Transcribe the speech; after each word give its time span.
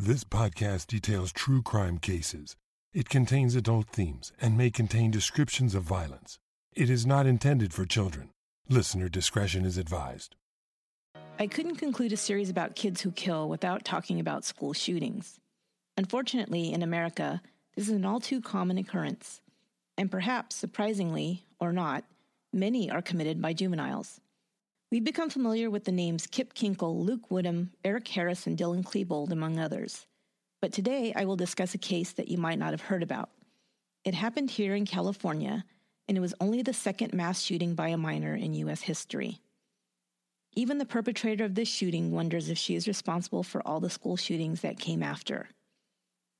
This 0.00 0.22
podcast 0.22 0.86
details 0.86 1.32
true 1.32 1.60
crime 1.60 1.98
cases. 1.98 2.54
It 2.94 3.08
contains 3.08 3.56
adult 3.56 3.88
themes 3.88 4.32
and 4.40 4.56
may 4.56 4.70
contain 4.70 5.10
descriptions 5.10 5.74
of 5.74 5.82
violence. 5.82 6.38
It 6.72 6.88
is 6.88 7.04
not 7.04 7.26
intended 7.26 7.74
for 7.74 7.84
children. 7.84 8.30
Listener 8.68 9.08
discretion 9.08 9.64
is 9.64 9.76
advised. 9.76 10.36
I 11.40 11.48
couldn't 11.48 11.78
conclude 11.78 12.12
a 12.12 12.16
series 12.16 12.48
about 12.48 12.76
kids 12.76 13.00
who 13.00 13.10
kill 13.10 13.48
without 13.48 13.84
talking 13.84 14.20
about 14.20 14.44
school 14.44 14.72
shootings. 14.72 15.40
Unfortunately, 15.96 16.72
in 16.72 16.84
America, 16.84 17.42
this 17.74 17.88
is 17.88 17.94
an 17.94 18.04
all 18.04 18.20
too 18.20 18.40
common 18.40 18.78
occurrence. 18.78 19.40
And 19.96 20.12
perhaps, 20.12 20.54
surprisingly 20.54 21.44
or 21.58 21.72
not, 21.72 22.04
many 22.52 22.88
are 22.88 23.02
committed 23.02 23.42
by 23.42 23.52
juveniles. 23.52 24.20
We've 24.90 25.04
become 25.04 25.28
familiar 25.28 25.68
with 25.68 25.84
the 25.84 25.92
names 25.92 26.26
Kip 26.26 26.54
Kinkel, 26.54 27.04
Luke 27.04 27.30
Woodham, 27.30 27.72
Eric 27.84 28.08
Harris, 28.08 28.46
and 28.46 28.56
Dylan 28.56 28.82
Klebold, 28.82 29.32
among 29.32 29.58
others. 29.58 30.06
But 30.62 30.72
today 30.72 31.12
I 31.14 31.26
will 31.26 31.36
discuss 31.36 31.74
a 31.74 31.78
case 31.78 32.12
that 32.12 32.28
you 32.28 32.38
might 32.38 32.58
not 32.58 32.70
have 32.70 32.80
heard 32.80 33.02
about. 33.02 33.28
It 34.04 34.14
happened 34.14 34.50
here 34.50 34.74
in 34.74 34.86
California, 34.86 35.66
and 36.08 36.16
it 36.16 36.22
was 36.22 36.34
only 36.40 36.62
the 36.62 36.72
second 36.72 37.12
mass 37.12 37.42
shooting 37.42 37.74
by 37.74 37.88
a 37.88 37.98
minor 37.98 38.34
in 38.34 38.54
U.S. 38.54 38.80
history. 38.80 39.40
Even 40.54 40.78
the 40.78 40.86
perpetrator 40.86 41.44
of 41.44 41.54
this 41.54 41.68
shooting 41.68 42.10
wonders 42.10 42.48
if 42.48 42.56
she 42.56 42.74
is 42.74 42.88
responsible 42.88 43.42
for 43.42 43.60
all 43.68 43.80
the 43.80 43.90
school 43.90 44.16
shootings 44.16 44.62
that 44.62 44.80
came 44.80 45.02
after. 45.02 45.50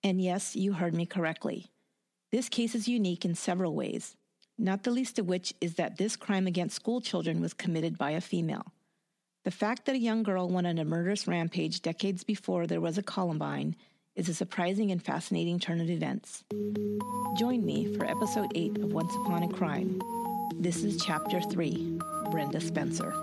And 0.03 0.23
yes, 0.23 0.57
you 0.57 0.73
heard 0.73 0.95
me 0.95 1.05
correctly. 1.05 1.67
This 2.33 2.49
case 2.49 2.75
is 2.75 2.89
unique 2.89 3.27
in 3.27 3.35
several 3.35 3.75
ways 3.75 4.17
not 4.59 4.83
the 4.83 4.91
least 4.91 5.19
of 5.19 5.29
which 5.29 5.55
is 5.61 5.75
that 5.75 5.97
this 5.97 6.17
crime 6.17 6.47
against 6.47 6.77
school 6.77 7.01
children 7.01 7.41
was 7.41 7.55
committed 7.55 7.97
by 7.97 8.11
a 8.11 8.21
female. 8.21 8.67
The 9.45 9.51
fact 9.53 9.87
that 9.87 9.95
a 9.95 9.99
young 9.99 10.25
girl 10.25 10.49
went 10.49 10.67
on 10.67 10.79
a 10.79 10.85
murderous 10.85 11.29
rampage 11.29 11.81
decades 11.81 12.25
before 12.25 12.67
there 12.67 12.81
was 12.81 12.99
a 12.99 13.03
Columbine 13.03 13.77
is 14.17 14.29
a 14.29 14.35
surprising 14.35 14.91
and 14.91 15.03
fascinating 15.03 15.61
turn 15.61 15.81
of 15.81 15.89
events. 15.89 16.43
Join 17.39 17.65
me 17.65 17.97
for 17.97 18.05
episode 18.05 18.51
8 18.55 18.79
of 18.79 18.93
Once 18.93 19.15
Upon 19.15 19.45
a 19.45 19.49
Crime. 19.49 20.03
This 20.57 20.83
is 20.83 21.03
chapter 21.05 21.41
3 21.41 22.01
Brenda 22.33 22.61
Spencer. 22.61 23.15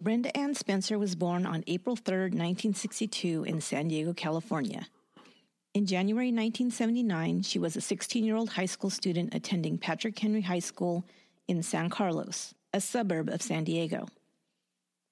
Brenda 0.00 0.36
Ann 0.36 0.56
Spencer 0.56 0.98
was 0.98 1.14
born 1.14 1.46
on 1.46 1.62
April 1.68 1.94
3, 1.94 2.22
1962, 2.22 3.44
in 3.44 3.60
San 3.60 3.86
Diego, 3.86 4.12
California. 4.12 4.88
In 5.74 5.86
January 5.86 6.26
1979, 6.26 7.40
she 7.44 7.58
was 7.58 7.76
a 7.76 7.80
16 7.80 8.26
year 8.26 8.36
old 8.36 8.50
high 8.50 8.66
school 8.66 8.90
student 8.90 9.34
attending 9.34 9.78
Patrick 9.78 10.18
Henry 10.18 10.42
High 10.42 10.58
School 10.58 11.02
in 11.48 11.62
San 11.62 11.88
Carlos, 11.88 12.52
a 12.74 12.80
suburb 12.80 13.30
of 13.30 13.40
San 13.40 13.64
Diego. 13.64 14.06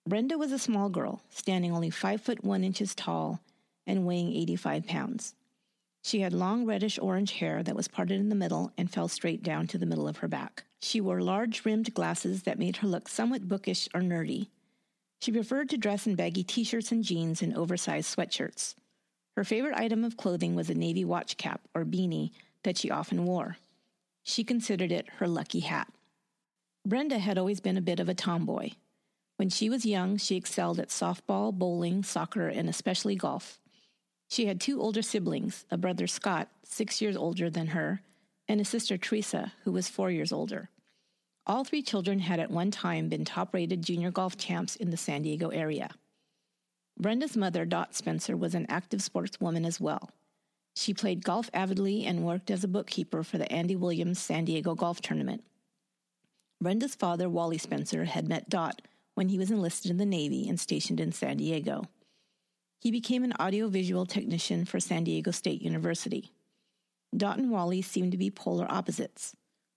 Brenda 0.06 0.36
was 0.36 0.52
a 0.52 0.58
small 0.58 0.90
girl, 0.90 1.22
standing 1.30 1.72
only 1.72 1.88
5 1.88 2.20
foot 2.20 2.44
1 2.44 2.62
inches 2.62 2.94
tall 2.94 3.40
and 3.86 4.04
weighing 4.04 4.34
85 4.34 4.86
pounds. 4.86 5.34
She 6.02 6.20
had 6.20 6.34
long 6.34 6.66
reddish 6.66 6.98
orange 6.98 7.32
hair 7.32 7.62
that 7.62 7.76
was 7.76 7.88
parted 7.88 8.20
in 8.20 8.28
the 8.28 8.34
middle 8.34 8.70
and 8.76 8.90
fell 8.90 9.08
straight 9.08 9.42
down 9.42 9.66
to 9.68 9.78
the 9.78 9.86
middle 9.86 10.08
of 10.08 10.18
her 10.18 10.28
back. 10.28 10.64
She 10.82 11.00
wore 11.00 11.22
large 11.22 11.64
rimmed 11.64 11.94
glasses 11.94 12.42
that 12.42 12.58
made 12.58 12.76
her 12.78 12.86
look 12.86 13.08
somewhat 13.08 13.48
bookish 13.48 13.88
or 13.94 14.02
nerdy. 14.02 14.48
She 15.22 15.32
preferred 15.32 15.70
to 15.70 15.78
dress 15.78 16.06
in 16.06 16.16
baggy 16.16 16.44
t 16.44 16.64
shirts 16.64 16.92
and 16.92 17.02
jeans 17.02 17.40
and 17.40 17.56
oversized 17.56 18.14
sweatshirts. 18.14 18.74
Her 19.40 19.44
favorite 19.44 19.74
item 19.74 20.04
of 20.04 20.18
clothing 20.18 20.54
was 20.54 20.68
a 20.68 20.74
navy 20.74 21.02
watch 21.02 21.38
cap 21.38 21.62
or 21.74 21.86
beanie 21.86 22.32
that 22.62 22.76
she 22.76 22.90
often 22.90 23.24
wore. 23.24 23.56
She 24.22 24.44
considered 24.44 24.92
it 24.92 25.08
her 25.16 25.26
lucky 25.26 25.60
hat. 25.60 25.90
Brenda 26.84 27.18
had 27.18 27.38
always 27.38 27.58
been 27.58 27.78
a 27.78 27.80
bit 27.80 28.00
of 28.00 28.08
a 28.10 28.14
tomboy. 28.14 28.72
When 29.38 29.48
she 29.48 29.70
was 29.70 29.86
young, 29.86 30.18
she 30.18 30.36
excelled 30.36 30.78
at 30.78 30.90
softball, 30.90 31.54
bowling, 31.54 32.02
soccer, 32.02 32.48
and 32.48 32.68
especially 32.68 33.16
golf. 33.16 33.58
She 34.28 34.44
had 34.44 34.60
two 34.60 34.78
older 34.78 35.00
siblings 35.00 35.64
a 35.70 35.78
brother 35.78 36.06
Scott, 36.06 36.50
six 36.62 37.00
years 37.00 37.16
older 37.16 37.48
than 37.48 37.68
her, 37.68 38.02
and 38.46 38.60
a 38.60 38.64
sister 38.66 38.98
Teresa, 38.98 39.54
who 39.64 39.72
was 39.72 39.88
four 39.88 40.10
years 40.10 40.32
older. 40.32 40.68
All 41.46 41.64
three 41.64 41.80
children 41.80 42.18
had 42.18 42.40
at 42.40 42.50
one 42.50 42.70
time 42.70 43.08
been 43.08 43.24
top 43.24 43.54
rated 43.54 43.80
junior 43.80 44.10
golf 44.10 44.36
champs 44.36 44.76
in 44.76 44.90
the 44.90 44.98
San 44.98 45.22
Diego 45.22 45.48
area. 45.48 45.88
Brenda's 47.00 47.34
mother, 47.34 47.64
Dot 47.64 47.94
Spencer, 47.94 48.36
was 48.36 48.54
an 48.54 48.66
active 48.68 49.00
sportswoman 49.00 49.66
as 49.66 49.80
well. 49.80 50.10
She 50.76 50.92
played 50.92 51.24
golf 51.24 51.48
avidly 51.54 52.04
and 52.04 52.26
worked 52.26 52.50
as 52.50 52.62
a 52.62 52.68
bookkeeper 52.68 53.22
for 53.22 53.38
the 53.38 53.50
Andy 53.50 53.74
Williams 53.74 54.18
San 54.18 54.44
Diego 54.44 54.74
Golf 54.74 55.00
Tournament. 55.00 55.42
Brenda's 56.60 56.94
father, 56.94 57.28
Wally 57.28 57.56
Spencer, 57.56 58.04
had 58.04 58.28
met 58.28 58.50
Dot 58.50 58.82
when 59.14 59.30
he 59.30 59.38
was 59.38 59.50
enlisted 59.50 59.90
in 59.90 59.96
the 59.96 60.04
Navy 60.04 60.46
and 60.46 60.60
stationed 60.60 61.00
in 61.00 61.10
San 61.10 61.38
Diego. 61.38 61.84
He 62.82 62.90
became 62.90 63.24
an 63.24 63.34
audiovisual 63.40 64.04
technician 64.04 64.66
for 64.66 64.78
San 64.78 65.04
Diego 65.04 65.30
State 65.30 65.62
University. 65.62 66.32
Dot 67.16 67.38
and 67.38 67.50
Wally 67.50 67.80
seemed 67.80 68.12
to 68.12 68.18
be 68.18 68.30
polar 68.30 68.70
opposites. 68.70 69.34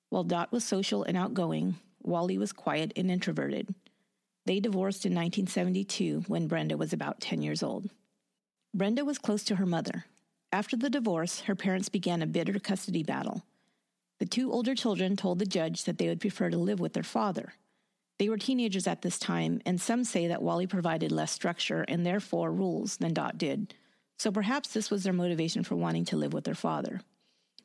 While 0.10 0.26
Dot 0.26 0.52
was 0.52 0.66
social 0.66 1.04
and 1.04 1.16
outgoing, 1.16 1.76
Wally 2.02 2.38
was 2.38 2.52
quiet 2.52 2.92
and 2.98 3.10
introverted. 3.10 3.74
They 4.46 4.60
divorced 4.60 5.06
in 5.06 5.14
1972 5.14 6.26
when 6.28 6.48
Brenda 6.48 6.76
was 6.76 6.92
about 6.92 7.22
10 7.22 7.42
years 7.42 7.64
old. 7.64 7.90
Brenda 8.74 9.06
was 9.06 9.18
close 9.18 9.44
to 9.46 9.56
her 9.56 9.66
mother. 9.66 10.06
After 10.52 10.76
the 10.76 10.90
divorce, 10.90 11.42
her 11.42 11.56
parents 11.56 11.90
began 11.90 12.22
a 12.22 12.28
bitter 12.28 12.60
custody 12.60 13.04
battle. 13.04 13.44
The 14.20 14.26
two 14.26 14.52
older 14.52 14.76
children 14.76 15.16
told 15.16 15.40
the 15.40 15.46
judge 15.46 15.86
that 15.86 15.98
they 15.98 16.08
would 16.08 16.20
prefer 16.20 16.50
to 16.50 16.58
live 16.58 16.80
with 16.80 16.94
their 16.94 17.04
father. 17.04 17.54
They 18.20 18.30
were 18.30 18.38
teenagers 18.38 18.86
at 18.86 19.02
this 19.02 19.18
time, 19.18 19.62
and 19.66 19.82
some 19.82 20.04
say 20.04 20.28
that 20.28 20.42
Wally 20.42 20.68
provided 20.68 21.12
less 21.12 21.32
structure 21.32 21.84
and 21.88 22.06
therefore 22.06 22.52
rules 22.52 22.98
than 22.98 23.14
Dot 23.14 23.38
did. 23.38 23.74
So 24.20 24.32
perhaps 24.32 24.70
this 24.70 24.92
was 24.92 25.04
their 25.04 25.14
motivation 25.14 25.64
for 25.64 25.76
wanting 25.76 26.06
to 26.06 26.18
live 26.18 26.34
with 26.34 26.44
their 26.44 26.54
father. 26.54 27.02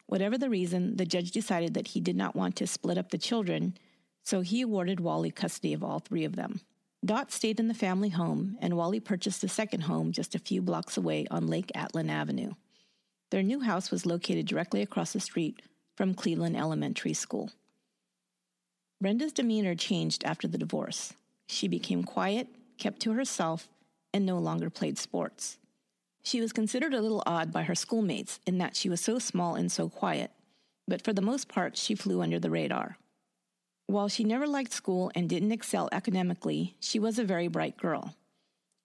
Whatever 0.07 0.39
the 0.39 0.49
reason, 0.49 0.97
the 0.97 1.05
judge 1.05 1.33
decided 1.33 1.75
that 1.75 1.89
he 1.89 2.01
did 2.01 2.17
not 2.17 2.35
want 2.35 2.57
to 2.57 2.67
split 2.67 2.97
up 2.97 3.11
the 3.11 3.19
children, 3.19 3.77
so 4.29 4.43
he 4.43 4.61
awarded 4.61 5.01
Wally 5.01 5.31
custody 5.31 5.73
of 5.73 5.83
all 5.83 6.01
three 6.01 6.23
of 6.23 6.37
them. 6.37 6.61
Dot 7.03 7.33
stayed 7.33 7.59
in 7.59 7.69
the 7.69 7.73
family 7.73 8.11
home, 8.11 8.59
and 8.61 8.77
Wally 8.77 9.01
purchased 9.01 9.43
a 9.43 9.49
second 9.49 9.85
home 9.85 10.13
just 10.13 10.35
a 10.35 10.39
few 10.39 10.61
blocks 10.61 10.99
away 10.99 11.27
on 11.31 11.47
Lake 11.47 11.73
Atlin 11.75 12.11
Avenue. 12.11 12.53
Their 13.31 13.43
new 13.43 13.61
house 13.61 13.91
was 13.91 14.05
located 14.05 14.47
directly 14.47 14.83
across 14.83 15.15
the 15.15 15.21
street 15.21 15.63
from 15.97 16.13
Cleveland 16.13 16.59
Elementary 16.59 17.15
School. 17.15 17.53
Brenda's 19.01 19.33
demeanor 19.33 19.75
changed 19.75 20.23
after 20.25 20.47
the 20.47 20.59
divorce. 20.59 21.15
She 21.47 21.67
became 21.67 22.05
quiet, 22.05 22.49
kept 22.77 23.01
to 23.01 23.13
herself, 23.13 23.71
and 24.13 24.27
no 24.27 24.37
longer 24.37 24.69
played 24.69 24.99
sports. 24.99 25.57
She 26.23 26.43
was 26.43 26.53
considered 26.53 26.93
a 26.93 27.01
little 27.01 27.23
odd 27.25 27.51
by 27.51 27.63
her 27.63 27.75
schoolmates 27.75 28.41
in 28.47 28.59
that 28.59 28.77
she 28.77 28.91
was 28.91 29.01
so 29.01 29.19
small 29.19 29.55
and 29.55 29.73
so 29.73 29.89
quiet, 29.89 30.33
but 30.87 31.01
for 31.01 31.15
the 31.15 31.23
most 31.23 31.49
part, 31.49 31.79
she 31.79 31.95
flew 31.95 32.21
under 32.21 32.39
the 32.39 32.51
radar. 32.51 32.99
While 33.89 34.09
she 34.09 34.23
never 34.23 34.47
liked 34.47 34.75
school 34.75 35.11
and 35.15 35.31
didn't 35.31 35.51
excel 35.51 35.89
academically, 35.93 36.77
she 36.79 36.99
was 36.99 37.19
a 37.19 37.25
very 37.25 37.49
bright 37.49 37.79
girl. 37.79 38.15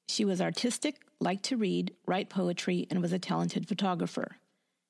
She 0.07 0.23
was 0.23 0.39
artistic, 0.39 1.01
liked 1.19 1.43
to 1.45 1.57
read, 1.57 1.93
write 2.05 2.29
poetry, 2.29 2.87
and 2.89 3.01
was 3.01 3.11
a 3.11 3.19
talented 3.19 3.67
photographer. 3.67 4.37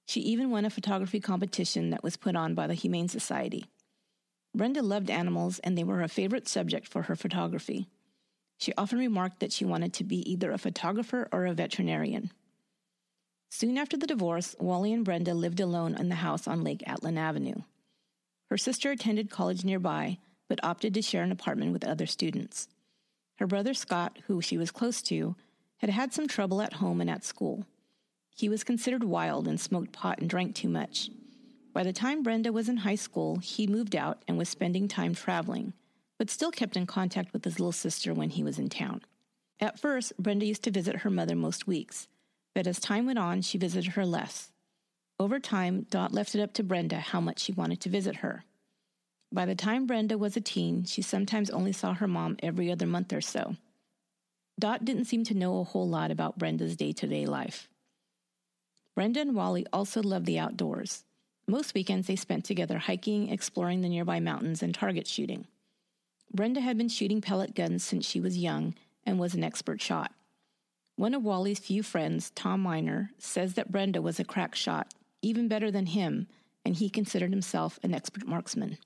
She 0.06 0.22
even 0.22 0.52
won 0.52 0.66
a 0.66 0.70
photography 0.70 1.20
competition 1.20 1.90
that 1.90 2.04
was 2.04 2.16
put 2.16 2.36
on 2.36 2.54
by 2.54 2.68
the 2.68 2.76
Humane 2.76 3.10
Society. 3.10 3.66
Brenda 4.54 4.84
loved 4.84 5.10
animals, 5.10 5.58
and 5.60 5.76
they 5.76 5.84
were 5.84 5.98
her 5.98 6.08
favorite 6.08 6.48
subject 6.48 6.88
for 6.88 7.02
her 7.04 7.16
photography. 7.16 7.88
She 8.60 8.72
often 8.78 9.00
remarked 9.00 9.40
that 9.40 9.52
she 9.52 9.66
wanted 9.66 9.94
to 9.94 10.04
be 10.04 10.32
either 10.32 10.52
a 10.52 10.60
photographer 10.60 11.28
or 11.32 11.48
a 11.48 11.56
veterinarian. 11.56 12.30
Soon 13.50 13.80
after 13.80 13.98
the 13.98 14.06
divorce, 14.06 14.56
Wally 14.60 14.94
and 14.94 15.04
Brenda 15.04 15.34
lived 15.34 15.60
alone 15.60 15.96
in 15.96 16.10
the 16.10 16.16
house 16.16 16.48
on 16.48 16.64
Lake 16.64 16.84
Atlin 16.86 17.18
Avenue. 17.18 17.64
Her 18.54 18.58
sister 18.60 18.92
attended 18.92 19.32
college 19.32 19.66
nearby, 19.66 20.20
but 20.48 20.64
opted 20.64 20.94
to 20.94 21.02
share 21.02 21.24
an 21.24 21.32
apartment 21.32 21.74
with 21.74 21.84
other 21.84 22.06
students. 22.06 22.68
Her 23.40 23.48
brother 23.48 23.74
Scott, 23.74 24.20
who 24.28 24.44
she 24.44 24.60
was 24.60 24.70
close 24.70 25.02
to, 25.10 25.36
had 25.78 25.90
had 25.90 26.14
some 26.14 26.28
trouble 26.28 26.62
at 26.62 26.74
home 26.74 27.02
and 27.02 27.10
at 27.10 27.24
school. 27.24 27.66
He 28.30 28.48
was 28.48 28.64
considered 28.64 29.04
wild 29.04 29.48
and 29.48 29.60
smoked 29.60 29.92
pot 29.92 30.20
and 30.20 30.30
drank 30.30 30.54
too 30.54 30.70
much. 30.70 31.10
By 31.74 31.82
the 31.82 31.92
time 31.92 32.22
Brenda 32.22 32.54
was 32.54 32.70
in 32.70 32.78
high 32.78 32.94
school, 32.94 33.38
he 33.38 33.66
moved 33.66 33.96
out 33.96 34.22
and 34.28 34.38
was 34.38 34.50
spending 34.50 34.88
time 34.88 35.16
traveling, 35.16 35.74
but 36.20 36.30
still 36.30 36.52
kept 36.52 36.78
in 36.78 36.86
contact 36.86 37.34
with 37.34 37.44
his 37.46 37.60
little 37.60 37.72
sister 37.72 38.14
when 38.14 38.30
he 38.30 38.44
was 38.44 38.60
in 38.60 38.70
town. 38.70 39.02
At 39.60 39.80
first, 39.80 40.16
Brenda 40.20 40.46
used 40.46 40.62
to 40.66 40.70
visit 40.70 40.98
her 40.98 41.10
mother 41.10 41.36
most 41.36 41.66
weeks, 41.66 42.08
but 42.54 42.68
as 42.68 42.80
time 42.80 43.08
went 43.08 43.18
on, 43.18 43.42
she 43.42 43.58
visited 43.58 43.94
her 43.94 44.06
less. 44.06 44.52
Over 45.20 45.40
time, 45.40 45.86
Dot 45.90 46.12
left 46.12 46.36
it 46.36 46.42
up 46.42 46.54
to 46.54 46.64
Brenda 46.64 46.98
how 47.00 47.22
much 47.22 47.40
she 47.40 47.52
wanted 47.52 47.80
to 47.82 47.90
visit 47.90 48.18
her. 48.18 48.44
By 49.32 49.46
the 49.46 49.56
time 49.56 49.88
Brenda 49.88 50.18
was 50.18 50.36
a 50.36 50.42
teen, 50.42 50.86
she 50.86 51.02
sometimes 51.02 51.50
only 51.50 51.72
saw 51.72 51.94
her 51.94 52.08
mom 52.08 52.38
every 52.44 52.72
other 52.72 52.86
month 52.86 53.14
or 53.14 53.22
so. 53.22 53.56
Dot 54.60 54.86
didn't 54.86 55.06
seem 55.06 55.24
to 55.26 55.34
know 55.34 55.60
a 55.60 55.64
whole 55.64 55.88
lot 55.88 56.12
about 56.12 56.38
Brenda's 56.38 56.76
day 56.76 56.92
to 56.94 57.08
day 57.08 57.26
life. 57.26 57.68
Brenda 58.96 59.22
and 59.22 59.36
Wally 59.36 59.66
also 59.74 60.04
loved 60.04 60.26
the 60.26 60.38
outdoors. 60.38 61.04
Most 61.48 61.74
weekends 61.74 62.08
they 62.08 62.16
spent 62.16 62.46
together 62.46 62.78
hiking, 62.78 63.30
exploring 63.30 63.82
the 63.82 63.90
nearby 63.90 64.20
mountains, 64.20 64.62
and 64.62 64.74
target 64.74 65.08
shooting. 65.08 65.48
Brenda 66.32 66.62
had 66.62 66.78
been 66.78 66.90
shooting 66.90 67.22
pellet 67.22 67.56
guns 67.56 67.84
since 67.84 68.06
she 68.06 68.20
was 68.20 68.38
young 68.38 68.76
and 69.06 69.20
was 69.20 69.34
an 69.34 69.44
expert 69.44 69.82
shot. 69.82 70.12
One 70.96 71.16
of 71.16 71.24
Wally's 71.24 71.60
few 71.60 71.82
friends, 71.82 72.30
Tom 72.32 72.62
Miner, 72.62 73.12
says 73.18 73.56
that 73.56 73.72
Brenda 73.72 74.02
was 74.02 74.20
a 74.20 74.24
crack 74.24 74.54
shot, 74.54 74.94
even 75.24 75.48
better 75.48 75.72
than 75.72 75.88
him, 75.88 76.28
and 76.64 76.76
he 76.76 76.90
considered 76.90 77.32
himself 77.32 77.80
an 77.82 77.94
expert 77.94 78.28
marksman. 78.28 78.78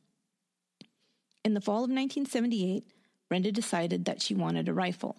In 1.44 1.54
the 1.54 1.62
fall 1.62 1.84
of 1.84 1.90
1978, 1.90 2.86
Brenda 3.28 3.52
decided 3.52 4.06
that 4.06 4.22
she 4.22 4.34
wanted 4.34 4.70
a 4.70 4.74
rifle. 4.74 5.18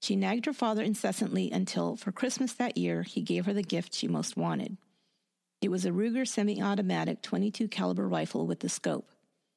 She 0.00 0.16
nagged 0.16 0.46
her 0.46 0.52
father 0.52 0.82
incessantly 0.82 1.50
until, 1.50 1.96
for 1.96 2.12
Christmas 2.12 2.52
that 2.54 2.76
year, 2.76 3.02
he 3.02 3.22
gave 3.22 3.46
her 3.46 3.52
the 3.52 3.62
gift 3.62 3.94
she 3.94 4.08
most 4.08 4.36
wanted. 4.36 4.76
It 5.60 5.70
was 5.70 5.84
a 5.84 5.90
Ruger 5.90 6.26
semi-automatic 6.26 7.22
22 7.22 7.68
caliber 7.68 8.08
rifle 8.08 8.46
with 8.46 8.60
the 8.60 8.68
scope. 8.68 9.08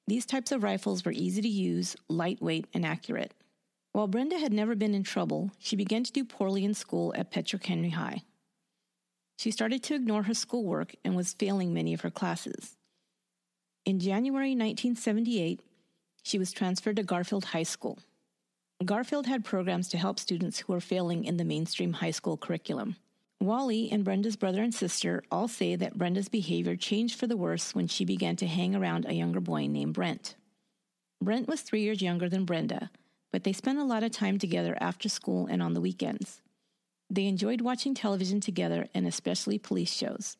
These 0.07 0.27
types 0.27 0.51
of 0.51 0.61
rifles 0.61 1.03
were 1.03 1.11
easy 1.11 1.41
to 1.41 1.47
use, 1.47 1.95
lightweight, 2.07 2.67
and 2.75 2.85
accurate. 2.85 3.33
While 3.91 4.07
Brenda 4.07 4.37
had 4.37 4.53
never 4.53 4.75
been 4.75 4.93
in 4.93 5.03
trouble, 5.03 5.49
she 5.57 5.75
began 5.75 6.03
to 6.03 6.11
do 6.11 6.23
poorly 6.23 6.63
in 6.63 6.75
school 6.75 7.11
at 7.17 7.31
Patrick 7.31 7.65
Henry 7.65 7.89
High. 7.89 8.21
She 9.37 9.51
started 9.51 9.83
to 9.83 9.95
ignore 9.95 10.23
her 10.23 10.33
schoolwork 10.33 10.95
and 11.03 11.15
was 11.15 11.33
failing 11.33 11.73
many 11.73 11.93
of 11.93 12.01
her 12.01 12.11
classes. 12.11 12.77
In 13.85 13.99
January 13.99 14.51
1978, 14.51 15.61
she 16.23 16.39
was 16.39 16.51
transferred 16.51 16.95
to 16.95 17.03
Garfield 17.03 17.45
High 17.45 17.63
School. 17.63 17.99
Garfield 18.83 19.27
had 19.27 19.45
programs 19.45 19.87
to 19.89 19.97
help 19.97 20.19
students 20.19 20.59
who 20.59 20.73
were 20.73 20.81
failing 20.81 21.23
in 21.23 21.37
the 21.37 21.45
mainstream 21.45 21.93
high 21.93 22.11
school 22.11 22.35
curriculum. 22.35 22.95
Wally 23.39 23.89
and 23.91 24.03
Brenda's 24.03 24.35
brother 24.35 24.63
and 24.63 24.73
sister 24.73 25.23
all 25.29 25.47
say 25.47 25.75
that 25.75 25.97
Brenda's 25.97 26.29
behavior 26.29 26.75
changed 26.75 27.19
for 27.19 27.27
the 27.27 27.37
worse 27.37 27.75
when 27.75 27.87
she 27.87 28.05
began 28.05 28.35
to 28.37 28.47
hang 28.47 28.75
around 28.75 29.05
a 29.05 29.13
younger 29.13 29.39
boy 29.39 29.67
named 29.67 29.93
Brent. 29.93 30.35
Brent 31.21 31.47
was 31.47 31.61
three 31.61 31.81
years 31.81 32.01
younger 32.01 32.27
than 32.27 32.45
Brenda, 32.45 32.89
but 33.31 33.43
they 33.43 33.53
spent 33.53 33.79
a 33.79 33.83
lot 33.83 34.03
of 34.03 34.11
time 34.11 34.39
together 34.39 34.77
after 34.79 35.09
school 35.09 35.47
and 35.47 35.61
on 35.61 35.73
the 35.73 35.81
weekends. 35.81 36.41
They 37.10 37.25
enjoyed 37.25 37.62
watching 37.62 37.94
television 37.94 38.42
together 38.42 38.88
and 38.94 39.06
especially 39.07 39.57
police 39.57 39.92
shows. 39.92 40.38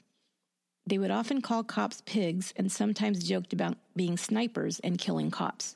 They 0.88 0.98
would 0.98 1.12
often 1.12 1.42
call 1.42 1.64
cops 1.64 2.02
pigs 2.06 2.54
and 2.56 2.72
sometimes 2.72 3.28
joked 3.28 3.54
about 3.54 3.78
being 3.96 4.18
snipers 4.18 4.80
and 4.80 4.98
killing 4.98 5.32
cops. 5.32 5.76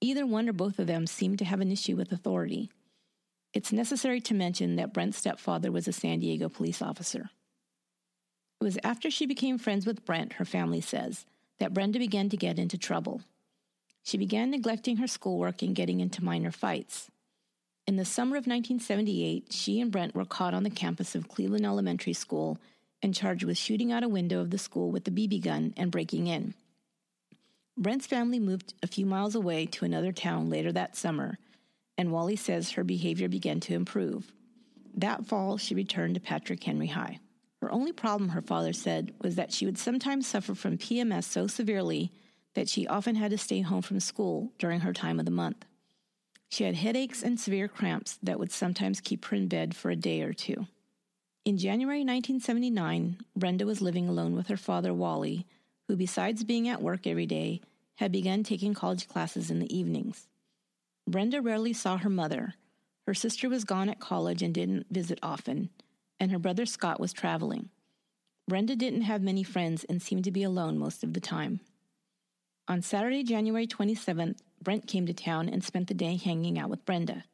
Either 0.00 0.24
one 0.24 0.48
or 0.48 0.52
both 0.52 0.78
of 0.78 0.86
them 0.86 1.06
seemed 1.06 1.38
to 1.40 1.44
have 1.44 1.60
an 1.60 1.72
issue 1.72 1.96
with 1.96 2.12
authority. 2.12 2.70
It's 3.52 3.72
necessary 3.72 4.20
to 4.22 4.34
mention 4.34 4.76
that 4.76 4.92
Brent's 4.92 5.18
stepfather 5.18 5.72
was 5.72 5.88
a 5.88 5.92
San 5.92 6.20
Diego 6.20 6.48
police 6.48 6.80
officer. 6.80 7.30
It 8.60 8.64
was 8.64 8.78
after 8.84 9.10
she 9.10 9.26
became 9.26 9.58
friends 9.58 9.86
with 9.86 10.04
Brent, 10.04 10.34
her 10.34 10.44
family 10.44 10.80
says, 10.80 11.26
that 11.58 11.74
Brenda 11.74 11.98
began 11.98 12.28
to 12.28 12.36
get 12.36 12.58
into 12.58 12.78
trouble. 12.78 13.22
She 14.02 14.16
began 14.16 14.50
neglecting 14.50 14.98
her 14.98 15.06
schoolwork 15.06 15.62
and 15.62 15.74
getting 15.74 16.00
into 16.00 16.24
minor 16.24 16.50
fights. 16.50 17.10
In 17.90 17.96
the 17.96 18.04
summer 18.04 18.36
of 18.36 18.46
1978, 18.46 19.46
she 19.50 19.80
and 19.80 19.90
Brent 19.90 20.14
were 20.14 20.24
caught 20.24 20.54
on 20.54 20.62
the 20.62 20.70
campus 20.70 21.16
of 21.16 21.26
Cleveland 21.26 21.66
Elementary 21.66 22.12
School 22.12 22.56
and 23.02 23.12
charged 23.12 23.42
with 23.42 23.58
shooting 23.58 23.90
out 23.90 24.04
a 24.04 24.08
window 24.08 24.40
of 24.40 24.50
the 24.50 24.58
school 24.58 24.92
with 24.92 25.08
a 25.08 25.10
BB 25.10 25.42
gun 25.42 25.74
and 25.76 25.90
breaking 25.90 26.28
in. 26.28 26.54
Brent's 27.76 28.06
family 28.06 28.38
moved 28.38 28.74
a 28.80 28.86
few 28.86 29.04
miles 29.06 29.34
away 29.34 29.66
to 29.66 29.84
another 29.84 30.12
town 30.12 30.48
later 30.48 30.70
that 30.70 30.94
summer, 30.94 31.36
and 31.98 32.12
Wally 32.12 32.36
says 32.36 32.70
her 32.70 32.84
behavior 32.84 33.28
began 33.28 33.58
to 33.58 33.74
improve. 33.74 34.30
That 34.94 35.26
fall, 35.26 35.56
she 35.56 35.74
returned 35.74 36.14
to 36.14 36.20
Patrick 36.20 36.62
Henry 36.62 36.86
High. 36.86 37.18
Her 37.60 37.72
only 37.72 37.90
problem, 37.90 38.28
her 38.28 38.40
father 38.40 38.72
said, 38.72 39.14
was 39.20 39.34
that 39.34 39.52
she 39.52 39.66
would 39.66 39.78
sometimes 39.78 40.28
suffer 40.28 40.54
from 40.54 40.78
PMS 40.78 41.24
so 41.24 41.48
severely 41.48 42.12
that 42.54 42.68
she 42.68 42.86
often 42.86 43.16
had 43.16 43.32
to 43.32 43.38
stay 43.38 43.62
home 43.62 43.82
from 43.82 43.98
school 43.98 44.52
during 44.60 44.78
her 44.78 44.92
time 44.92 45.18
of 45.18 45.24
the 45.24 45.32
month. 45.32 45.64
She 46.50 46.64
had 46.64 46.74
headaches 46.74 47.22
and 47.22 47.38
severe 47.38 47.68
cramps 47.68 48.18
that 48.22 48.38
would 48.38 48.50
sometimes 48.50 49.00
keep 49.00 49.24
her 49.26 49.36
in 49.36 49.46
bed 49.46 49.74
for 49.74 49.90
a 49.90 49.96
day 49.96 50.22
or 50.22 50.32
two. 50.32 50.66
In 51.44 51.56
January 51.56 52.00
1979, 52.00 53.18
Brenda 53.36 53.64
was 53.64 53.80
living 53.80 54.08
alone 54.08 54.34
with 54.34 54.48
her 54.48 54.56
father, 54.56 54.92
Wally, 54.92 55.46
who, 55.86 55.96
besides 55.96 56.44
being 56.44 56.68
at 56.68 56.82
work 56.82 57.06
every 57.06 57.26
day, 57.26 57.60
had 57.96 58.10
begun 58.12 58.42
taking 58.42 58.74
college 58.74 59.08
classes 59.08 59.50
in 59.50 59.60
the 59.60 59.74
evenings. 59.74 60.26
Brenda 61.08 61.40
rarely 61.40 61.72
saw 61.72 61.98
her 61.98 62.10
mother. 62.10 62.54
Her 63.06 63.14
sister 63.14 63.48
was 63.48 63.64
gone 63.64 63.88
at 63.88 64.00
college 64.00 64.42
and 64.42 64.52
didn't 64.52 64.86
visit 64.90 65.18
often, 65.22 65.70
and 66.18 66.30
her 66.30 66.38
brother 66.38 66.66
Scott 66.66 67.00
was 67.00 67.12
traveling. 67.12 67.70
Brenda 68.48 68.74
didn't 68.74 69.02
have 69.02 69.22
many 69.22 69.44
friends 69.44 69.84
and 69.84 70.02
seemed 70.02 70.24
to 70.24 70.32
be 70.32 70.42
alone 70.42 70.78
most 70.78 71.04
of 71.04 71.14
the 71.14 71.20
time. 71.20 71.60
On 72.70 72.82
Saturday, 72.82 73.24
January 73.24 73.66
27th, 73.66 74.36
Brent 74.62 74.86
came 74.86 75.04
to 75.06 75.12
town 75.12 75.48
and 75.48 75.64
spent 75.64 75.88
the 75.88 75.92
day 75.92 76.14
hanging 76.14 76.56
out 76.56 76.70
with 76.70 76.84
Brenda. 76.84 77.24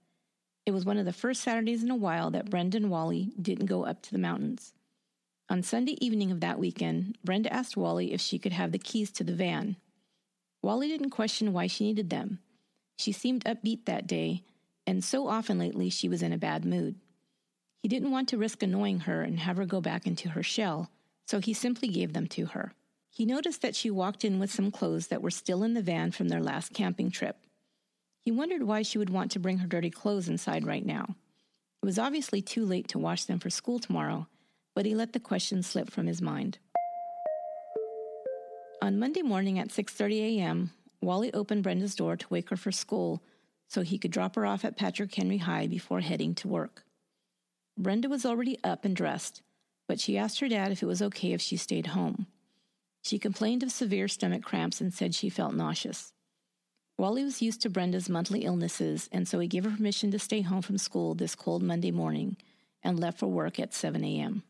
It 0.64 0.70
was 0.70 0.86
one 0.86 0.96
of 0.96 1.04
the 1.04 1.12
first 1.12 1.42
Saturdays 1.42 1.82
in 1.82 1.90
a 1.90 1.94
while 1.94 2.30
that 2.30 2.48
Brenda 2.48 2.78
and 2.78 2.90
Wally 2.90 3.34
didn't 3.38 3.66
go 3.66 3.84
up 3.84 4.00
to 4.00 4.12
the 4.12 4.18
mountains. 4.18 4.72
On 5.50 5.62
Sunday 5.62 5.98
evening 6.00 6.30
of 6.30 6.40
that 6.40 6.58
weekend, 6.58 7.18
Brenda 7.22 7.52
asked 7.52 7.76
Wally 7.76 8.14
if 8.14 8.20
she 8.22 8.38
could 8.38 8.54
have 8.54 8.72
the 8.72 8.78
keys 8.78 9.10
to 9.10 9.24
the 9.24 9.34
van. 9.34 9.76
Wally 10.62 10.88
didn't 10.88 11.10
question 11.10 11.52
why 11.52 11.66
she 11.66 11.84
needed 11.84 12.08
them. 12.08 12.38
She 12.96 13.12
seemed 13.12 13.44
upbeat 13.44 13.84
that 13.84 14.06
day, 14.06 14.42
and 14.86 15.04
so 15.04 15.28
often 15.28 15.58
lately 15.58 15.90
she 15.90 16.08
was 16.08 16.22
in 16.22 16.32
a 16.32 16.38
bad 16.38 16.64
mood. 16.64 16.94
He 17.82 17.90
didn't 17.90 18.10
want 18.10 18.30
to 18.30 18.38
risk 18.38 18.62
annoying 18.62 19.00
her 19.00 19.20
and 19.20 19.38
have 19.40 19.58
her 19.58 19.66
go 19.66 19.82
back 19.82 20.06
into 20.06 20.30
her 20.30 20.42
shell, 20.42 20.90
so 21.26 21.40
he 21.40 21.52
simply 21.52 21.88
gave 21.88 22.14
them 22.14 22.26
to 22.28 22.46
her. 22.46 22.72
He 23.16 23.24
noticed 23.24 23.62
that 23.62 23.74
she 23.74 23.90
walked 23.90 24.26
in 24.26 24.38
with 24.38 24.52
some 24.52 24.70
clothes 24.70 25.06
that 25.06 25.22
were 25.22 25.30
still 25.30 25.62
in 25.62 25.72
the 25.72 25.80
van 25.80 26.10
from 26.10 26.28
their 26.28 26.42
last 26.42 26.74
camping 26.74 27.10
trip. 27.10 27.38
He 28.20 28.30
wondered 28.30 28.64
why 28.64 28.82
she 28.82 28.98
would 28.98 29.08
want 29.08 29.30
to 29.30 29.38
bring 29.38 29.56
her 29.56 29.66
dirty 29.66 29.88
clothes 29.88 30.28
inside 30.28 30.66
right 30.66 30.84
now. 30.84 31.16
It 31.82 31.86
was 31.86 31.98
obviously 31.98 32.42
too 32.42 32.66
late 32.66 32.88
to 32.88 32.98
wash 32.98 33.24
them 33.24 33.38
for 33.38 33.48
school 33.48 33.78
tomorrow, 33.78 34.28
but 34.74 34.84
he 34.84 34.94
let 34.94 35.14
the 35.14 35.18
question 35.18 35.62
slip 35.62 35.90
from 35.90 36.06
his 36.06 36.20
mind. 36.20 36.58
On 38.82 38.98
Monday 38.98 39.22
morning 39.22 39.58
at 39.58 39.68
6:30 39.68 40.36
a.m., 40.36 40.72
Wally 41.00 41.32
opened 41.32 41.62
Brenda's 41.62 41.94
door 41.94 42.18
to 42.18 42.28
wake 42.28 42.50
her 42.50 42.56
for 42.58 42.70
school 42.70 43.22
so 43.66 43.80
he 43.80 43.96
could 43.96 44.10
drop 44.10 44.36
her 44.36 44.44
off 44.44 44.62
at 44.62 44.76
Patrick 44.76 45.14
Henry 45.14 45.38
High 45.38 45.68
before 45.68 46.00
heading 46.00 46.34
to 46.34 46.48
work. 46.48 46.84
Brenda 47.78 48.10
was 48.10 48.26
already 48.26 48.58
up 48.62 48.84
and 48.84 48.94
dressed, 48.94 49.40
but 49.88 50.00
she 50.00 50.18
asked 50.18 50.40
her 50.40 50.48
dad 50.48 50.70
if 50.70 50.82
it 50.82 50.86
was 50.86 51.00
okay 51.00 51.32
if 51.32 51.40
she 51.40 51.56
stayed 51.56 51.86
home. 51.86 52.26
She 53.06 53.20
complained 53.20 53.62
of 53.62 53.70
severe 53.70 54.08
stomach 54.08 54.42
cramps 54.42 54.80
and 54.80 54.92
said 54.92 55.14
she 55.14 55.28
felt 55.28 55.54
nauseous. 55.54 56.12
Wally 56.98 57.22
was 57.22 57.40
used 57.40 57.60
to 57.60 57.70
Brenda's 57.70 58.08
monthly 58.08 58.40
illnesses, 58.40 59.08
and 59.12 59.28
so 59.28 59.38
he 59.38 59.46
gave 59.46 59.62
her 59.62 59.70
permission 59.70 60.10
to 60.10 60.18
stay 60.18 60.40
home 60.40 60.60
from 60.60 60.76
school 60.76 61.14
this 61.14 61.36
cold 61.36 61.62
Monday 61.62 61.92
morning 61.92 62.36
and 62.82 62.98
left 62.98 63.20
for 63.20 63.28
work 63.28 63.60
at 63.60 63.72
7 63.72 64.02
a.m. 64.02 64.42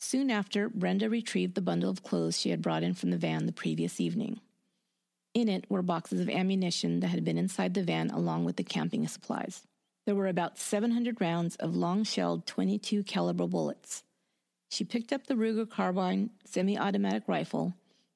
Soon 0.00 0.32
after, 0.32 0.68
Brenda 0.68 1.08
retrieved 1.08 1.54
the 1.54 1.60
bundle 1.60 1.90
of 1.90 2.02
clothes 2.02 2.40
she 2.40 2.50
had 2.50 2.60
brought 2.60 2.82
in 2.82 2.92
from 2.92 3.10
the 3.10 3.16
van 3.16 3.46
the 3.46 3.52
previous 3.52 4.00
evening. 4.00 4.40
In 5.32 5.48
it 5.48 5.70
were 5.70 5.80
boxes 5.80 6.18
of 6.18 6.28
ammunition 6.28 6.98
that 6.98 7.08
had 7.10 7.24
been 7.24 7.38
inside 7.38 7.74
the 7.74 7.84
van 7.84 8.10
along 8.10 8.46
with 8.46 8.56
the 8.56 8.64
camping 8.64 9.06
supplies. 9.06 9.62
There 10.06 10.16
were 10.16 10.26
about 10.26 10.58
700 10.58 11.20
rounds 11.20 11.54
of 11.54 11.76
long-shelled 11.76 12.46
22 12.46 13.04
caliber 13.04 13.46
bullets. 13.46 14.02
She 14.68 14.84
picked 14.84 15.12
up 15.12 15.26
the 15.26 15.34
Ruger 15.34 15.68
carbine 15.68 16.30
semi-automatic 16.44 17.24
rifle, 17.26 17.74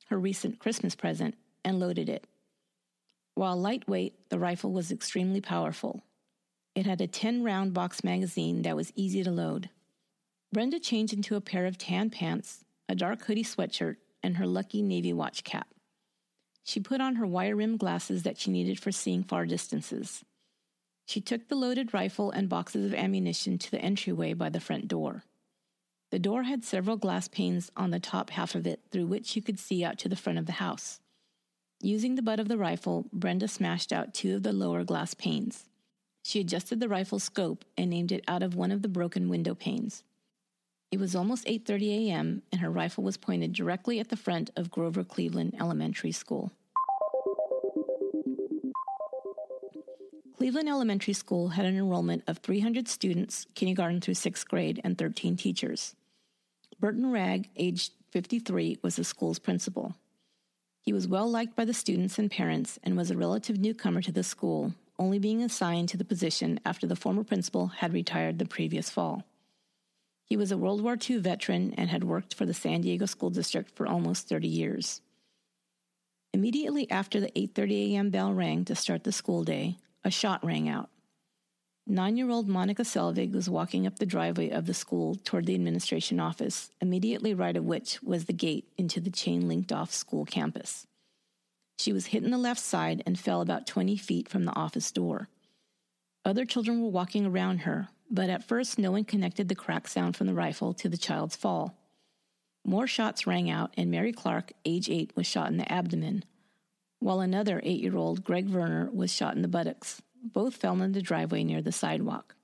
her 0.08 0.18
recent 0.18 0.58
Christmas 0.58 0.94
present, 0.94 1.34
and 1.64 1.80
loaded 1.80 2.08
it. 2.08 2.26
While 3.34 3.56
lightweight, 3.56 4.28
the 4.28 4.38
rifle 4.38 4.72
was 4.72 4.92
extremely 4.92 5.40
powerful. 5.40 6.02
It 6.74 6.86
had 6.86 7.00
a 7.00 7.06
10 7.06 7.42
round 7.42 7.72
box 7.72 8.04
magazine 8.04 8.62
that 8.62 8.76
was 8.76 8.92
easy 8.94 9.22
to 9.24 9.30
load. 9.30 9.70
Brenda 10.52 10.78
changed 10.78 11.14
into 11.14 11.36
a 11.36 11.40
pair 11.40 11.66
of 11.66 11.78
tan 11.78 12.10
pants, 12.10 12.64
a 12.88 12.94
dark 12.94 13.24
hoodie 13.24 13.44
sweatshirt, 13.44 13.96
and 14.22 14.36
her 14.36 14.46
lucky 14.46 14.82
navy 14.82 15.12
watch 15.12 15.44
cap. 15.44 15.68
She 16.64 16.78
put 16.78 17.00
on 17.00 17.16
her 17.16 17.26
wire 17.26 17.56
rimmed 17.56 17.80
glasses 17.80 18.22
that 18.22 18.38
she 18.38 18.50
needed 18.50 18.78
for 18.78 18.92
seeing 18.92 19.24
far 19.24 19.46
distances. 19.46 20.24
She 21.06 21.20
took 21.20 21.48
the 21.48 21.56
loaded 21.56 21.92
rifle 21.92 22.30
and 22.30 22.48
boxes 22.48 22.86
of 22.86 22.94
ammunition 22.94 23.58
to 23.58 23.70
the 23.70 23.80
entryway 23.80 24.34
by 24.34 24.50
the 24.50 24.60
front 24.60 24.88
door. 24.88 25.24
The 26.12 26.18
door 26.18 26.42
had 26.42 26.62
several 26.62 26.98
glass 26.98 27.26
panes 27.26 27.70
on 27.74 27.90
the 27.90 27.98
top 27.98 28.28
half 28.28 28.54
of 28.54 28.66
it 28.66 28.80
through 28.90 29.06
which 29.06 29.34
you 29.34 29.40
could 29.40 29.58
see 29.58 29.82
out 29.82 29.96
to 30.00 30.10
the 30.10 30.14
front 30.14 30.38
of 30.38 30.44
the 30.44 30.52
house. 30.52 31.00
Using 31.80 32.16
the 32.16 32.22
butt 32.22 32.38
of 32.38 32.48
the 32.48 32.58
rifle, 32.58 33.06
Brenda 33.14 33.48
smashed 33.48 33.94
out 33.94 34.12
two 34.12 34.36
of 34.36 34.42
the 34.42 34.52
lower 34.52 34.84
glass 34.84 35.14
panes. 35.14 35.64
She 36.22 36.38
adjusted 36.38 36.80
the 36.80 36.88
rifle's 36.88 37.24
scope 37.24 37.64
and 37.78 37.94
aimed 37.94 38.12
it 38.12 38.24
out 38.28 38.42
of 38.42 38.54
one 38.54 38.70
of 38.70 38.82
the 38.82 38.90
broken 38.90 39.30
window 39.30 39.54
panes. 39.54 40.04
It 40.90 41.00
was 41.00 41.16
almost 41.16 41.46
8:30 41.46 42.08
a.m. 42.08 42.42
and 42.52 42.60
her 42.60 42.70
rifle 42.70 43.02
was 43.02 43.16
pointed 43.16 43.54
directly 43.54 43.98
at 43.98 44.10
the 44.10 44.16
front 44.16 44.50
of 44.54 44.70
Grover 44.70 45.04
Cleveland 45.04 45.54
Elementary 45.58 46.12
School. 46.12 46.52
Cleveland 50.36 50.68
Elementary 50.68 51.14
School 51.14 51.48
had 51.48 51.64
an 51.64 51.78
enrollment 51.78 52.22
of 52.26 52.36
300 52.38 52.86
students, 52.86 53.46
kindergarten 53.54 54.02
through 54.02 54.12
6th 54.12 54.46
grade, 54.46 54.78
and 54.84 54.98
13 54.98 55.38
teachers. 55.38 55.94
Burton 56.82 57.12
Wragg, 57.12 57.48
aged 57.54 57.92
53, 58.10 58.80
was 58.82 58.96
the 58.96 59.04
school's 59.04 59.38
principal. 59.38 59.94
He 60.80 60.92
was 60.92 61.06
well 61.06 61.30
liked 61.30 61.54
by 61.54 61.64
the 61.64 61.72
students 61.72 62.18
and 62.18 62.28
parents 62.28 62.76
and 62.82 62.96
was 62.96 63.08
a 63.08 63.16
relative 63.16 63.56
newcomer 63.56 64.02
to 64.02 64.10
the 64.10 64.24
school, 64.24 64.74
only 64.98 65.20
being 65.20 65.44
assigned 65.44 65.90
to 65.90 65.96
the 65.96 66.04
position 66.04 66.58
after 66.66 66.88
the 66.88 66.96
former 66.96 67.22
principal 67.22 67.68
had 67.68 67.92
retired 67.92 68.40
the 68.40 68.46
previous 68.46 68.90
fall. 68.90 69.22
He 70.24 70.36
was 70.36 70.50
a 70.50 70.58
World 70.58 70.82
War 70.82 70.98
II 70.98 71.18
veteran 71.18 71.72
and 71.74 71.88
had 71.88 72.02
worked 72.02 72.34
for 72.34 72.46
the 72.46 72.52
San 72.52 72.80
Diego 72.80 73.06
School 73.06 73.30
District 73.30 73.70
for 73.70 73.86
almost 73.86 74.28
30 74.28 74.48
years. 74.48 75.02
Immediately 76.32 76.90
after 76.90 77.20
the 77.20 77.30
8:30 77.36 77.92
a.m. 77.92 78.10
bell 78.10 78.34
rang 78.34 78.64
to 78.64 78.74
start 78.74 79.04
the 79.04 79.12
school 79.12 79.44
day, 79.44 79.76
a 80.02 80.10
shot 80.10 80.44
rang 80.44 80.68
out. 80.68 80.90
Nine-year-old 81.86 82.48
Monica 82.48 82.82
Selvig 82.82 83.32
was 83.32 83.50
walking 83.50 83.86
up 83.86 83.98
the 83.98 84.06
driveway 84.06 84.50
of 84.50 84.66
the 84.66 84.74
school 84.74 85.16
toward 85.24 85.46
the 85.46 85.54
administration 85.54 86.20
office, 86.20 86.70
immediately 86.80 87.34
right 87.34 87.56
of 87.56 87.64
which 87.64 88.00
was 88.02 88.26
the 88.26 88.32
gate 88.32 88.72
into 88.78 89.00
the 89.00 89.10
chain-linked-off 89.10 89.92
school 89.92 90.24
campus. 90.24 90.86
She 91.78 91.92
was 91.92 92.06
hit 92.06 92.22
in 92.22 92.30
the 92.30 92.38
left 92.38 92.60
side 92.60 93.02
and 93.04 93.18
fell 93.18 93.40
about 93.40 93.66
20 93.66 93.96
feet 93.96 94.28
from 94.28 94.44
the 94.44 94.54
office 94.54 94.92
door. 94.92 95.28
Other 96.24 96.44
children 96.44 96.80
were 96.80 96.88
walking 96.88 97.26
around 97.26 97.58
her, 97.58 97.88
but 98.08 98.30
at 98.30 98.44
first 98.46 98.78
no 98.78 98.92
one 98.92 99.04
connected 99.04 99.48
the 99.48 99.56
crack 99.56 99.88
sound 99.88 100.16
from 100.16 100.28
the 100.28 100.34
rifle 100.34 100.72
to 100.74 100.88
the 100.88 100.96
child's 100.96 101.34
fall. 101.34 101.76
More 102.64 102.86
shots 102.86 103.26
rang 103.26 103.50
out, 103.50 103.74
and 103.76 103.90
Mary 103.90 104.12
Clark, 104.12 104.52
age 104.64 104.88
eight, 104.88 105.12
was 105.16 105.26
shot 105.26 105.50
in 105.50 105.56
the 105.56 105.70
abdomen, 105.70 106.24
while 107.00 107.18
another 107.18 107.60
eight 107.64 107.80
year 107.80 107.96
old, 107.96 108.22
Greg 108.22 108.48
Werner, 108.48 108.88
was 108.92 109.12
shot 109.12 109.34
in 109.34 109.42
the 109.42 109.48
buttocks. 109.48 110.00
Both 110.22 110.56
fell 110.56 110.80
in 110.80 110.92
the 110.92 111.02
driveway 111.02 111.42
near 111.42 111.60
the 111.60 111.72
sidewalk. 111.72 112.36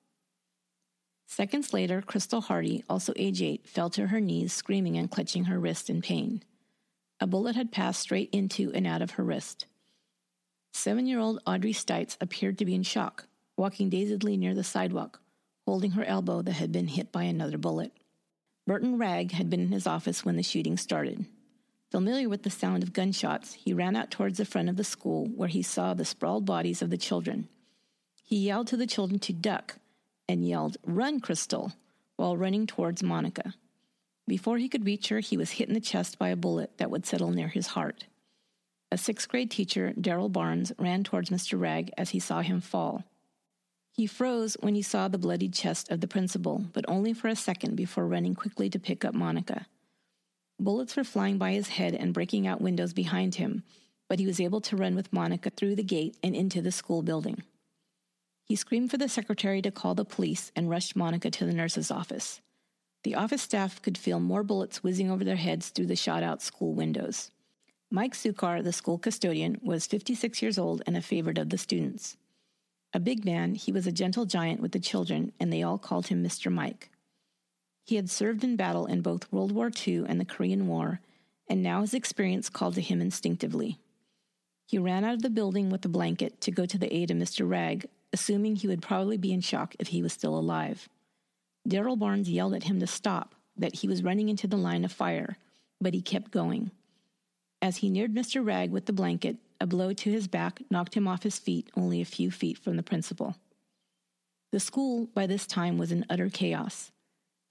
Seconds 1.27 1.73
later, 1.73 2.03
Crystal 2.03 2.41
Hardy, 2.41 2.83
also 2.89 3.13
age 3.15 3.41
eight, 3.41 3.69
fell 3.69 3.89
to 3.91 4.09
her 4.09 4.21
knees, 4.21 4.53
screaming 4.53 4.97
and 4.97 5.11
clutching 5.11 5.45
her 5.45 5.61
wrist 5.61 5.89
in 5.89 6.03
pain. 6.03 6.43
A 7.21 7.27
bullet 7.27 7.55
had 7.55 7.71
passed 7.71 8.01
straight 8.01 8.31
into 8.33 8.73
and 8.73 8.87
out 8.87 9.03
of 9.03 9.13
her 9.13 9.23
wrist. 9.23 9.67
Seven 10.73 11.07
year 11.07 11.21
old 11.21 11.41
Audrey 11.47 11.73
Stites 11.73 12.17
appeared 12.21 12.59
to 12.59 12.65
be 12.65 12.75
in 12.75 12.83
shock, 12.83 13.27
walking 13.57 13.91
dazedly 13.91 14.37
near 14.37 14.55
the 14.55 14.65
sidewalk, 14.65 15.21
holding 15.67 15.93
her 15.93 16.05
elbow 16.05 16.43
that 16.43 16.53
had 16.53 16.73
been 16.73 16.89
hit 16.89 17.13
by 17.13 17.25
another 17.25 17.59
bullet. 17.59 17.93
Burton 18.67 18.99
Wragg 18.99 19.33
had 19.33 19.51
been 19.51 19.61
in 19.61 19.73
his 19.73 19.87
office 19.87 20.25
when 20.25 20.37
the 20.37 20.43
shooting 20.43 20.77
started. 20.77 21.27
Familiar 21.91 22.29
with 22.29 22.43
the 22.43 22.51
sound 22.51 22.83
of 22.83 22.93
gunshots, 22.93 23.55
he 23.55 23.73
ran 23.73 23.97
out 23.97 24.11
towards 24.11 24.39
the 24.39 24.45
front 24.45 24.69
of 24.69 24.77
the 24.77 24.85
school 24.85 25.27
where 25.27 25.49
he 25.49 25.63
saw 25.63 25.95
the 25.95 26.05
sprawled 26.05 26.45
bodies 26.45 26.83
of 26.83 26.91
the 26.91 26.99
children. 26.99 27.49
He 28.29 28.37
yelled 28.41 28.67
to 28.67 28.77
the 28.77 28.87
children 28.87 29.19
to 29.21 29.33
duck 29.33 29.77
and 30.29 30.47
yelled, 30.47 30.77
Run, 30.85 31.19
Crystal, 31.19 31.73
while 32.17 32.37
running 32.37 32.67
towards 32.67 33.03
Monica. 33.03 33.55
Before 34.27 34.59
he 34.59 34.69
could 34.69 34.85
reach 34.85 35.09
her, 35.09 35.21
he 35.21 35.39
was 35.39 35.53
hit 35.53 35.69
in 35.69 35.73
the 35.73 35.81
chest 35.81 36.19
by 36.19 36.29
a 36.29 36.37
bullet 36.37 36.77
that 36.77 36.91
would 36.91 37.07
settle 37.07 37.31
near 37.31 37.49
his 37.49 37.69
heart. 37.69 38.05
A 38.93 38.99
sixth 38.99 39.31
grade 39.31 39.51
teacher, 39.51 39.95
Darrell 39.99 40.29
Barnes, 40.29 40.73
ran 40.79 41.05
towards 41.05 41.31
Mr. 41.31 41.59
Wragg 41.59 41.91
as 41.97 42.11
he 42.11 42.21
saw 42.21 42.43
him 42.43 42.61
fall. 42.61 43.03
He 43.93 44.07
froze 44.07 44.59
when 44.61 44.75
he 44.75 44.83
saw 44.83 45.09
the 45.09 45.17
bloodied 45.17 45.55
chest 45.55 45.91
of 45.91 46.03
the 46.03 46.07
principal, 46.07 46.67
but 46.75 46.85
only 46.87 47.15
for 47.15 47.29
a 47.29 47.35
second 47.35 47.77
before 47.77 48.07
running 48.07 48.35
quickly 48.35 48.69
to 48.69 48.79
pick 48.79 49.07
up 49.07 49.15
Monica. 49.15 49.67
Bullets 50.61 50.97
were 50.97 51.03
flying 51.05 51.39
by 51.39 51.53
his 51.53 51.69
head 51.69 51.95
and 51.95 52.13
breaking 52.13 52.47
out 52.47 52.61
windows 52.61 52.93
behind 52.93 53.37
him, 53.37 53.63
but 54.07 54.19
he 54.19 54.27
was 54.27 54.39
able 54.39 54.61
to 54.61 54.77
run 54.77 54.95
with 54.95 55.15
Monica 55.15 55.49
through 55.49 55.77
the 55.77 55.83
gate 55.83 56.19
and 56.23 56.37
into 56.37 56.61
the 56.61 56.71
school 56.71 57.01
building. 57.01 57.43
He 58.49 58.57
screamed 58.57 58.91
for 58.91 58.97
the 58.97 59.11
secretary 59.11 59.61
to 59.61 59.71
call 59.71 59.95
the 59.95 60.07
police 60.07 60.51
and 60.57 60.71
rushed 60.71 60.97
Monica 60.97 61.31
to 61.31 61.45
the 61.45 61.53
nurse's 61.53 61.91
office. 61.91 62.41
The 63.05 63.15
office 63.15 63.43
staff 63.43 63.83
could 63.83 63.99
feel 63.99 64.21
more 64.21 64.43
bullets 64.43 64.83
whizzing 64.83 65.11
over 65.11 65.23
their 65.23 65.37
heads 65.37 65.69
through 65.69 65.87
the 65.87 65.97
shot 65.97 66.23
out 66.23 66.41
school 66.41 66.73
windows. 66.73 67.31
Mike 67.91 68.15
Suchar, 68.15 68.65
the 68.65 68.73
school 68.73 68.97
custodian, 68.97 69.61
was 69.63 69.87
56 69.87 70.41
years 70.41 70.59
old 70.59 70.83
and 70.87 70.97
a 70.97 71.03
favorite 71.03 71.37
of 71.37 71.51
the 71.51 71.59
students. 71.59 72.17
A 72.95 73.01
big 73.01 73.23
man, 73.23 73.55
he 73.55 73.71
was 73.71 73.87
a 73.87 73.93
gentle 73.93 74.25
giant 74.25 74.61
with 74.61 74.73
the 74.73 74.81
children, 74.81 75.33
and 75.39 75.53
they 75.53 75.63
all 75.63 75.79
called 75.79 76.07
him 76.07 76.25
Mr. 76.25 76.51
Mike. 76.51 76.89
He 77.85 77.97
had 77.97 78.09
served 78.09 78.45
in 78.45 78.57
battle 78.57 78.87
in 78.87 79.03
both 79.03 79.31
World 79.31 79.53
War 79.53 79.71
II 79.87 80.05
and 80.09 80.19
the 80.19 80.25
Korean 80.25 80.67
War, 80.67 81.01
and 81.49 81.63
now 81.63 81.83
his 81.83 81.93
experience 81.93 82.49
called 82.49 82.75
to 82.77 82.81
him 82.81 83.03
instinctively. 83.03 83.79
He 84.67 84.79
ran 84.79 85.05
out 85.05 85.15
of 85.15 85.23
the 85.23 85.31
building 85.31 85.69
with 85.69 85.85
a 85.85 85.89
blanket 85.89 86.41
to 86.43 86.51
go 86.51 86.65
to 86.65 86.79
the 86.79 86.95
aid 86.95 87.11
of 87.11 87.17
Mr. 87.19 87.49
Wragg, 87.49 87.87
assuming 88.19 88.57
he 88.57 88.67
would 88.67 88.83
probably 88.83 89.17
be 89.17 89.33
in 89.33 89.41
shock 89.41 89.77
if 89.79 89.89
he 89.89 90.03
was 90.03 90.13
still 90.13 90.37
alive. 90.37 90.89
Daryl 91.69 91.97
Barnes 91.97 92.29
yelled 92.29 92.55
at 92.55 92.65
him 92.65 92.81
to 92.81 92.87
stop, 92.87 93.37
that 93.57 93.77
he 93.77 93.87
was 93.87 94.03
running 94.03 94.29
into 94.29 94.49
the 94.49 94.57
line 94.57 94.85
of 94.85 94.91
fire, 94.91 95.37
but 95.81 95.95
he 95.95 96.03
kept 96.03 96.33
going. 96.33 96.73
As 97.63 97.77
he 97.77 97.89
neared 97.89 98.13
Mr. 98.13 98.45
Wragg 98.45 98.73
with 98.73 98.87
the 98.87 98.93
blanket, 98.93 99.37
a 99.61 99.69
blow 99.69 99.93
to 99.93 100.11
his 100.11 100.27
back 100.27 100.63
knocked 100.69 100.95
him 100.95 101.07
off 101.07 101.23
his 101.23 101.39
feet 101.39 101.71
only 101.77 102.01
a 102.01 102.05
few 102.05 102.33
feet 102.33 102.59
from 102.59 102.77
the 102.77 102.83
principal. 102.83 103.37
The 104.51 104.61
school, 104.61 105.07
by 105.15 105.27
this 105.29 105.47
time, 105.47 105.79
was 105.79 105.93
in 105.93 106.05
utter 106.11 106.29
chaos. 106.29 106.91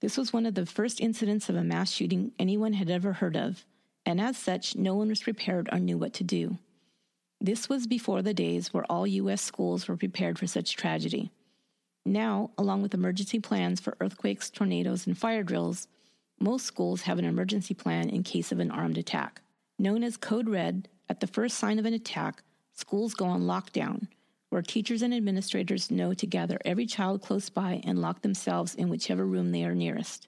This 0.00 0.18
was 0.18 0.34
one 0.34 0.44
of 0.44 0.54
the 0.54 0.66
first 0.66 1.00
incidents 1.00 1.48
of 1.48 1.56
a 1.56 1.64
mass 1.64 1.90
shooting 1.90 2.32
anyone 2.38 2.74
had 2.74 2.90
ever 2.90 3.14
heard 3.14 3.36
of, 3.36 3.64
and 4.04 4.20
as 4.20 4.36
such, 4.36 4.76
no 4.76 4.94
one 4.94 5.08
was 5.08 5.22
prepared 5.22 5.68
or 5.72 5.78
knew 5.78 5.96
what 5.96 6.12
to 6.14 6.24
do. 6.24 6.58
This 7.40 7.68
was 7.68 7.86
before 7.86 8.20
the 8.20 8.34
days 8.34 8.74
where 8.74 8.84
all 8.90 9.06
U.S. 9.06 9.40
schools 9.40 9.86
were 9.86 9.96
prepared 9.96 10.38
for 10.38 10.48
such 10.48 10.74
tragedy. 10.74 11.30
Now, 12.04 12.50
along 12.58 12.82
with 12.82 12.94
emergency 12.94 13.38
plans 13.38 13.80
for 13.80 13.96
earthquakes, 14.00 14.50
tornadoes, 14.50 15.06
and 15.06 15.16
fire 15.16 15.44
drills, 15.44 15.86
most 16.40 16.66
schools 16.66 17.02
have 17.02 17.18
an 17.18 17.24
emergency 17.24 17.74
plan 17.74 18.08
in 18.08 18.24
case 18.24 18.50
of 18.50 18.58
an 18.58 18.72
armed 18.72 18.98
attack. 18.98 19.40
Known 19.78 20.02
as 20.02 20.16
Code 20.16 20.48
Red, 20.48 20.88
at 21.08 21.20
the 21.20 21.28
first 21.28 21.58
sign 21.58 21.78
of 21.78 21.84
an 21.84 21.94
attack, 21.94 22.42
schools 22.74 23.14
go 23.14 23.26
on 23.26 23.42
lockdown, 23.42 24.08
where 24.50 24.62
teachers 24.62 25.02
and 25.02 25.14
administrators 25.14 25.92
know 25.92 26.14
to 26.14 26.26
gather 26.26 26.58
every 26.64 26.86
child 26.86 27.22
close 27.22 27.50
by 27.50 27.80
and 27.84 28.00
lock 28.00 28.22
themselves 28.22 28.74
in 28.74 28.88
whichever 28.88 29.24
room 29.24 29.52
they 29.52 29.64
are 29.64 29.74
nearest. 29.74 30.26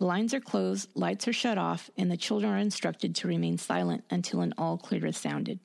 Blinds 0.00 0.34
are 0.34 0.40
closed, 0.40 0.88
lights 0.96 1.28
are 1.28 1.32
shut 1.32 1.56
off, 1.56 1.88
and 1.96 2.10
the 2.10 2.16
children 2.16 2.52
are 2.52 2.58
instructed 2.58 3.14
to 3.14 3.28
remain 3.28 3.58
silent 3.58 4.02
until 4.10 4.40
an 4.40 4.54
all 4.58 4.76
clear 4.76 5.06
is 5.06 5.16
sounded. 5.16 5.60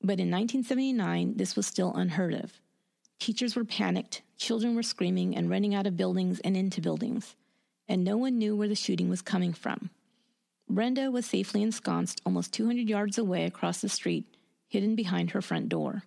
But 0.00 0.20
in 0.20 0.30
1979, 0.30 1.34
this 1.36 1.56
was 1.56 1.66
still 1.66 1.94
unheard 1.94 2.34
of. 2.34 2.60
Teachers 3.18 3.56
were 3.56 3.64
panicked, 3.64 4.22
children 4.36 4.76
were 4.76 4.82
screaming 4.82 5.36
and 5.36 5.50
running 5.50 5.74
out 5.74 5.86
of 5.86 5.96
buildings 5.96 6.40
and 6.40 6.56
into 6.56 6.80
buildings, 6.80 7.34
and 7.88 8.04
no 8.04 8.16
one 8.16 8.38
knew 8.38 8.54
where 8.54 8.68
the 8.68 8.76
shooting 8.76 9.08
was 9.08 9.22
coming 9.22 9.52
from. 9.52 9.90
Brenda 10.68 11.10
was 11.10 11.26
safely 11.26 11.62
ensconced 11.62 12.20
almost 12.24 12.52
200 12.52 12.88
yards 12.88 13.18
away 13.18 13.44
across 13.44 13.80
the 13.80 13.88
street, 13.88 14.36
hidden 14.68 14.94
behind 14.94 15.32
her 15.32 15.42
front 15.42 15.68
door. 15.68 16.04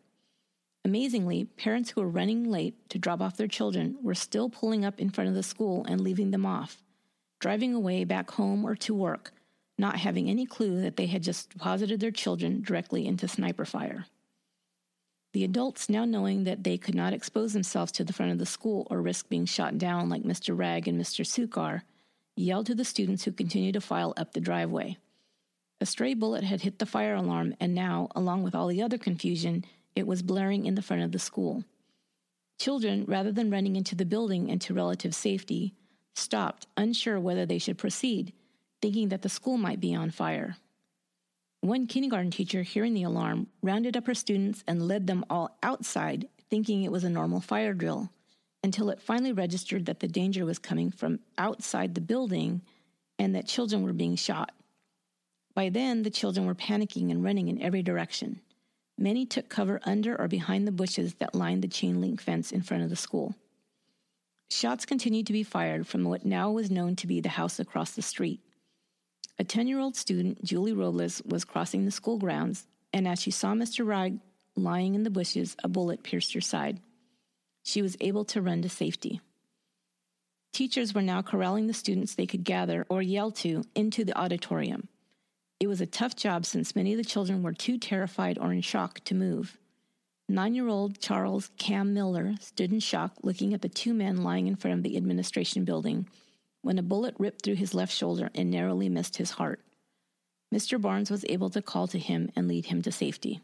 Amazingly, 0.85 1.45
parents 1.45 1.91
who 1.91 2.01
were 2.01 2.07
running 2.07 2.49
late 2.49 2.89
to 2.89 2.97
drop 2.97 3.21
off 3.21 3.37
their 3.37 3.47
children 3.47 3.97
were 4.01 4.15
still 4.15 4.49
pulling 4.49 4.85
up 4.85 4.99
in 4.99 5.09
front 5.09 5.29
of 5.29 5.35
the 5.35 5.43
school 5.43 5.85
and 5.87 6.01
leaving 6.01 6.31
them 6.31 6.45
off, 6.45 6.81
driving 7.39 7.73
away 7.73 8.03
back 8.03 8.31
home 8.31 8.63
or 8.65 8.75
to 8.75 8.93
work, 8.93 9.33
not 9.81 9.97
having 9.97 10.29
any 10.29 10.45
clue 10.45 10.81
that 10.81 10.95
they 10.95 11.07
had 11.07 11.23
just 11.23 11.49
deposited 11.49 11.99
their 11.99 12.11
children 12.11 12.61
directly 12.61 13.05
into 13.05 13.27
sniper 13.27 13.65
fire. 13.65 14.05
The 15.33 15.43
adults, 15.43 15.89
now 15.89 16.05
knowing 16.05 16.43
that 16.43 16.63
they 16.63 16.77
could 16.77 16.95
not 16.95 17.13
expose 17.13 17.53
themselves 17.53 17.91
to 17.93 18.03
the 18.03 18.13
front 18.13 18.31
of 18.31 18.37
the 18.37 18.45
school 18.45 18.87
or 18.89 19.01
risk 19.01 19.27
being 19.27 19.45
shot 19.45 19.77
down 19.77 20.07
like 20.07 20.23
Mr. 20.23 20.57
Wragg 20.57 20.87
and 20.87 21.01
Mr. 21.01 21.25
Suchar, 21.25 21.81
yelled 22.35 22.67
to 22.67 22.75
the 22.75 22.85
students 22.85 23.23
who 23.23 23.31
continued 23.31 23.73
to 23.73 23.81
file 23.81 24.13
up 24.17 24.33
the 24.33 24.39
driveway. 24.39 24.97
A 25.79 25.85
stray 25.85 26.13
bullet 26.13 26.43
had 26.43 26.61
hit 26.61 26.79
the 26.79 26.85
fire 26.85 27.15
alarm, 27.15 27.55
and 27.59 27.73
now, 27.73 28.09
along 28.15 28.43
with 28.43 28.53
all 28.53 28.67
the 28.67 28.83
other 28.83 28.97
confusion, 28.97 29.65
it 29.95 30.05
was 30.05 30.21
blaring 30.21 30.65
in 30.65 30.75
the 30.75 30.81
front 30.81 31.01
of 31.01 31.11
the 31.11 31.19
school. 31.19 31.63
Children, 32.59 33.05
rather 33.07 33.31
than 33.31 33.49
running 33.49 33.75
into 33.75 33.95
the 33.95 34.05
building 34.05 34.51
and 34.51 34.61
to 34.61 34.73
relative 34.73 35.15
safety, 35.15 35.73
stopped, 36.13 36.67
unsure 36.77 37.19
whether 37.19 37.45
they 37.45 37.57
should 37.57 37.77
proceed, 37.77 38.33
thinking 38.81 39.09
that 39.09 39.21
the 39.21 39.29
school 39.29 39.57
might 39.57 39.79
be 39.79 39.93
on 39.93 40.09
fire. 40.09 40.57
One 41.61 41.85
kindergarten 41.85 42.31
teacher, 42.31 42.63
hearing 42.63 42.95
the 42.95 43.03
alarm, 43.03 43.47
rounded 43.61 43.95
up 43.95 44.07
her 44.07 44.15
students 44.15 44.63
and 44.67 44.87
led 44.87 45.05
them 45.05 45.23
all 45.29 45.55
outside, 45.61 46.27
thinking 46.49 46.83
it 46.83 46.91
was 46.91 47.03
a 47.03 47.09
normal 47.09 47.39
fire 47.39 47.73
drill, 47.73 48.09
until 48.63 48.89
it 48.89 48.99
finally 48.99 49.31
registered 49.31 49.85
that 49.85 49.99
the 49.99 50.07
danger 50.07 50.43
was 50.43 50.57
coming 50.57 50.89
from 50.89 51.19
outside 51.37 51.93
the 51.93 52.01
building 52.01 52.61
and 53.19 53.35
that 53.35 53.47
children 53.47 53.83
were 53.83 53.93
being 53.93 54.15
shot. 54.15 54.51
By 55.53 55.69
then, 55.69 56.01
the 56.01 56.09
children 56.09 56.47
were 56.47 56.55
panicking 56.55 57.11
and 57.11 57.23
running 57.23 57.47
in 57.47 57.61
every 57.61 57.83
direction. 57.83 58.41
Many 58.97 59.25
took 59.25 59.49
cover 59.49 59.79
under 59.83 60.19
or 60.19 60.27
behind 60.27 60.67
the 60.67 60.71
bushes 60.71 61.15
that 61.15 61.35
lined 61.35 61.61
the 61.61 61.67
chain 61.67 62.01
link 62.01 62.21
fence 62.21 62.51
in 62.51 62.61
front 62.61 62.83
of 62.83 62.89
the 62.89 62.95
school. 62.95 63.35
Shots 64.49 64.85
continued 64.85 65.27
to 65.27 65.33
be 65.33 65.43
fired 65.43 65.87
from 65.87 66.03
what 66.03 66.25
now 66.25 66.51
was 66.51 66.71
known 66.71 66.95
to 66.97 67.07
be 67.07 67.21
the 67.21 67.29
house 67.29 67.59
across 67.59 67.91
the 67.91 68.01
street. 68.01 68.41
A 69.39 69.43
10 69.43 69.67
year 69.67 69.79
old 69.79 69.95
student, 69.95 70.43
Julie 70.43 70.73
Robles, 70.73 71.21
was 71.25 71.45
crossing 71.45 71.85
the 71.85 71.91
school 71.91 72.17
grounds, 72.17 72.67
and 72.93 73.07
as 73.07 73.21
she 73.21 73.31
saw 73.31 73.53
Mr. 73.53 73.85
Wragg 73.85 74.19
lying 74.55 74.95
in 74.95 75.03
the 75.03 75.09
bushes, 75.09 75.55
a 75.63 75.67
bullet 75.67 76.03
pierced 76.03 76.33
her 76.33 76.41
side. 76.41 76.79
She 77.63 77.81
was 77.81 77.97
able 77.99 78.25
to 78.25 78.41
run 78.41 78.61
to 78.61 78.69
safety. 78.69 79.21
Teachers 80.51 80.93
were 80.93 81.01
now 81.01 81.21
corralling 81.21 81.67
the 81.67 81.73
students 81.73 82.15
they 82.15 82.25
could 82.25 82.43
gather 82.43 82.85
or 82.89 83.01
yell 83.01 83.31
to 83.31 83.63
into 83.73 84.03
the 84.03 84.17
auditorium. 84.17 84.89
It 85.59 85.67
was 85.67 85.79
a 85.79 85.85
tough 85.85 86.15
job 86.15 86.45
since 86.45 86.75
many 86.75 86.91
of 86.91 86.97
the 86.97 87.05
children 87.05 87.43
were 87.43 87.53
too 87.53 87.77
terrified 87.77 88.37
or 88.37 88.51
in 88.51 88.61
shock 88.61 88.99
to 89.05 89.15
move. 89.15 89.57
Nine 90.27 90.55
year 90.55 90.67
old 90.67 90.99
Charles 90.99 91.51
Cam 91.57 91.93
Miller 91.93 92.33
stood 92.39 92.71
in 92.71 92.79
shock 92.79 93.13
looking 93.21 93.53
at 93.53 93.61
the 93.61 93.69
two 93.69 93.93
men 93.93 94.23
lying 94.23 94.47
in 94.47 94.55
front 94.55 94.77
of 94.77 94.83
the 94.83 94.97
administration 94.97 95.63
building 95.63 96.07
when 96.61 96.77
a 96.77 96.83
bullet 96.83 97.15
ripped 97.17 97.43
through 97.43 97.55
his 97.55 97.73
left 97.73 97.93
shoulder 97.93 98.29
and 98.35 98.51
narrowly 98.51 98.89
missed 98.89 99.17
his 99.17 99.31
heart. 99.31 99.61
Mr. 100.53 100.79
Barnes 100.79 101.09
was 101.09 101.25
able 101.29 101.49
to 101.49 101.61
call 101.61 101.87
to 101.87 101.97
him 101.97 102.29
and 102.35 102.47
lead 102.47 102.65
him 102.65 102.81
to 102.81 102.91
safety. 102.91 103.41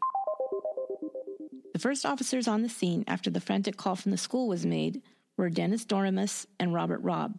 The 1.72 1.78
first 1.78 2.04
officers 2.04 2.48
on 2.48 2.62
the 2.62 2.68
scene 2.68 3.04
after 3.06 3.30
the 3.30 3.40
frantic 3.40 3.76
call 3.76 3.96
from 3.96 4.10
the 4.10 4.18
school 4.18 4.48
was 4.48 4.66
made 4.66 5.02
were 5.36 5.48
Dennis 5.48 5.84
Doremus 5.84 6.46
and 6.58 6.74
Robert 6.74 7.00
Robb. 7.02 7.38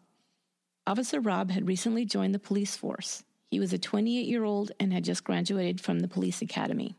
Officer 0.88 1.19
Robb 1.19 1.51
had 1.51 1.67
recently 1.67 2.05
joined 2.05 2.33
the 2.33 2.39
police 2.39 2.75
force. 2.75 3.24
He 3.51 3.59
was 3.59 3.74
a 3.74 3.77
28 3.77 4.25
year 4.25 4.43
old 4.43 4.71
and 4.79 4.93
had 4.93 5.03
just 5.03 5.24
graduated 5.24 5.81
from 5.81 6.00
the 6.00 6.07
police 6.07 6.41
academy. 6.41 6.95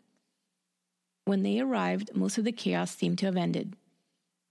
When 1.25 1.43
they 1.43 1.61
arrived, 1.61 2.15
most 2.15 2.39
of 2.39 2.45
the 2.45 2.53
chaos 2.53 2.95
seemed 2.95 3.19
to 3.19 3.27
have 3.27 3.37
ended. 3.37 3.75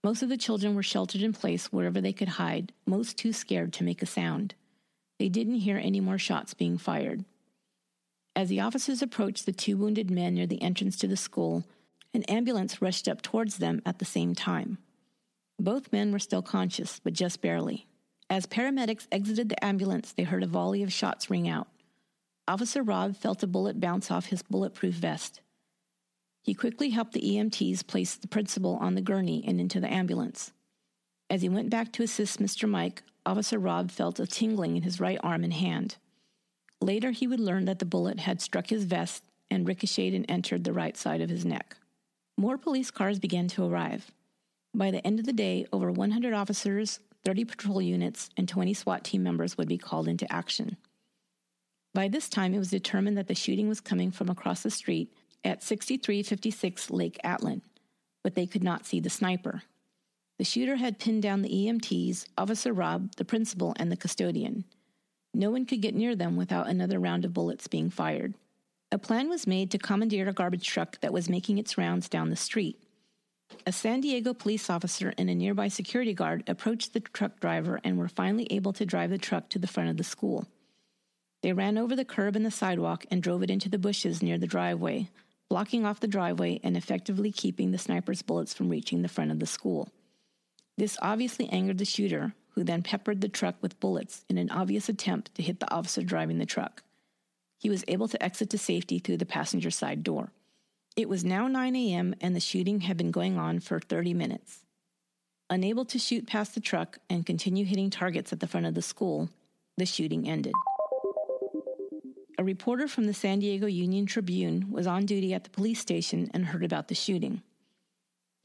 Most 0.02 0.22
of 0.22 0.28
the 0.30 0.38
children 0.38 0.74
were 0.74 0.82
sheltered 0.82 1.22
in 1.22 1.32
place 1.32 1.66
wherever 1.66 2.00
they 2.00 2.12
could 2.12 2.28
hide, 2.28 2.72
most 2.86 3.18
too 3.18 3.32
scared 3.32 3.72
to 3.74 3.84
make 3.84 4.02
a 4.02 4.06
sound. 4.06 4.54
They 5.18 5.28
didn't 5.28 5.56
hear 5.56 5.76
any 5.76 6.00
more 6.00 6.18
shots 6.18 6.54
being 6.54 6.78
fired. 6.78 7.24
As 8.34 8.48
the 8.48 8.60
officers 8.60 9.02
approached 9.02 9.44
the 9.44 9.52
two 9.52 9.76
wounded 9.76 10.10
men 10.10 10.34
near 10.34 10.46
the 10.46 10.62
entrance 10.62 10.96
to 10.98 11.06
the 11.06 11.16
school, 11.16 11.64
an 12.14 12.22
ambulance 12.24 12.80
rushed 12.80 13.08
up 13.08 13.20
towards 13.20 13.58
them 13.58 13.82
at 13.84 13.98
the 13.98 14.04
same 14.04 14.34
time. 14.34 14.78
Both 15.58 15.92
men 15.92 16.10
were 16.12 16.18
still 16.18 16.40
conscious, 16.40 17.00
but 17.04 17.12
just 17.12 17.42
barely. 17.42 17.86
As 18.30 18.46
paramedics 18.46 19.06
exited 19.12 19.50
the 19.50 19.62
ambulance, 19.62 20.12
they 20.12 20.22
heard 20.22 20.42
a 20.42 20.46
volley 20.46 20.82
of 20.82 20.92
shots 20.92 21.28
ring 21.28 21.46
out. 21.48 21.68
Officer 22.48 22.82
Robb 22.82 23.16
felt 23.16 23.42
a 23.42 23.46
bullet 23.46 23.78
bounce 23.78 24.10
off 24.10 24.26
his 24.26 24.42
bulletproof 24.42 24.94
vest. 24.94 25.40
He 26.42 26.54
quickly 26.54 26.90
helped 26.90 27.12
the 27.12 27.20
EMTs 27.20 27.86
place 27.86 28.14
the 28.14 28.28
principal 28.28 28.76
on 28.76 28.94
the 28.94 29.02
gurney 29.02 29.44
and 29.46 29.60
into 29.60 29.80
the 29.80 29.92
ambulance. 29.92 30.52
As 31.28 31.42
he 31.42 31.48
went 31.48 31.70
back 31.70 31.92
to 31.92 32.02
assist 32.02 32.40
Mr. 32.40 32.68
Mike, 32.68 33.02
Officer 33.26 33.58
Robb 33.58 33.90
felt 33.90 34.18
a 34.18 34.26
tingling 34.26 34.76
in 34.76 34.82
his 34.82 35.00
right 35.00 35.20
arm 35.22 35.44
and 35.44 35.52
hand. 35.52 35.96
Later, 36.80 37.10
he 37.10 37.26
would 37.26 37.40
learn 37.40 37.66
that 37.66 37.78
the 37.78 37.84
bullet 37.84 38.20
had 38.20 38.40
struck 38.40 38.68
his 38.68 38.84
vest 38.84 39.22
and 39.50 39.68
ricocheted 39.68 40.14
and 40.14 40.30
entered 40.30 40.64
the 40.64 40.72
right 40.72 40.96
side 40.96 41.20
of 41.20 41.28
his 41.28 41.44
neck. 41.44 41.76
More 42.38 42.56
police 42.56 42.90
cars 42.90 43.18
began 43.18 43.48
to 43.48 43.64
arrive. 43.64 44.10
By 44.74 44.90
the 44.90 45.06
end 45.06 45.18
of 45.18 45.26
the 45.26 45.32
day, 45.32 45.66
over 45.72 45.92
100 45.92 46.32
officers, 46.32 47.00
30 47.24 47.44
patrol 47.44 47.82
units, 47.82 48.30
and 48.36 48.48
20 48.48 48.72
SWAT 48.72 49.04
team 49.04 49.22
members 49.22 49.58
would 49.58 49.68
be 49.68 49.76
called 49.76 50.08
into 50.08 50.32
action. 50.32 50.78
By 51.92 52.08
this 52.08 52.28
time, 52.28 52.54
it 52.54 52.58
was 52.58 52.70
determined 52.70 53.18
that 53.18 53.26
the 53.26 53.34
shooting 53.34 53.68
was 53.68 53.80
coming 53.80 54.10
from 54.10 54.30
across 54.30 54.62
the 54.62 54.70
street 54.70 55.12
at 55.44 55.62
6356 55.62 56.90
Lake 56.90 57.18
Atlin, 57.24 57.62
but 58.22 58.34
they 58.34 58.46
could 58.46 58.64
not 58.64 58.86
see 58.86 59.00
the 59.00 59.10
sniper. 59.10 59.62
The 60.38 60.44
shooter 60.44 60.76
had 60.76 60.98
pinned 60.98 61.22
down 61.22 61.42
the 61.42 61.50
EMTs, 61.50 62.26
Officer 62.38 62.72
Robb, 62.72 63.14
the 63.16 63.24
principal, 63.24 63.74
and 63.76 63.92
the 63.92 63.96
custodian. 63.96 64.64
No 65.34 65.50
one 65.50 65.66
could 65.66 65.82
get 65.82 65.94
near 65.94 66.16
them 66.16 66.36
without 66.36 66.68
another 66.68 66.98
round 66.98 67.24
of 67.24 67.34
bullets 67.34 67.68
being 67.68 67.90
fired. 67.90 68.34
A 68.92 68.98
plan 68.98 69.28
was 69.28 69.46
made 69.46 69.70
to 69.70 69.78
commandeer 69.78 70.28
a 70.28 70.32
garbage 70.32 70.66
truck 70.66 70.98
that 71.00 71.12
was 71.12 71.28
making 71.28 71.58
its 71.58 71.78
rounds 71.78 72.08
down 72.08 72.30
the 72.30 72.36
street. 72.36 72.82
A 73.66 73.72
San 73.72 74.00
Diego 74.00 74.32
police 74.32 74.70
officer 74.70 75.12
and 75.18 75.28
a 75.28 75.34
nearby 75.34 75.68
security 75.68 76.14
guard 76.14 76.44
approached 76.48 76.92
the 76.92 77.00
truck 77.00 77.38
driver 77.40 77.80
and 77.84 77.98
were 77.98 78.08
finally 78.08 78.46
able 78.50 78.72
to 78.72 78.86
drive 78.86 79.10
the 79.10 79.18
truck 79.18 79.48
to 79.50 79.58
the 79.58 79.66
front 79.66 79.90
of 79.90 79.96
the 79.96 80.04
school. 80.04 80.46
They 81.42 81.52
ran 81.52 81.78
over 81.78 81.94
the 81.94 82.04
curb 82.04 82.36
and 82.36 82.44
the 82.44 82.50
sidewalk 82.50 83.06
and 83.10 83.22
drove 83.22 83.42
it 83.42 83.50
into 83.50 83.68
the 83.68 83.78
bushes 83.78 84.22
near 84.22 84.38
the 84.38 84.46
driveway, 84.46 85.08
blocking 85.50 85.84
off 85.84 86.00
the 86.00 86.06
driveway 86.06 86.60
and 86.62 86.76
effectively 86.76 87.32
keeping 87.32 87.72
the 87.72 87.78
sniper's 87.78 88.22
bullets 88.22 88.54
from 88.54 88.70
reaching 88.70 89.02
the 89.02 89.08
front 89.08 89.32
of 89.32 89.40
the 89.40 89.46
school. 89.46 89.90
This 90.78 90.96
obviously 91.02 91.48
angered 91.50 91.78
the 91.78 91.84
shooter, 91.84 92.32
who 92.50 92.64
then 92.64 92.82
peppered 92.82 93.20
the 93.20 93.28
truck 93.28 93.56
with 93.60 93.78
bullets 93.80 94.24
in 94.28 94.38
an 94.38 94.50
obvious 94.50 94.88
attempt 94.88 95.34
to 95.34 95.42
hit 95.42 95.60
the 95.60 95.70
officer 95.72 96.02
driving 96.02 96.38
the 96.38 96.46
truck. 96.46 96.82
He 97.58 97.68
was 97.68 97.84
able 97.88 98.08
to 98.08 98.22
exit 98.22 98.48
to 98.50 98.58
safety 98.58 98.98
through 98.98 99.18
the 99.18 99.26
passenger 99.26 99.70
side 99.70 100.02
door. 100.02 100.32
It 100.96 101.08
was 101.08 101.24
now 101.24 101.46
9 101.48 101.76
a.m., 101.76 102.14
and 102.20 102.34
the 102.34 102.40
shooting 102.40 102.80
had 102.80 102.96
been 102.96 103.10
going 103.10 103.36
on 103.36 103.60
for 103.60 103.80
30 103.80 104.14
minutes. 104.14 104.64
Unable 105.50 105.84
to 105.86 105.98
shoot 105.98 106.26
past 106.26 106.54
the 106.54 106.60
truck 106.60 106.98
and 107.10 107.26
continue 107.26 107.64
hitting 107.64 107.90
targets 107.90 108.32
at 108.32 108.40
the 108.40 108.46
front 108.46 108.66
of 108.66 108.74
the 108.74 108.82
school, 108.82 109.28
the 109.76 109.86
shooting 109.86 110.28
ended 110.28 110.54
a 112.40 112.42
reporter 112.42 112.88
from 112.88 113.04
the 113.04 113.12
San 113.12 113.40
Diego 113.40 113.66
Union 113.66 114.06
Tribune 114.06 114.70
was 114.70 114.86
on 114.86 115.04
duty 115.04 115.34
at 115.34 115.44
the 115.44 115.50
police 115.50 115.78
station 115.78 116.30
and 116.32 116.46
heard 116.46 116.64
about 116.64 116.88
the 116.88 116.94
shooting. 116.94 117.42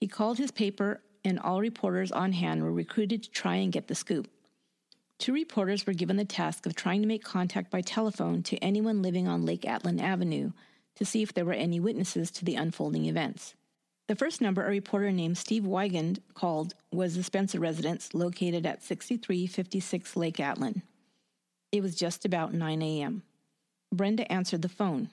He 0.01 0.07
called 0.09 0.37
his 0.37 0.51
paper, 0.51 1.01
and 1.23 1.39
all 1.39 1.61
reporters 1.61 2.11
on 2.11 2.33
hand 2.33 2.61
were 2.61 2.73
recruited 2.73 3.23
to 3.23 3.31
try 3.31 3.55
and 3.55 3.71
get 3.71 3.87
the 3.87 3.95
scoop. 3.95 4.27
Two 5.17 5.31
reporters 5.31 5.87
were 5.87 5.93
given 5.93 6.17
the 6.17 6.25
task 6.25 6.65
of 6.65 6.75
trying 6.75 7.03
to 7.03 7.07
make 7.07 7.23
contact 7.23 7.71
by 7.71 7.79
telephone 7.79 8.43
to 8.43 8.57
anyone 8.57 9.01
living 9.01 9.29
on 9.29 9.45
Lake 9.45 9.61
Atlin 9.61 10.01
Avenue 10.01 10.51
to 10.95 11.05
see 11.05 11.21
if 11.21 11.33
there 11.33 11.45
were 11.45 11.53
any 11.53 11.79
witnesses 11.79 12.31
to 12.31 12.43
the 12.43 12.55
unfolding 12.55 13.05
events. 13.05 13.55
The 14.09 14.15
first 14.17 14.41
number 14.41 14.65
a 14.65 14.71
reporter 14.71 15.13
named 15.13 15.37
Steve 15.37 15.65
Wiegand 15.65 16.21
called 16.33 16.75
was 16.91 17.15
the 17.15 17.23
Spencer 17.23 17.61
residence 17.61 18.13
located 18.13 18.65
at 18.65 18.83
6356 18.83 20.17
Lake 20.17 20.35
Atlin. 20.41 20.81
It 21.71 21.81
was 21.81 21.95
just 21.95 22.25
about 22.25 22.53
9 22.53 22.81
a.m. 22.81 23.23
Brenda 23.91 24.29
answered 24.31 24.61
the 24.61 24.69
phone. 24.69 25.09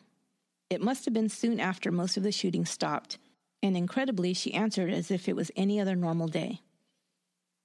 It 0.71 0.81
must 0.81 1.05
have 1.05 1.15
been 1.15 1.29
soon 1.29 1.61
after 1.61 1.93
most 1.93 2.17
of 2.17 2.23
the 2.23 2.33
shooting 2.33 2.65
stopped, 2.65 3.19
and 3.63 3.77
incredibly, 3.77 4.35
she 4.35 4.55
answered 4.55 4.93
as 4.93 5.11
if 5.11 5.29
it 5.29 5.37
was 5.37 5.51
any 5.55 5.81
other 5.81 5.95
normal 5.95 6.29
day. 6.29 6.61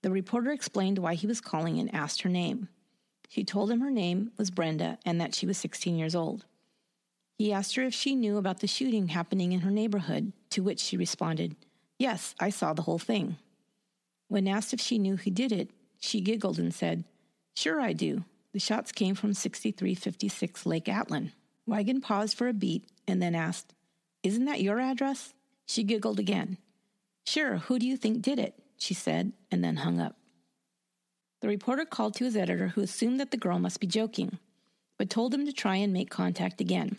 The 0.04 0.12
reporter 0.12 0.52
explained 0.52 1.00
why 1.00 1.16
he 1.16 1.28
was 1.28 1.42
calling 1.42 1.80
and 1.80 1.94
asked 1.94 2.22
her 2.22 2.30
name. 2.30 2.70
She 3.30 3.44
told 3.44 3.72
him 3.72 3.82
her 3.82 3.92
name 3.92 4.32
was 4.38 4.52
Brenda 4.52 5.00
and 5.06 5.20
that 5.20 5.36
she 5.36 5.46
was 5.46 5.58
16 5.58 5.98
years 5.98 6.16
old. 6.16 6.46
He 7.38 7.52
asked 7.52 7.76
her 7.76 7.84
if 7.84 7.94
she 7.94 8.16
knew 8.16 8.38
about 8.38 8.60
the 8.62 8.68
shooting 8.68 9.10
happening 9.10 9.52
in 9.52 9.62
her 9.62 9.72
neighborhood, 9.72 10.34
to 10.52 10.64
which 10.64 10.80
she 10.80 10.98
responded, 10.98 11.56
Yes, 12.00 12.36
I 12.40 12.50
saw 12.50 12.74
the 12.74 12.84
whole 12.84 13.00
thing. 13.00 13.38
When 14.28 14.48
asked 14.48 14.74
if 14.74 14.82
she 14.82 14.98
knew 14.98 15.18
who 15.18 15.32
did 15.32 15.52
it, 15.52 15.70
she 16.00 16.22
giggled 16.22 16.60
and 16.60 16.74
said, 16.74 17.04
Sure, 17.56 17.80
I 17.80 17.94
do. 17.94 18.24
The 18.58 18.62
shots 18.62 18.92
came 18.92 19.14
from 19.14 19.36
6356 19.36 20.66
Lake 20.66 20.86
Atlin. 20.86 21.32
Wiegand 21.68 22.02
paused 22.02 22.36
for 22.36 22.48
a 22.48 22.54
beat 22.54 22.86
and 23.08 23.22
then 23.22 23.36
asked, 23.36 23.76
Isn't 24.24 24.46
that 24.46 24.64
your 24.64 24.80
address? 24.80 25.36
She 25.68 25.84
giggled 25.84 26.18
again. 26.18 26.58
Sure, 27.24 27.58
who 27.58 27.78
do 27.78 27.86
you 27.86 27.96
think 27.96 28.24
did 28.24 28.40
it? 28.40 28.56
she 28.76 28.96
said, 28.96 29.34
and 29.52 29.64
then 29.64 29.76
hung 29.76 30.00
up. 30.00 30.16
The 31.42 31.48
reporter 31.48 31.86
called 31.86 32.16
to 32.16 32.24
his 32.24 32.36
editor, 32.36 32.70
who 32.70 32.82
assumed 32.82 33.20
that 33.20 33.30
the 33.30 33.38
girl 33.38 33.60
must 33.60 33.80
be 33.80 33.86
joking, 33.86 34.40
but 34.98 35.12
told 35.12 35.36
him 35.36 35.46
to 35.46 35.54
try 35.54 35.76
and 35.76 35.94
make 35.94 36.10
contact 36.10 36.60
again. 36.60 36.98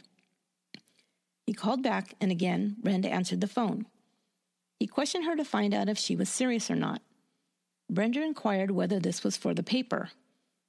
He 1.45 1.55
called 1.55 1.83
back, 1.83 2.15
and 2.21 2.31
again, 2.31 2.77
Brenda 2.81 3.11
answered 3.11 3.41
the 3.41 3.49
phone. 3.49 3.87
He 4.79 4.87
questioned 4.87 5.25
her 5.25 5.35
to 5.35 5.45
find 5.45 5.75
out 5.75 5.89
if 5.89 5.99
she 5.99 6.15
was 6.15 6.29
serious 6.29 6.71
or 6.71 6.77
not. 6.77 7.03
Brenda 7.91 8.23
inquired 8.23 8.71
whether 8.71 9.01
this 9.01 9.25
was 9.25 9.37
for 9.37 9.55
the 9.55 9.65
paper. 9.65 10.11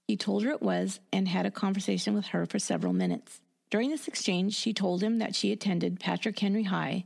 He 0.09 0.17
told 0.17 0.43
her 0.43 0.49
it 0.49 0.63
was 0.63 0.99
and 1.13 1.27
had 1.27 1.45
a 1.45 1.51
conversation 1.51 2.15
with 2.15 2.25
her 2.29 2.47
for 2.47 2.57
several 2.57 2.93
minutes. 2.93 3.41
During 3.69 3.91
this 3.91 4.07
exchange, 4.07 4.55
she 4.55 4.73
told 4.73 5.03
him 5.03 5.19
that 5.19 5.35
she 5.35 5.51
attended 5.51 5.99
Patrick 5.99 6.39
Henry 6.39 6.63
High, 6.63 7.05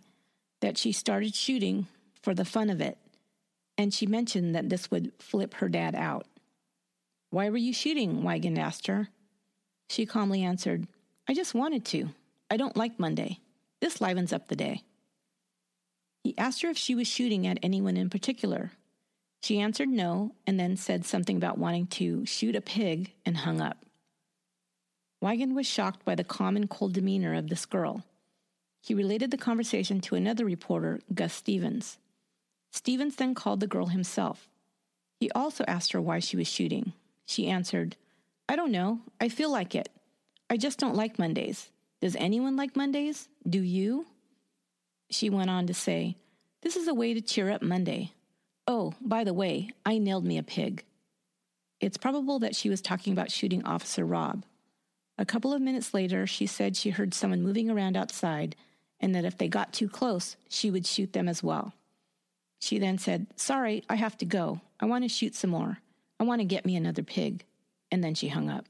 that 0.62 0.78
she 0.78 0.94
started 0.94 1.36
shooting 1.36 1.88
for 2.22 2.34
the 2.34 2.46
fun 2.46 2.70
of 2.70 2.80
it, 2.80 2.98
and 3.78 3.94
she 3.94 4.06
mentioned 4.06 4.56
that 4.56 4.70
this 4.70 4.90
would 4.90 5.12
flip 5.20 5.56
her 5.56 5.68
dad 5.68 5.96
out. 5.96 6.28
Why 7.30 7.50
were 7.50 7.58
you 7.58 7.74
shooting? 7.74 8.24
Wiegand 8.24 8.58
asked 8.58 8.88
her. 8.88 9.10
She 9.90 10.06
calmly 10.06 10.42
answered, 10.42 10.88
I 11.28 11.34
just 11.34 11.54
wanted 11.54 11.84
to. 11.88 12.08
I 12.50 12.56
don't 12.56 12.78
like 12.78 13.02
Monday. 13.02 13.40
This 13.82 14.00
livens 14.00 14.32
up 14.32 14.48
the 14.48 14.56
day. 14.56 14.82
He 16.24 16.38
asked 16.38 16.62
her 16.62 16.70
if 16.70 16.78
she 16.78 16.96
was 16.96 17.10
shooting 17.10 17.46
at 17.48 17.60
anyone 17.62 17.98
in 17.98 18.10
particular, 18.10 18.72
she 19.44 19.60
answered 19.60 19.90
no 19.90 20.34
and 20.48 20.58
then 20.58 20.78
said 20.78 21.04
something 21.04 21.36
about 21.36 21.58
wanting 21.58 21.86
to 21.86 22.26
shoot 22.26 22.56
a 22.56 22.62
pig 22.62 23.12
and 23.26 23.36
hung 23.36 23.60
up. 23.60 23.86
Wiegand 25.20 25.54
was 25.54 25.68
shocked 25.68 26.06
by 26.06 26.16
the 26.16 26.24
calm 26.24 26.56
and 26.56 26.70
cold 26.70 26.94
demeanor 26.94 27.34
of 27.34 27.50
this 27.50 27.66
girl. 27.66 28.06
He 28.82 28.94
related 28.94 29.32
the 29.32 29.38
conversation 29.38 30.00
to 30.02 30.16
another 30.16 30.46
reporter, 30.46 31.02
Gus 31.14 31.34
Stevens. 31.34 31.98
Stevens 32.72 33.18
then 33.18 33.36
called 33.36 33.60
the 33.60 33.68
girl 33.68 33.88
himself. 33.88 34.48
He 35.20 35.30
also 35.32 35.66
asked 35.68 35.92
her 35.92 36.00
why 36.00 36.20
she 36.20 36.38
was 36.38 36.48
shooting. 36.48 36.94
She 37.26 37.50
answered, 37.50 37.98
I 38.48 38.56
don't 38.56 38.72
know. 38.72 39.02
I 39.20 39.28
feel 39.28 39.52
like 39.52 39.76
it. 39.76 39.90
I 40.50 40.56
just 40.56 40.80
don't 40.80 40.96
like 40.96 41.20
Mondays. 41.20 41.70
Does 42.00 42.16
anyone 42.16 42.56
like 42.56 42.78
Mondays? 42.78 43.28
Do 43.48 43.62
you? 43.62 44.06
She 45.10 45.30
went 45.30 45.50
on 45.50 45.68
to 45.68 45.74
say, 45.74 46.16
This 46.62 46.78
is 46.78 46.88
a 46.88 46.94
way 46.94 47.14
to 47.14 47.20
cheer 47.20 47.50
up 47.50 47.62
Monday. 47.62 48.14
Oh, 48.68 48.94
by 49.02 49.24
the 49.24 49.34
way, 49.34 49.70
I 49.86 49.98
nailed 49.98 50.26
me 50.26 50.38
a 50.38 50.44
pig. 50.44 50.86
It's 51.82 51.98
probable 51.98 52.40
that 52.40 52.56
she 52.56 52.70
was 52.70 52.82
talking 52.82 53.12
about 53.12 53.32
shooting 53.32 53.64
Officer 53.66 54.06
Robb. 54.06 54.46
A 55.18 55.26
couple 55.26 55.54
of 55.54 55.62
minutes 55.62 55.94
later, 55.94 56.26
she 56.26 56.48
said 56.48 56.76
she 56.76 56.92
heard 56.92 57.14
someone 57.14 57.42
moving 57.42 57.70
around 57.70 57.98
outside 57.98 58.56
and 59.00 59.14
that 59.14 59.26
if 59.26 59.38
they 59.38 59.50
got 59.50 59.74
too 59.74 59.90
close, 59.90 60.38
she 60.48 60.72
would 60.72 60.88
shoot 60.88 61.12
them 61.12 61.28
as 61.28 61.44
well. 61.44 61.74
She 62.60 62.80
then 62.80 62.98
said, 62.98 63.28
Sorry, 63.36 63.84
I 63.90 63.96
have 63.96 64.18
to 64.20 64.26
go. 64.26 64.62
I 64.80 64.86
want 64.86 65.04
to 65.04 65.10
shoot 65.10 65.36
some 65.36 65.50
more. 65.50 65.80
I 66.20 66.24
want 66.24 66.40
to 66.40 66.46
get 66.46 66.66
me 66.66 66.78
another 66.78 67.04
pig. 67.04 67.44
And 67.92 68.02
then 68.02 68.16
she 68.16 68.30
hung 68.30 68.50
up. 68.50 68.66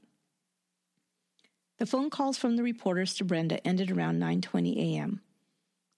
The 1.77 1.85
phone 1.85 2.09
calls 2.09 2.37
from 2.37 2.55
the 2.55 2.63
reporters 2.63 3.13
to 3.15 3.23
Brenda 3.23 3.65
ended 3.65 3.91
around 3.91 4.19
9:20 4.19 4.75
a.m. 4.77 5.21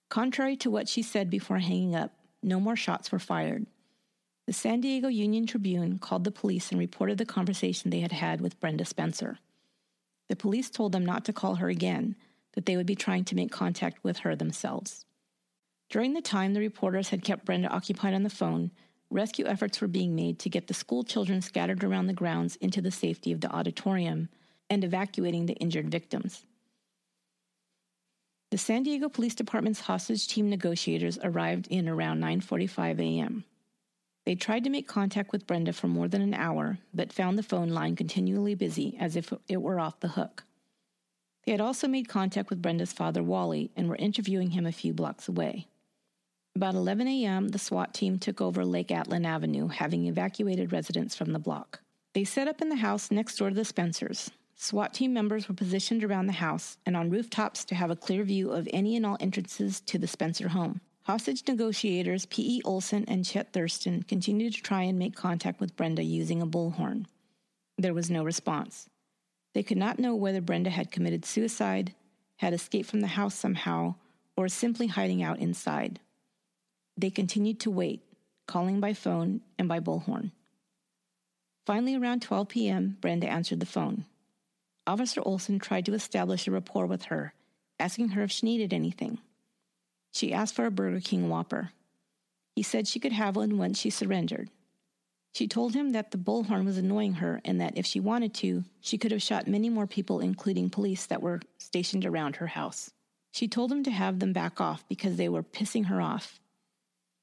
Contrary 0.09 0.57
to 0.57 0.69
what 0.69 0.89
she 0.89 1.01
said 1.01 1.29
before 1.29 1.59
hanging 1.59 1.95
up, 1.95 2.11
no 2.43 2.59
more 2.59 2.75
shots 2.75 3.11
were 3.11 3.19
fired. 3.19 3.65
The 4.47 4.53
San 4.53 4.81
Diego 4.81 5.07
Union 5.07 5.47
Tribune 5.47 5.97
called 5.97 6.23
the 6.23 6.31
police 6.31 6.69
and 6.69 6.79
reported 6.79 7.17
the 7.17 7.25
conversation 7.25 7.89
they 7.89 8.01
had 8.01 8.11
had 8.11 8.41
with 8.41 8.59
Brenda 8.59 8.85
Spencer. 8.85 9.39
The 10.29 10.35
police 10.35 10.69
told 10.69 10.91
them 10.91 11.05
not 11.05 11.25
to 11.25 11.33
call 11.33 11.55
her 11.55 11.69
again, 11.69 12.15
that 12.53 12.65
they 12.65 12.77
would 12.77 12.85
be 12.85 12.95
trying 12.95 13.25
to 13.25 13.35
make 13.35 13.51
contact 13.51 14.03
with 14.03 14.19
her 14.19 14.35
themselves. 14.35 15.05
During 15.89 16.13
the 16.13 16.21
time 16.21 16.53
the 16.53 16.59
reporters 16.59 17.09
had 17.09 17.23
kept 17.23 17.45
Brenda 17.45 17.69
occupied 17.69 18.13
on 18.13 18.23
the 18.23 18.29
phone, 18.29 18.71
rescue 19.09 19.45
efforts 19.45 19.81
were 19.81 19.87
being 19.87 20.15
made 20.15 20.37
to 20.39 20.49
get 20.49 20.67
the 20.67 20.73
school 20.73 21.03
children 21.03 21.41
scattered 21.41 21.83
around 21.83 22.07
the 22.07 22.13
grounds 22.13 22.55
into 22.57 22.81
the 22.81 22.91
safety 22.91 23.31
of 23.31 23.41
the 23.41 23.51
auditorium 23.51 24.29
and 24.69 24.83
evacuating 24.83 25.47
the 25.47 25.53
injured 25.53 25.89
victims. 25.89 26.43
The 28.51 28.57
San 28.59 28.83
Diego 28.83 29.09
Police 29.09 29.35
Department's 29.35 29.81
hostage 29.81 30.27
team 30.27 30.49
negotiators 30.49 31.17
arrived 31.23 31.67
in 31.67 31.89
around 31.89 32.21
9:45 32.21 32.99
a.m. 32.99 33.43
They 34.25 34.35
tried 34.35 34.63
to 34.63 34.71
make 34.71 34.87
contact 34.87 35.31
with 35.31 35.45
Brenda 35.45 35.71
for 35.71 35.87
more 35.87 36.07
than 36.07 36.21
an 36.21 36.33
hour, 36.33 36.79
but 36.93 37.13
found 37.13 37.37
the 37.37 37.43
phone 37.43 37.69
line 37.69 37.95
continually 37.95 38.55
busy 38.55 38.97
as 38.99 39.15
if 39.15 39.31
it 39.47 39.61
were 39.61 39.79
off 39.79 39.99
the 39.99 40.09
hook. 40.09 40.43
They 41.45 41.51
had 41.51 41.61
also 41.61 41.87
made 41.87 42.09
contact 42.09 42.49
with 42.49 42.61
Brenda's 42.61 42.91
father, 42.91 43.21
Wally, 43.21 43.69
and 43.75 43.87
were 43.87 43.95
interviewing 43.97 44.51
him 44.51 44.65
a 44.65 44.71
few 44.71 44.93
blocks 44.93 45.27
away. 45.27 45.67
About 46.55 46.73
11 46.73 47.07
a.m., 47.07 47.49
the 47.49 47.59
SWAT 47.59 47.93
team 47.93 48.17
took 48.17 48.41
over 48.41 48.65
Lake 48.65 48.87
Atlin 48.87 49.25
Avenue, 49.25 49.67
having 49.67 50.07
evacuated 50.07 50.71
residents 50.71 51.13
from 51.13 51.33
the 51.33 51.39
block. 51.39 51.81
They 52.13 52.23
set 52.23 52.47
up 52.47 52.61
in 52.61 52.69
the 52.69 52.77
house 52.77 53.11
next 53.11 53.35
door 53.35 53.49
to 53.49 53.55
the 53.55 53.65
Spencers. 53.65 54.31
SWAT 54.55 54.93
team 54.93 55.13
members 55.13 55.47
were 55.47 55.53
positioned 55.53 56.03
around 56.03 56.27
the 56.27 56.33
house 56.33 56.77
and 56.85 56.95
on 56.95 57.09
rooftops 57.09 57.65
to 57.65 57.75
have 57.75 57.91
a 57.91 57.95
clear 57.95 58.23
view 58.23 58.51
of 58.51 58.69
any 58.71 58.95
and 58.95 59.05
all 59.05 59.17
entrances 59.19 59.81
to 59.81 59.99
the 59.99 60.07
Spencer 60.07 60.47
home. 60.47 60.79
Hostage 61.05 61.43
negotiators 61.47 62.25
P.E. 62.25 62.63
Olson 62.65 63.05
and 63.07 63.23
Chet 63.23 63.53
Thurston 63.53 64.01
continued 64.01 64.55
to 64.55 64.61
try 64.63 64.81
and 64.81 64.97
make 64.97 65.15
contact 65.15 65.59
with 65.59 65.75
Brenda 65.75 66.01
using 66.01 66.41
a 66.41 66.47
bullhorn. 66.47 67.05
There 67.77 67.93
was 67.93 68.09
no 68.09 68.23
response. 68.23 68.89
They 69.53 69.61
could 69.61 69.77
not 69.77 69.99
know 69.99 70.15
whether 70.15 70.41
Brenda 70.41 70.71
had 70.71 70.91
committed 70.91 71.23
suicide, 71.23 71.93
had 72.37 72.53
escaped 72.53 72.89
from 72.89 73.01
the 73.01 73.07
house 73.07 73.35
somehow, 73.35 73.93
or 74.35 74.49
simply 74.49 74.87
hiding 74.87 75.21
out 75.21 75.37
inside. 75.37 75.99
They 76.97 77.11
continued 77.11 77.59
to 77.59 77.69
wait, 77.69 78.01
calling 78.47 78.79
by 78.79 78.93
phone 78.93 79.41
and 79.59 79.67
by 79.69 79.79
bullhorn. 79.79 80.31
Finally, 81.67 81.95
around 81.97 82.23
12 82.23 82.49
p.m., 82.49 82.97
Brenda 82.99 83.27
answered 83.27 83.59
the 83.59 83.67
phone. 83.67 84.05
Officer 84.87 85.21
Olson 85.23 85.59
tried 85.59 85.85
to 85.85 85.93
establish 85.93 86.47
a 86.47 86.51
rapport 86.51 86.87
with 86.87 87.05
her, 87.05 87.35
asking 87.79 88.09
her 88.09 88.23
if 88.23 88.31
she 88.31 88.47
needed 88.47 88.73
anything. 88.73 89.19
She 90.15 90.31
asked 90.31 90.55
for 90.55 90.65
a 90.65 90.71
Burger 90.71 91.01
King 91.01 91.27
Whopper. 91.27 91.71
He 92.55 92.63
said 92.63 92.87
she 92.87 93.01
could 93.01 93.11
have 93.11 93.35
one 93.35 93.57
once 93.57 93.77
she 93.77 93.89
surrendered. 93.89 94.49
She 95.33 95.45
told 95.45 95.73
him 95.73 95.91
that 95.91 96.11
the 96.11 96.17
bullhorn 96.17 96.63
was 96.63 96.77
annoying 96.77 97.15
her 97.15 97.41
and 97.43 97.59
that 97.59 97.77
if 97.77 97.85
she 97.85 97.99
wanted 97.99 98.33
to, 98.35 98.63
she 98.79 98.97
could 98.97 99.11
have 99.11 99.21
shot 99.21 99.45
many 99.45 99.67
more 99.67 99.87
people, 99.87 100.21
including 100.21 100.69
police 100.69 101.05
that 101.07 101.21
were 101.21 101.41
stationed 101.57 102.05
around 102.05 102.37
her 102.37 102.47
house. 102.47 102.91
She 103.33 103.49
told 103.49 103.69
him 103.69 103.83
to 103.83 103.91
have 103.91 104.19
them 104.19 104.31
back 104.31 104.61
off 104.61 104.87
because 104.87 105.17
they 105.17 105.27
were 105.27 105.43
pissing 105.43 105.87
her 105.87 105.99
off. 105.99 106.39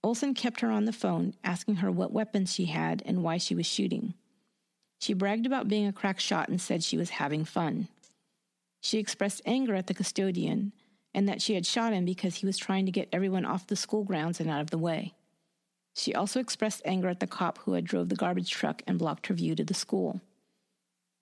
Olson 0.05 0.35
kept 0.35 0.61
her 0.61 0.71
on 0.71 0.85
the 0.85 0.93
phone, 0.93 1.33
asking 1.43 1.77
her 1.77 1.91
what 1.91 2.13
weapons 2.13 2.53
she 2.53 2.67
had 2.67 3.03
and 3.07 3.23
why 3.23 3.39
she 3.39 3.55
was 3.55 3.65
shooting. 3.65 4.13
She 5.01 5.15
bragged 5.15 5.47
about 5.47 5.69
being 5.69 5.87
a 5.87 5.95
crack 5.95 6.21
shot 6.21 6.51
and 6.51 6.61
said 6.61 6.85
she 6.85 6.99
was 6.99 7.09
having 7.09 7.47
fun. 7.47 7.89
She 8.83 8.99
expressed 8.99 9.41
anger 9.47 9.75
at 9.75 9.87
the 9.87 9.95
custodian 9.95 10.73
and 11.15 11.29
that 11.29 11.43
she 11.43 11.55
had 11.55 11.67
shot 11.67 11.93
him 11.93 12.05
because 12.05 12.37
he 12.37 12.47
was 12.47 12.57
trying 12.57 12.87
to 12.87 12.93
get 12.93 13.09
everyone 13.13 13.45
off 13.45 13.67
the 13.67 13.77
school 13.77 14.05
grounds 14.05 14.41
and 14.41 14.49
out 14.49 14.61
of 14.61 14.71
the 14.71 14.79
way. 14.79 15.15
She 15.95 16.15
also 16.15 16.41
expressed 16.41 16.83
anger 16.85 17.09
at 17.09 17.21
the 17.21 17.27
cop 17.27 17.59
who 17.59 17.75
had 17.75 17.85
drove 17.85 18.09
the 18.09 18.17
garbage 18.17 18.51
truck 18.51 18.83
and 18.87 18.99
blocked 18.99 19.27
her 19.27 19.35
view 19.35 19.55
to 19.55 19.65
the 19.65 19.75
school. 19.75 20.21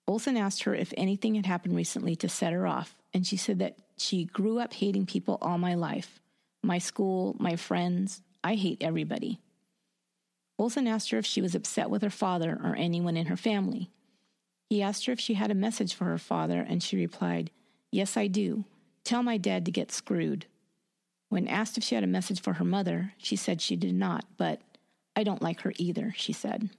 Olson 0.07 0.37
asked 0.37 0.63
her 0.63 0.73
if 0.73 0.93
anything 0.97 1.35
had 1.35 1.45
happened 1.45 1.75
recently 1.75 2.15
to 2.17 2.29
set 2.29 2.53
her 2.53 2.65
off, 2.65 2.95
and 3.13 3.25
she 3.25 3.37
said 3.37 3.59
that 3.59 3.77
she 3.97 4.25
grew 4.25 4.59
up 4.59 4.73
hating 4.73 5.05
people 5.05 5.37
all 5.41 5.57
my 5.57 5.75
life 5.75 6.19
my 6.63 6.77
school, 6.77 7.35
my 7.39 7.55
friends. 7.55 8.21
I 8.43 8.53
hate 8.53 8.83
everybody. 8.83 9.39
Olson 10.59 10.87
asked 10.87 11.09
her 11.09 11.17
if 11.17 11.25
she 11.25 11.41
was 11.41 11.55
upset 11.55 11.89
with 11.89 12.03
her 12.03 12.11
father 12.11 12.59
or 12.63 12.75
anyone 12.75 13.17
in 13.17 13.25
her 13.27 13.37
family. 13.37 13.89
He 14.69 14.81
asked 14.81 15.05
her 15.07 15.11
if 15.11 15.19
she 15.19 15.33
had 15.33 15.49
a 15.49 15.55
message 15.55 15.93
for 15.93 16.05
her 16.05 16.19
father, 16.19 16.65
and 16.67 16.83
she 16.83 16.95
replied, 16.97 17.49
Yes, 17.91 18.15
I 18.15 18.27
do. 18.27 18.65
Tell 19.03 19.23
my 19.23 19.37
dad 19.37 19.65
to 19.65 19.71
get 19.71 19.91
screwed. 19.91 20.45
When 21.29 21.47
asked 21.47 21.77
if 21.77 21.83
she 21.83 21.95
had 21.95 22.03
a 22.03 22.07
message 22.07 22.41
for 22.41 22.53
her 22.53 22.65
mother, 22.65 23.13
she 23.17 23.35
said 23.35 23.61
she 23.61 23.75
did 23.75 23.95
not, 23.95 24.25
but 24.37 24.61
I 25.15 25.23
don't 25.23 25.41
like 25.41 25.61
her 25.61 25.73
either, 25.77 26.13
she 26.15 26.33
said. 26.33 26.69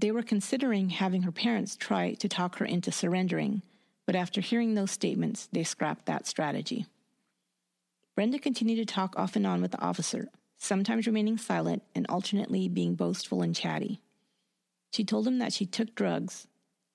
They 0.00 0.10
were 0.10 0.22
considering 0.22 0.90
having 0.90 1.22
her 1.22 1.32
parents 1.32 1.76
try 1.76 2.14
to 2.14 2.28
talk 2.28 2.56
her 2.56 2.64
into 2.64 2.92
surrendering, 2.92 3.62
but 4.06 4.16
after 4.16 4.40
hearing 4.40 4.74
those 4.74 4.90
statements, 4.90 5.48
they 5.52 5.64
scrapped 5.64 6.06
that 6.06 6.26
strategy. 6.26 6.86
Brenda 8.14 8.38
continued 8.38 8.76
to 8.76 8.94
talk 8.94 9.18
off 9.18 9.36
and 9.36 9.46
on 9.46 9.60
with 9.60 9.72
the 9.72 9.80
officer, 9.80 10.28
sometimes 10.56 11.06
remaining 11.06 11.38
silent 11.38 11.82
and 11.94 12.06
alternately 12.08 12.68
being 12.68 12.94
boastful 12.94 13.42
and 13.42 13.54
chatty. 13.54 14.00
She 14.92 15.04
told 15.04 15.26
him 15.26 15.38
that 15.38 15.52
she 15.52 15.66
took 15.66 15.94
drugs, 15.94 16.46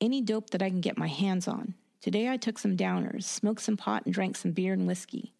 any 0.02 0.22
dope 0.22 0.50
that 0.50 0.62
I 0.62 0.69
can 0.69 0.82
get 0.82 0.98
my 0.98 1.08
hands 1.08 1.48
on, 1.48 1.76
Today 2.04 2.28
I 2.28 2.36
took 2.36 2.60
some 2.60 2.76
downers, 2.76 3.24
smoked 3.24 3.62
some 3.62 3.78
pot, 3.78 4.04
and 4.04 4.13
drank 4.13 4.36
some 4.36 4.52
beer 4.52 4.74
and 4.74 4.86
whiskey. 4.86 5.32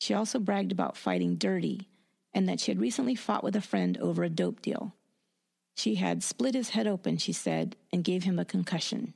She 0.00 0.12
also 0.12 0.40
bragged 0.40 0.72
about 0.72 0.96
fighting 0.96 1.36
dirty 1.36 1.86
and 2.34 2.48
that 2.48 2.58
she 2.58 2.72
had 2.72 2.80
recently 2.80 3.14
fought 3.14 3.44
with 3.44 3.54
a 3.54 3.60
friend 3.60 3.96
over 3.98 4.24
a 4.24 4.28
dope 4.28 4.60
deal. 4.60 4.92
She 5.76 5.94
had 5.94 6.24
split 6.24 6.56
his 6.56 6.70
head 6.70 6.88
open, 6.88 7.16
she 7.18 7.32
said, 7.32 7.76
and 7.92 8.02
gave 8.02 8.24
him 8.24 8.40
a 8.40 8.44
concussion. 8.44 9.14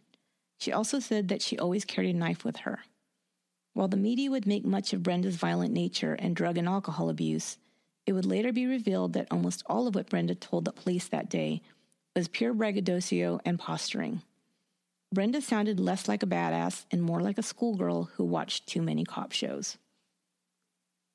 She 0.60 0.70
also 0.70 1.00
said 1.00 1.26
that 1.26 1.42
she 1.42 1.58
always 1.58 1.84
carried 1.84 2.14
a 2.14 2.18
knife 2.18 2.44
with 2.44 2.58
her. 2.58 2.84
While 3.72 3.88
the 3.88 3.96
media 3.96 4.30
would 4.30 4.46
make 4.46 4.64
much 4.64 4.92
of 4.92 5.02
Brenda's 5.02 5.34
violent 5.34 5.72
nature 5.72 6.14
and 6.14 6.36
drug 6.36 6.56
and 6.56 6.68
alcohol 6.68 7.10
abuse, 7.10 7.58
it 8.06 8.12
would 8.12 8.24
later 8.24 8.52
be 8.52 8.66
revealed 8.66 9.14
that 9.14 9.26
almost 9.32 9.64
all 9.66 9.88
of 9.88 9.96
what 9.96 10.10
Brenda 10.10 10.36
told 10.36 10.64
the 10.64 10.72
police 10.72 11.08
that 11.08 11.28
day 11.28 11.60
was 12.14 12.28
pure 12.28 12.54
braggadocio 12.54 13.40
and 13.44 13.58
posturing. 13.58 14.22
Brenda 15.10 15.40
sounded 15.40 15.80
less 15.80 16.06
like 16.06 16.22
a 16.22 16.26
badass 16.26 16.84
and 16.90 17.02
more 17.02 17.20
like 17.20 17.38
a 17.38 17.42
schoolgirl 17.42 18.10
who 18.14 18.24
watched 18.24 18.66
too 18.66 18.82
many 18.82 19.04
cop 19.04 19.32
shows. 19.32 19.78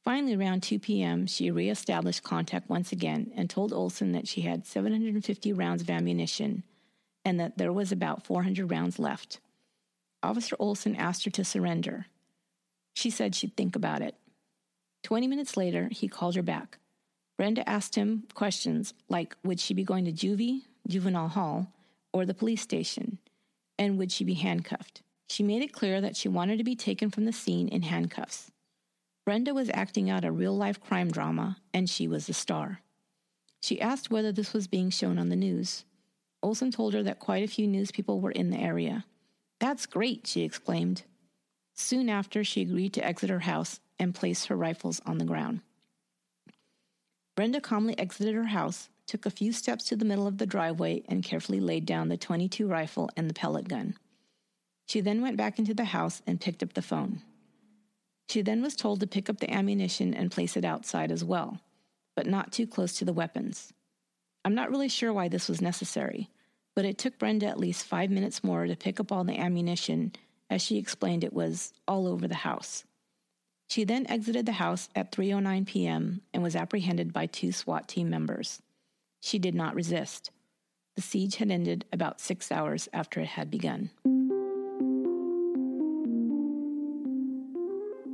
Finally, 0.04 0.36
around 0.36 0.64
2 0.64 0.80
p.m., 0.80 1.28
she 1.28 1.52
reestablished 1.52 2.24
contact 2.24 2.70
once 2.70 2.92
again 2.92 3.32
and 3.36 3.50
told 3.50 3.72
Olson 3.72 4.12
that 4.12 4.28
she 4.28 4.42
had 4.42 4.66
750 4.66 5.54
rounds 5.54 5.82
of 5.82 5.90
ammunition 5.90 6.64
and 7.24 7.40
that 7.40 7.58
there 7.58 7.72
was 7.72 7.92
about 7.92 8.26
400 8.26 8.70
rounds 8.70 9.00
left. 9.00 9.40
Officer 10.22 10.56
Olson 10.60 10.96
asked 10.96 11.24
her 11.26 11.32
to 11.32 11.46
surrender. 11.46 12.08
She 12.96 13.10
said 13.10 13.36
she'd 13.36 13.56
think 13.56 13.76
about 13.76 14.02
it. 14.02 14.16
20 15.04 15.28
minutes 15.28 15.56
later, 15.56 15.90
he 15.92 16.08
called 16.08 16.36
her 16.36 16.42
back. 16.42 16.80
Brenda 17.38 17.68
asked 17.68 17.96
him 17.96 18.24
questions 18.34 18.94
like 19.08 19.36
would 19.44 19.60
she 19.60 19.74
be 19.74 19.84
going 19.84 20.06
to 20.06 20.12
juvie, 20.12 20.64
juvenile 20.88 21.30
hall, 21.30 21.68
or 22.12 22.26
the 22.26 22.34
police 22.34 22.62
station? 22.62 23.20
And 23.84 23.98
would 23.98 24.12
she 24.12 24.24
be 24.24 24.34
handcuffed? 24.34 25.02
She 25.30 25.44
made 25.44 25.62
it 25.62 25.74
clear 25.74 26.02
that 26.02 26.16
she 26.16 26.28
wanted 26.28 26.58
to 26.58 26.64
be 26.64 26.76
taken 26.76 27.10
from 27.10 27.26
the 27.26 27.32
scene 27.32 27.68
in 27.68 27.84
handcuffs. 27.84 28.52
Brenda 29.26 29.54
was 29.54 29.70
acting 29.74 30.10
out 30.10 30.26
a 30.26 30.32
real 30.32 30.56
life 30.56 30.80
crime 30.80 31.12
drama, 31.12 31.58
and 31.74 31.90
she 31.90 32.08
was 32.08 32.28
the 32.28 32.34
star. 32.34 32.82
She 33.62 33.80
asked 33.80 34.12
whether 34.12 34.32
this 34.32 34.54
was 34.54 34.68
being 34.68 34.90
shown 34.90 35.18
on 35.18 35.30
the 35.30 35.36
news. 35.36 35.86
Olson 36.42 36.72
told 36.72 36.94
her 36.94 37.04
that 37.04 37.20
quite 37.20 37.44
a 37.44 37.48
few 37.48 37.68
news 37.68 37.92
people 37.92 38.20
were 38.20 38.32
in 38.32 38.50
the 38.50 38.58
area. 38.58 39.06
That's 39.60 39.86
great, 39.86 40.28
she 40.28 40.42
exclaimed. 40.42 41.04
Soon 41.74 42.10
after, 42.10 42.44
she 42.44 42.62
agreed 42.62 42.94
to 42.94 43.06
exit 43.06 43.30
her 43.30 43.40
house 43.40 43.80
and 43.98 44.14
place 44.14 44.46
her 44.46 44.58
rifles 44.58 45.02
on 45.06 45.18
the 45.18 45.26
ground. 45.26 45.62
Brenda 47.36 47.62
calmly 47.62 47.98
exited 47.98 48.36
her 48.36 48.48
house, 48.48 48.90
took 49.08 49.26
a 49.26 49.32
few 49.32 49.52
steps 49.52 49.86
to 49.86 49.96
the 49.96 50.06
middle 50.06 50.28
of 50.28 50.38
the 50.38 50.46
driveway, 50.46 51.04
and 51.08 51.24
carefully 51.24 51.60
laid 51.60 51.86
down 51.86 52.10
the 52.10 52.18
22 52.18 52.68
rifle 52.68 53.10
and 53.16 53.30
the 53.30 53.34
pellet 53.34 53.68
gun. 53.68 53.96
She 54.86 55.02
then 55.02 55.22
went 55.22 55.38
back 55.38 55.60
into 55.60 55.74
the 55.74 55.86
house 55.86 56.22
and 56.28 56.42
picked 56.42 56.64
up 56.64 56.74
the 56.74 56.82
phone. 56.82 57.22
She 58.30 58.42
then 58.42 58.62
was 58.62 58.76
told 58.76 59.00
to 59.00 59.08
pick 59.08 59.30
up 59.30 59.40
the 59.40 59.52
ammunition 59.52 60.14
and 60.14 60.32
place 60.32 60.56
it 60.58 60.66
outside 60.66 61.12
as 61.12 61.24
well, 61.24 61.60
but 62.16 62.28
not 62.28 62.52
too 62.52 62.68
close 62.68 62.94
to 62.98 63.06
the 63.06 63.14
weapons. 63.14 63.74
I'm 64.46 64.56
not 64.56 64.70
really 64.70 64.90
sure 64.90 65.14
why 65.14 65.28
this 65.28 65.48
was 65.48 65.62
necessary, 65.62 66.30
but 66.76 66.86
it 66.86 66.98
took 66.98 67.18
Brenda 67.18 67.48
at 67.48 67.60
least 67.60 67.86
five 67.86 68.10
minutes 68.10 68.44
more 68.44 68.66
to 68.66 68.76
pick 68.76 69.00
up 69.00 69.12
all 69.12 69.24
the 69.24 69.40
ammunition, 69.40 70.14
as 70.50 70.62
she 70.62 70.78
explained 70.78 71.24
it 71.24 71.34
was 71.34 71.74
all 71.88 72.08
over 72.08 72.28
the 72.28 72.36
house. 72.36 72.84
She 73.70 73.84
then 73.84 74.06
exited 74.08 74.46
the 74.46 74.54
house 74.54 74.90
at 74.96 75.12
3:09 75.12 75.66
p.m. 75.66 76.22
and 76.34 76.44
was 76.44 76.56
apprehended 76.56 77.14
by 77.14 77.26
two 77.26 77.52
SWAT 77.52 77.88
team 77.88 78.10
members. 78.10 78.62
She 79.26 79.40
did 79.40 79.56
not 79.56 79.74
resist. 79.74 80.32
The 80.98 81.02
siege 81.02 81.38
had 81.38 81.50
ended 81.50 81.86
about 81.94 82.20
six 82.20 82.52
hours 82.52 82.90
after 82.92 83.22
it 83.22 83.28
had 83.28 83.50
begun. 83.50 83.90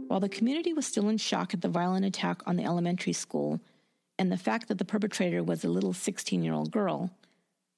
While 0.07 0.19
the 0.19 0.29
community 0.29 0.71
was 0.71 0.85
still 0.85 1.09
in 1.09 1.17
shock 1.17 1.55
at 1.55 1.61
the 1.61 1.67
violent 1.67 2.05
attack 2.05 2.43
on 2.45 2.57
the 2.57 2.63
elementary 2.63 3.13
school 3.13 3.59
and 4.19 4.31
the 4.31 4.37
fact 4.37 4.67
that 4.67 4.77
the 4.77 4.85
perpetrator 4.85 5.43
was 5.43 5.63
a 5.63 5.67
little 5.69 5.93
16 5.93 6.43
year 6.43 6.53
old 6.53 6.69
girl, 6.69 7.09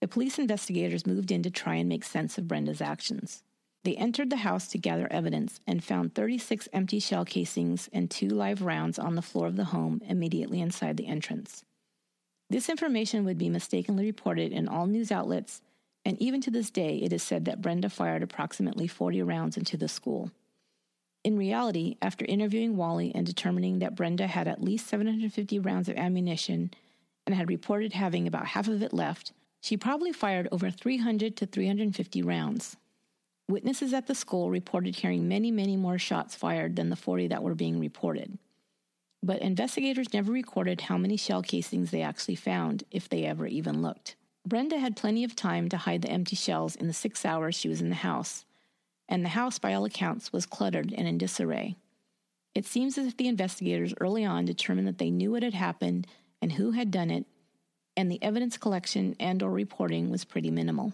the 0.02 0.10
police 0.10 0.38
investigators 0.38 1.08
moved 1.08 1.32
in 1.32 1.42
to 1.44 1.50
try 1.50 1.76
and 1.76 1.88
make 1.88 2.04
sense 2.04 2.38
of 2.38 2.50
Brenda's 2.50 2.82
actions. 2.82 3.44
They 3.86 3.96
entered 3.96 4.30
the 4.30 4.44
house 4.44 4.68
to 4.68 4.78
gather 4.78 5.08
evidence 5.10 5.62
and 5.66 5.82
found 5.82 6.16
36 6.16 6.68
empty 6.74 7.00
shell 7.00 7.24
casings 7.24 7.90
and 7.94 8.12
two 8.12 8.28
live 8.28 8.62
rounds 8.62 9.00
on 9.00 9.16
the 9.16 9.22
floor 9.22 9.48
of 9.48 9.56
the 9.56 9.72
home 9.72 10.02
immediately 10.06 10.60
inside 10.60 10.98
the 10.98 11.08
entrance. 11.08 11.64
This 12.52 12.68
information 12.68 13.24
would 13.24 13.38
be 13.38 13.48
mistakenly 13.48 14.04
reported 14.04 14.52
in 14.52 14.68
all 14.68 14.86
news 14.86 15.10
outlets, 15.10 15.62
and 16.04 16.22
even 16.22 16.42
to 16.42 16.52
this 16.52 16.70
day, 16.70 16.98
it 16.98 17.14
is 17.14 17.24
said 17.24 17.46
that 17.46 17.62
Brenda 17.62 17.90
fired 17.90 18.24
approximately 18.24 18.88
40 18.88 19.22
rounds 19.22 19.56
into 19.56 19.78
the 19.78 19.88
school. 19.88 20.32
In 21.24 21.38
reality, 21.38 21.96
after 22.02 22.26
interviewing 22.26 22.76
Wally 22.76 23.16
and 23.16 23.26
determining 23.26 23.80
that 23.80 23.96
Brenda 23.96 24.28
had 24.28 24.50
at 24.50 24.62
least 24.62 24.88
750 24.88 25.60
rounds 25.60 25.88
of 25.88 25.96
ammunition 25.96 26.72
and 27.26 27.34
had 27.34 27.48
reported 27.48 27.94
having 27.94 28.28
about 28.28 28.48
half 28.48 28.68
of 28.68 28.84
it 28.84 28.92
left, 28.92 29.32
she 29.62 29.78
probably 29.78 30.12
fired 30.12 30.50
over 30.52 30.70
300 30.70 31.38
to 31.38 31.46
350 31.46 32.22
rounds. 32.22 32.76
Witnesses 33.48 33.94
at 33.94 34.08
the 34.08 34.16
school 34.16 34.50
reported 34.50 34.98
hearing 34.98 35.26
many, 35.26 35.52
many 35.52 35.78
more 35.78 35.98
shots 35.98 36.36
fired 36.36 36.76
than 36.76 36.90
the 36.90 36.98
40 36.98 37.28
that 37.28 37.44
were 37.44 37.56
being 37.56 37.80
reported. 37.80 38.38
But 39.24 39.42
investigators 39.42 40.14
never 40.14 40.32
recorded 40.32 40.82
how 40.82 40.98
many 40.98 41.16
shell 41.16 41.44
casings 41.44 41.92
they 41.92 42.02
actually 42.02 42.36
found, 42.36 42.84
if 42.90 43.08
they 43.08 43.26
ever 43.26 43.46
even 43.46 43.82
looked. 43.82 44.16
Brenda 44.46 44.80
had 44.80 44.96
plenty 44.96 45.24
of 45.24 45.36
time 45.36 45.70
to 45.70 45.78
hide 45.78 46.02
the 46.02 46.10
empty 46.10 46.36
shells 46.36 46.76
in 46.76 46.88
the 46.88 46.94
six 46.94 47.24
hours 47.24 47.54
she 47.54 47.70
was 47.70 47.82
in 47.82 47.90
the 47.90 47.96
house, 47.96 48.46
and 49.08 49.24
the 49.24 49.30
house, 49.30 49.60
by 49.60 49.74
all 49.74 49.86
accounts, 49.86 50.34
was 50.34 50.48
cluttered 50.48 50.94
and 50.98 51.08
in 51.08 51.18
disarray. 51.20 51.76
It 52.56 52.66
seems 52.66 52.98
as 52.98 53.06
if 53.06 53.18
the 53.18 53.28
investigators 53.28 53.94
early 54.02 54.26
on 54.26 54.46
determined 54.46 54.88
that 54.88 54.98
they 54.98 55.12
knew 55.12 55.32
what 55.32 55.44
had 55.44 55.54
happened 55.54 56.08
and 56.42 56.54
who 56.54 56.72
had 56.72 56.90
done 56.90 57.12
it, 57.12 57.26
and 57.96 58.12
the 58.12 58.22
evidence 58.24 58.58
collection 58.58 59.16
and 59.20 59.44
or 59.44 59.52
reporting 59.52 60.10
was 60.10 60.26
pretty 60.26 60.50
minimal. 60.50 60.94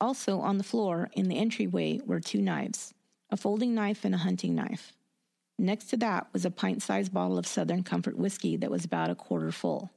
Also 0.00 0.40
on 0.40 0.58
the 0.58 0.64
floor 0.64 1.10
in 1.14 1.28
the 1.28 1.38
entryway 1.38 2.00
were 2.06 2.20
two 2.20 2.40
knives, 2.40 2.94
a 3.30 3.36
folding 3.36 3.74
knife 3.74 4.04
and 4.04 4.14
a 4.14 4.18
hunting 4.18 4.54
knife. 4.54 4.92
Next 5.58 5.86
to 5.86 5.96
that 5.96 6.28
was 6.32 6.44
a 6.44 6.50
pint 6.50 6.82
sized 6.82 7.12
bottle 7.12 7.36
of 7.36 7.46
Southern 7.46 7.82
Comfort 7.82 8.16
whiskey 8.16 8.56
that 8.56 8.70
was 8.70 8.84
about 8.84 9.10
a 9.10 9.16
quarter 9.16 9.50
full. 9.50 9.90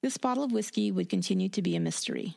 This 0.00 0.16
bottle 0.16 0.44
of 0.44 0.52
whiskey 0.52 0.92
would 0.92 1.08
continue 1.08 1.48
to 1.48 1.60
be 1.60 1.74
a 1.74 1.80
mystery. 1.80 2.36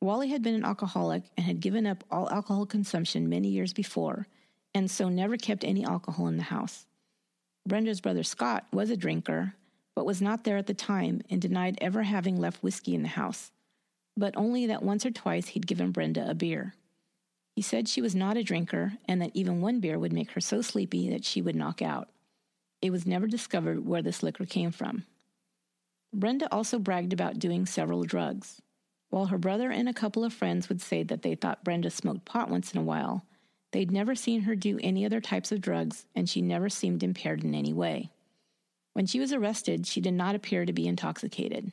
Wally 0.00 0.28
had 0.28 0.42
been 0.42 0.56
an 0.56 0.64
alcoholic 0.64 1.22
and 1.36 1.46
had 1.46 1.60
given 1.60 1.86
up 1.86 2.02
all 2.10 2.28
alcohol 2.30 2.66
consumption 2.66 3.28
many 3.28 3.48
years 3.48 3.72
before, 3.72 4.26
and 4.74 4.90
so 4.90 5.08
never 5.08 5.36
kept 5.36 5.64
any 5.64 5.84
alcohol 5.84 6.26
in 6.26 6.36
the 6.36 6.42
house. 6.42 6.86
Brenda's 7.66 8.00
brother 8.00 8.24
Scott 8.24 8.66
was 8.72 8.90
a 8.90 8.96
drinker, 8.96 9.54
but 9.94 10.04
was 10.04 10.20
not 10.20 10.42
there 10.42 10.56
at 10.56 10.66
the 10.66 10.74
time 10.74 11.22
and 11.30 11.40
denied 11.40 11.78
ever 11.80 12.02
having 12.02 12.40
left 12.40 12.62
whiskey 12.62 12.94
in 12.94 13.02
the 13.02 13.08
house, 13.08 13.52
but 14.16 14.36
only 14.36 14.66
that 14.66 14.82
once 14.82 15.06
or 15.06 15.10
twice 15.12 15.48
he'd 15.48 15.66
given 15.66 15.92
Brenda 15.92 16.28
a 16.28 16.34
beer. 16.34 16.74
He 17.54 17.62
said 17.62 17.88
she 17.88 18.00
was 18.00 18.14
not 18.14 18.36
a 18.36 18.42
drinker 18.42 18.94
and 19.06 19.22
that 19.22 19.30
even 19.34 19.60
one 19.60 19.80
beer 19.80 19.98
would 19.98 20.12
make 20.12 20.32
her 20.32 20.40
so 20.40 20.60
sleepy 20.60 21.08
that 21.10 21.24
she 21.24 21.40
would 21.40 21.54
knock 21.54 21.80
out. 21.80 22.08
It 22.82 22.90
was 22.90 23.06
never 23.06 23.26
discovered 23.26 23.86
where 23.86 24.02
this 24.02 24.22
liquor 24.22 24.44
came 24.44 24.72
from. 24.72 25.04
Brenda 26.12 26.52
also 26.52 26.78
bragged 26.78 27.12
about 27.12 27.38
doing 27.38 27.64
several 27.66 28.02
drugs. 28.04 28.60
While 29.10 29.26
her 29.26 29.38
brother 29.38 29.70
and 29.70 29.88
a 29.88 29.94
couple 29.94 30.24
of 30.24 30.32
friends 30.32 30.68
would 30.68 30.80
say 30.80 31.04
that 31.04 31.22
they 31.22 31.36
thought 31.36 31.64
Brenda 31.64 31.90
smoked 31.90 32.24
pot 32.24 32.50
once 32.50 32.72
in 32.72 32.80
a 32.80 32.84
while, 32.84 33.24
they'd 33.70 33.92
never 33.92 34.14
seen 34.14 34.42
her 34.42 34.56
do 34.56 34.78
any 34.82 35.06
other 35.06 35.20
types 35.20 35.52
of 35.52 35.60
drugs 35.60 36.06
and 36.14 36.28
she 36.28 36.42
never 36.42 36.68
seemed 36.68 37.02
impaired 37.02 37.44
in 37.44 37.54
any 37.54 37.72
way. 37.72 38.10
When 38.94 39.06
she 39.06 39.20
was 39.20 39.32
arrested, 39.32 39.86
she 39.86 40.00
did 40.00 40.14
not 40.14 40.34
appear 40.34 40.64
to 40.64 40.72
be 40.72 40.86
intoxicated. 40.86 41.72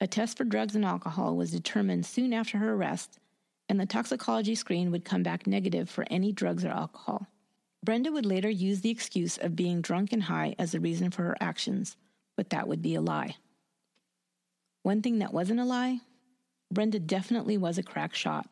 A 0.00 0.06
test 0.06 0.36
for 0.36 0.44
drugs 0.44 0.74
and 0.74 0.84
alcohol 0.84 1.36
was 1.36 1.50
determined 1.50 2.04
soon 2.04 2.32
after 2.32 2.58
her 2.58 2.74
arrest, 2.74 3.18
and 3.68 3.80
the 3.80 3.86
toxicology 3.86 4.54
screen 4.54 4.90
would 4.90 5.04
come 5.04 5.22
back 5.22 5.46
negative 5.46 5.88
for 5.90 6.04
any 6.10 6.32
drugs 6.32 6.64
or 6.64 6.68
alcohol. 6.68 7.26
Brenda 7.82 8.10
would 8.10 8.26
later 8.26 8.50
use 8.50 8.80
the 8.80 8.90
excuse 8.90 9.38
of 9.38 9.56
being 9.56 9.80
drunk 9.80 10.12
and 10.12 10.24
high 10.24 10.54
as 10.58 10.72
the 10.72 10.80
reason 10.80 11.10
for 11.10 11.22
her 11.22 11.36
actions, 11.40 11.96
but 12.36 12.50
that 12.50 12.66
would 12.68 12.82
be 12.82 12.94
a 12.94 13.00
lie. 13.00 13.36
One 14.82 15.02
thing 15.02 15.18
that 15.18 15.32
wasn't 15.32 15.60
a 15.60 15.64
lie 15.64 16.00
Brenda 16.70 16.98
definitely 16.98 17.56
was 17.56 17.78
a 17.78 17.82
crack 17.82 18.14
shot. 18.14 18.48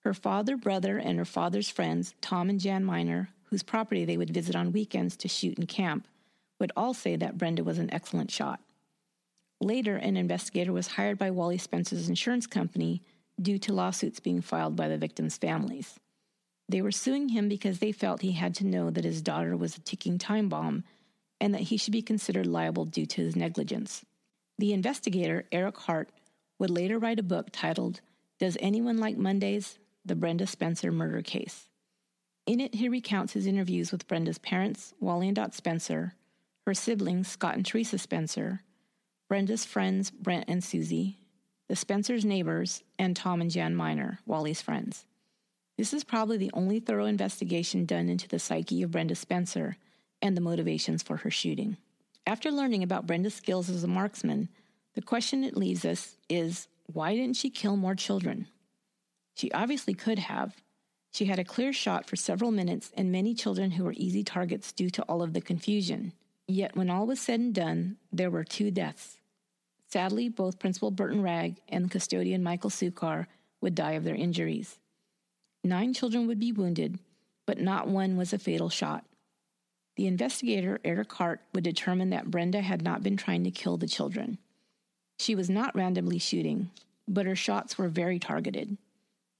Her 0.00 0.14
father, 0.14 0.56
brother, 0.56 0.96
and 0.96 1.18
her 1.18 1.26
father's 1.26 1.68
friends, 1.68 2.14
Tom 2.22 2.48
and 2.48 2.58
Jan 2.58 2.84
Miner, 2.84 3.28
whose 3.44 3.62
property 3.62 4.04
they 4.04 4.16
would 4.16 4.30
visit 4.30 4.56
on 4.56 4.72
weekends 4.72 5.16
to 5.18 5.28
shoot 5.28 5.58
and 5.58 5.68
camp, 5.68 6.06
would 6.58 6.72
all 6.76 6.94
say 6.94 7.16
that 7.16 7.36
Brenda 7.36 7.62
was 7.62 7.78
an 7.78 7.92
excellent 7.92 8.30
shot. 8.30 8.60
Later, 9.60 9.96
an 9.96 10.16
investigator 10.16 10.72
was 10.72 10.86
hired 10.86 11.18
by 11.18 11.30
Wally 11.30 11.58
Spencer's 11.58 12.08
insurance 12.08 12.46
company 12.46 13.02
due 13.40 13.58
to 13.58 13.72
lawsuits 13.72 14.20
being 14.20 14.40
filed 14.40 14.76
by 14.76 14.88
the 14.88 14.98
victims' 14.98 15.36
families. 15.36 15.98
They 16.68 16.82
were 16.82 16.92
suing 16.92 17.30
him 17.30 17.48
because 17.48 17.78
they 17.78 17.92
felt 17.92 18.22
he 18.22 18.32
had 18.32 18.54
to 18.56 18.66
know 18.66 18.90
that 18.90 19.04
his 19.04 19.22
daughter 19.22 19.56
was 19.56 19.76
a 19.76 19.80
ticking 19.80 20.18
time 20.18 20.48
bomb 20.48 20.84
and 21.40 21.54
that 21.54 21.62
he 21.62 21.76
should 21.76 21.92
be 21.92 22.02
considered 22.02 22.46
liable 22.46 22.84
due 22.84 23.06
to 23.06 23.22
his 23.22 23.34
negligence. 23.34 24.04
The 24.58 24.72
investigator, 24.72 25.46
Eric 25.50 25.78
Hart, 25.78 26.10
would 26.58 26.70
later 26.70 26.98
write 26.98 27.18
a 27.18 27.24
book 27.24 27.48
titled 27.50 28.00
Does 28.38 28.56
Anyone 28.60 28.98
Like 28.98 29.16
Mondays? 29.16 29.78
The 30.04 30.14
Brenda 30.14 30.46
Spencer 30.46 30.92
Murder 30.92 31.22
Case. 31.22 31.68
In 32.46 32.60
it, 32.60 32.74
he 32.74 32.88
recounts 32.88 33.32
his 33.32 33.46
interviews 33.46 33.92
with 33.92 34.06
Brenda's 34.06 34.38
parents, 34.38 34.94
Wally 35.00 35.28
and 35.28 35.36
Dot 35.36 35.54
Spencer, 35.54 36.14
her 36.66 36.74
siblings, 36.74 37.28
Scott 37.28 37.56
and 37.56 37.64
Teresa 37.64 37.98
Spencer, 37.98 38.62
Brenda's 39.28 39.64
friends, 39.64 40.10
Brent 40.10 40.44
and 40.48 40.62
Susie, 40.62 41.19
the 41.70 41.76
Spencer's 41.76 42.24
neighbors, 42.24 42.82
and 42.98 43.14
Tom 43.14 43.40
and 43.40 43.48
Jan 43.48 43.76
Miner, 43.76 44.18
Wally's 44.26 44.60
friends. 44.60 45.04
This 45.78 45.94
is 45.94 46.02
probably 46.02 46.36
the 46.36 46.50
only 46.52 46.80
thorough 46.80 47.04
investigation 47.04 47.84
done 47.84 48.08
into 48.08 48.26
the 48.26 48.40
psyche 48.40 48.82
of 48.82 48.90
Brenda 48.90 49.14
Spencer 49.14 49.76
and 50.20 50.36
the 50.36 50.40
motivations 50.40 51.00
for 51.00 51.18
her 51.18 51.30
shooting. 51.30 51.76
After 52.26 52.50
learning 52.50 52.82
about 52.82 53.06
Brenda's 53.06 53.34
skills 53.34 53.70
as 53.70 53.84
a 53.84 53.86
marksman, 53.86 54.48
the 54.94 55.00
question 55.00 55.44
it 55.44 55.56
leaves 55.56 55.84
us 55.84 56.16
is 56.28 56.66
why 56.86 57.14
didn't 57.14 57.36
she 57.36 57.50
kill 57.50 57.76
more 57.76 57.94
children? 57.94 58.48
She 59.36 59.52
obviously 59.52 59.94
could 59.94 60.18
have. 60.18 60.56
She 61.12 61.26
had 61.26 61.38
a 61.38 61.44
clear 61.44 61.72
shot 61.72 62.04
for 62.04 62.16
several 62.16 62.50
minutes 62.50 62.90
and 62.96 63.12
many 63.12 63.32
children 63.32 63.70
who 63.70 63.84
were 63.84 63.94
easy 63.96 64.24
targets 64.24 64.72
due 64.72 64.90
to 64.90 65.02
all 65.02 65.22
of 65.22 65.34
the 65.34 65.40
confusion. 65.40 66.14
Yet, 66.48 66.74
when 66.74 66.90
all 66.90 67.06
was 67.06 67.20
said 67.20 67.38
and 67.38 67.54
done, 67.54 67.98
there 68.12 68.28
were 68.28 68.42
two 68.42 68.72
deaths 68.72 69.19
Sadly, 69.92 70.28
both 70.28 70.58
Principal 70.58 70.90
Burton 70.90 71.22
Wragg 71.22 71.60
and 71.68 71.90
custodian 71.90 72.42
Michael 72.42 72.70
Suchar 72.70 73.26
would 73.60 73.74
die 73.74 73.92
of 73.92 74.04
their 74.04 74.14
injuries. 74.14 74.78
Nine 75.64 75.92
children 75.92 76.26
would 76.26 76.38
be 76.38 76.52
wounded, 76.52 76.98
but 77.46 77.58
not 77.58 77.88
one 77.88 78.16
was 78.16 78.32
a 78.32 78.38
fatal 78.38 78.68
shot. 78.68 79.04
The 79.96 80.06
investigator, 80.06 80.80
Eric 80.84 81.12
Hart, 81.12 81.40
would 81.52 81.64
determine 81.64 82.10
that 82.10 82.30
Brenda 82.30 82.60
had 82.60 82.82
not 82.82 83.02
been 83.02 83.16
trying 83.16 83.44
to 83.44 83.50
kill 83.50 83.76
the 83.76 83.88
children. 83.88 84.38
She 85.18 85.34
was 85.34 85.50
not 85.50 85.74
randomly 85.74 86.18
shooting, 86.18 86.70
but 87.08 87.26
her 87.26 87.36
shots 87.36 87.76
were 87.76 87.88
very 87.88 88.18
targeted. 88.18 88.78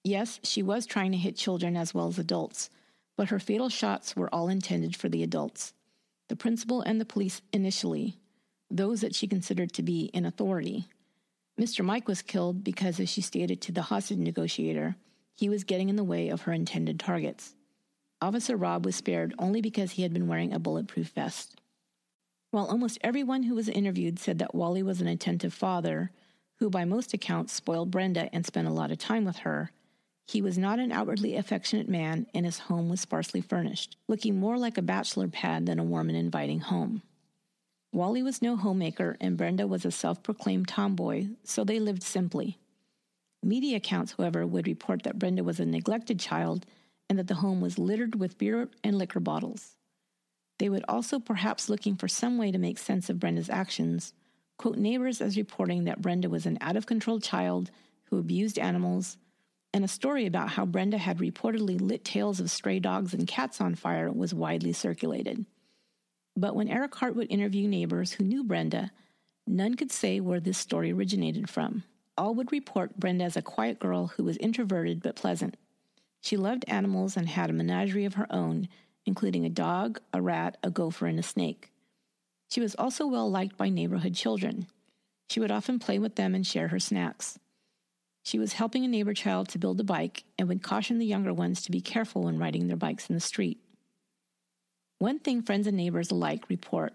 Yes, 0.03 0.41
she 0.43 0.63
was 0.63 0.85
trying 0.85 1.13
to 1.13 1.19
hit 1.19 1.37
children 1.37 1.77
as 1.77 1.95
well 1.95 2.09
as 2.09 2.19
adults, 2.19 2.69
but 3.17 3.29
her 3.29 3.39
fatal 3.39 3.69
shots 3.69 4.17
were 4.17 4.35
all 4.35 4.49
intended 4.49 4.97
for 4.97 5.09
the 5.09 5.23
adults. 5.23 5.73
The 6.29 6.37
principal 6.37 6.83
and 6.83 7.01
the 7.01 7.07
police 7.07 7.41
initially, 7.53 8.19
those 8.71 9.01
that 9.01 9.15
she 9.15 9.27
considered 9.27 9.73
to 9.73 9.83
be 9.83 10.05
in 10.15 10.25
authority. 10.25 10.87
Mr. 11.61 11.85
Mike 11.85 12.09
was 12.09 12.23
killed 12.23 12.65
because, 12.65 13.01
as 13.01 13.09
she 13.09 13.21
stated 13.21 13.61
to 13.61 13.73
the 13.73 13.83
hostage 13.83 14.19
negotiator, 14.19 14.97
he 15.35 15.49
was 15.49 15.65
getting 15.65 15.89
in 15.89 15.97
the 15.97 16.05
way 16.05 16.29
of 16.29 16.43
her 16.43 16.53
intended 16.53 17.01
targets. 17.01 17.55
Officer 18.23 18.57
Robb 18.57 18.85
was 18.85 18.97
spared 18.97 19.35
only 19.39 19.61
because 19.61 19.93
he 19.93 20.03
had 20.03 20.13
been 20.13 20.29
wearing 20.29 20.53
a 20.53 20.59
bulletproof 20.59 21.09
vest. 21.09 21.61
While 22.51 22.67
almost 22.67 22.99
everyone 23.03 23.45
who 23.45 23.55
was 23.55 23.69
interviewed 23.69 24.19
said 24.19 24.39
that 24.39 24.55
Wally 24.55 24.83
was 24.83 25.01
an 25.01 25.07
attentive 25.07 25.55
father, 25.55 26.11
who 26.57 26.69
by 26.69 26.85
most 26.85 27.15
accounts 27.15 27.53
spoiled 27.53 27.91
Brenda 27.91 28.29
and 28.35 28.45
spent 28.45 28.69
a 28.69 28.73
lot 28.73 28.91
of 28.91 28.99
time 28.99 29.25
with 29.25 29.39
her, 29.39 29.71
he 30.27 30.43
was 30.43 30.59
not 30.59 30.79
an 30.79 30.93
outwardly 30.93 31.37
affectionate 31.37 31.89
man 31.89 32.27
and 32.35 32.45
his 32.45 32.59
home 32.59 32.89
was 32.89 33.01
sparsely 33.01 33.41
furnished, 33.41 33.97
looking 34.07 34.39
more 34.39 34.59
like 34.59 34.79
a 34.79 34.83
bachelor 34.83 35.27
pad 35.27 35.67
than 35.67 35.79
a 35.79 35.85
warm 35.85 36.09
and 36.09 36.19
inviting 36.19 36.61
home. 36.61 37.03
Wally 37.93 38.23
was 38.23 38.41
no 38.41 38.57
homemaker 38.57 39.17
and 39.21 39.37
Brenda 39.37 39.67
was 39.67 39.85
a 39.85 39.91
self 39.91 40.23
proclaimed 40.23 40.69
tomboy, 40.69 41.29
so 41.43 41.65
they 41.65 41.81
lived 41.81 42.03
simply. 42.03 42.59
Media 43.43 43.79
accounts, 43.79 44.15
however, 44.17 44.47
would 44.47 44.67
report 44.67 45.03
that 45.03 45.19
Brenda 45.19 45.43
was 45.43 45.59
a 45.59 45.67
neglected 45.67 46.21
child 46.21 46.67
and 47.09 47.19
that 47.19 47.27
the 47.27 47.37
home 47.37 47.61
was 47.61 47.79
littered 47.79 48.15
with 48.15 48.39
beer 48.39 48.69
and 48.85 48.97
liquor 48.97 49.19
bottles. 49.19 49.77
They 50.59 50.69
would 50.69 50.85
also, 50.89 51.19
perhaps 51.19 51.69
looking 51.69 51.97
for 51.97 52.07
some 52.07 52.39
way 52.39 52.53
to 52.53 52.59
make 52.59 52.79
sense 52.79 53.11
of 53.11 53.19
Brenda's 53.19 53.51
actions, 53.51 54.13
quote 54.59 54.77
neighbors 54.77 55.21
as 55.21 55.37
reporting 55.37 55.85
that 55.85 56.03
Brenda 56.03 56.29
was 56.29 56.47
an 56.47 56.59
out 56.61 56.77
of 56.77 56.87
control 56.87 57.19
child 57.19 57.71
who 58.05 58.19
abused 58.19 58.59
animals, 58.59 59.17
and 59.73 59.85
a 59.85 59.89
story 59.89 60.27
about 60.27 60.51
how 60.51 60.67
Brenda 60.67 60.99
had 60.99 61.19
reportedly 61.19 61.81
lit 61.81 62.05
tails 62.05 62.41
of 62.41 62.51
stray 62.51 62.79
dogs 62.79 63.15
and 63.15 63.27
cats 63.27 63.61
on 63.61 63.75
fire 63.75 64.13
was 64.13 64.35
widely 64.35 64.73
circulated. 64.73 65.47
But 66.41 66.57
when 66.57 66.69
Eric 66.69 66.95
Hart 66.95 67.15
would 67.17 67.31
interview 67.31 67.69
neighbors 67.69 68.13
who 68.13 68.25
knew 68.25 68.43
Brenda, 68.43 68.93
none 69.47 69.75
could 69.75 69.93
say 69.93 70.21
where 70.21 70.41
this 70.41 70.57
story 70.57 70.91
originated 70.91 71.51
from. 71.51 71.85
All 72.17 72.35
would 72.35 72.51
report 72.51 72.99
Brenda 72.99 73.25
as 73.25 73.37
a 73.37 73.43
quiet 73.43 73.79
girl 73.79 74.07
who 74.07 74.25
was 74.25 74.39
introverted 74.39 75.03
but 75.03 75.17
pleasant. 75.17 75.59
She 76.23 76.39
loved 76.39 76.65
animals 76.67 77.15
and 77.15 77.29
had 77.29 77.51
a 77.51 77.53
menagerie 77.53 78.07
of 78.07 78.15
her 78.15 78.27
own, 78.31 78.69
including 79.05 79.45
a 79.45 79.51
dog, 79.51 80.01
a 80.15 80.23
rat, 80.23 80.57
a 80.63 80.71
gopher, 80.71 81.07
and 81.07 81.19
a 81.19 81.23
snake. 81.23 81.73
She 82.51 82.63
was 82.63 82.75
also 82.75 83.07
well 83.07 83.31
liked 83.31 83.59
by 83.59 83.69
neighborhood 83.69 84.15
children. 84.15 84.67
She 85.29 85.41
would 85.41 85.51
often 85.51 85.79
play 85.79 85.99
with 85.99 86.15
them 86.17 86.35
and 86.35 86.47
share 86.47 86.69
her 86.69 86.81
snacks. 86.81 87.39
She 88.25 88.39
was 88.39 88.55
helping 88.55 88.83
a 88.83 88.89
neighbor 88.89 89.13
child 89.13 89.51
to 89.51 89.59
build 89.59 89.79
a 89.79 89.85
bike 89.85 90.25
and 90.39 90.49
would 90.49 90.63
caution 90.63 90.99
the 90.99 91.07
younger 91.07 91.35
ones 91.35 91.61
to 91.63 91.71
be 91.71 91.83
careful 91.83 92.23
when 92.23 92.39
riding 92.39 92.67
their 92.67 92.79
bikes 92.79 93.11
in 93.11 93.15
the 93.15 93.21
street. 93.21 93.61
One 95.01 95.19
thing 95.19 95.41
friends 95.41 95.67
and 95.67 95.79
neighbors 95.79 96.11
alike 96.11 96.51
report 96.51 96.93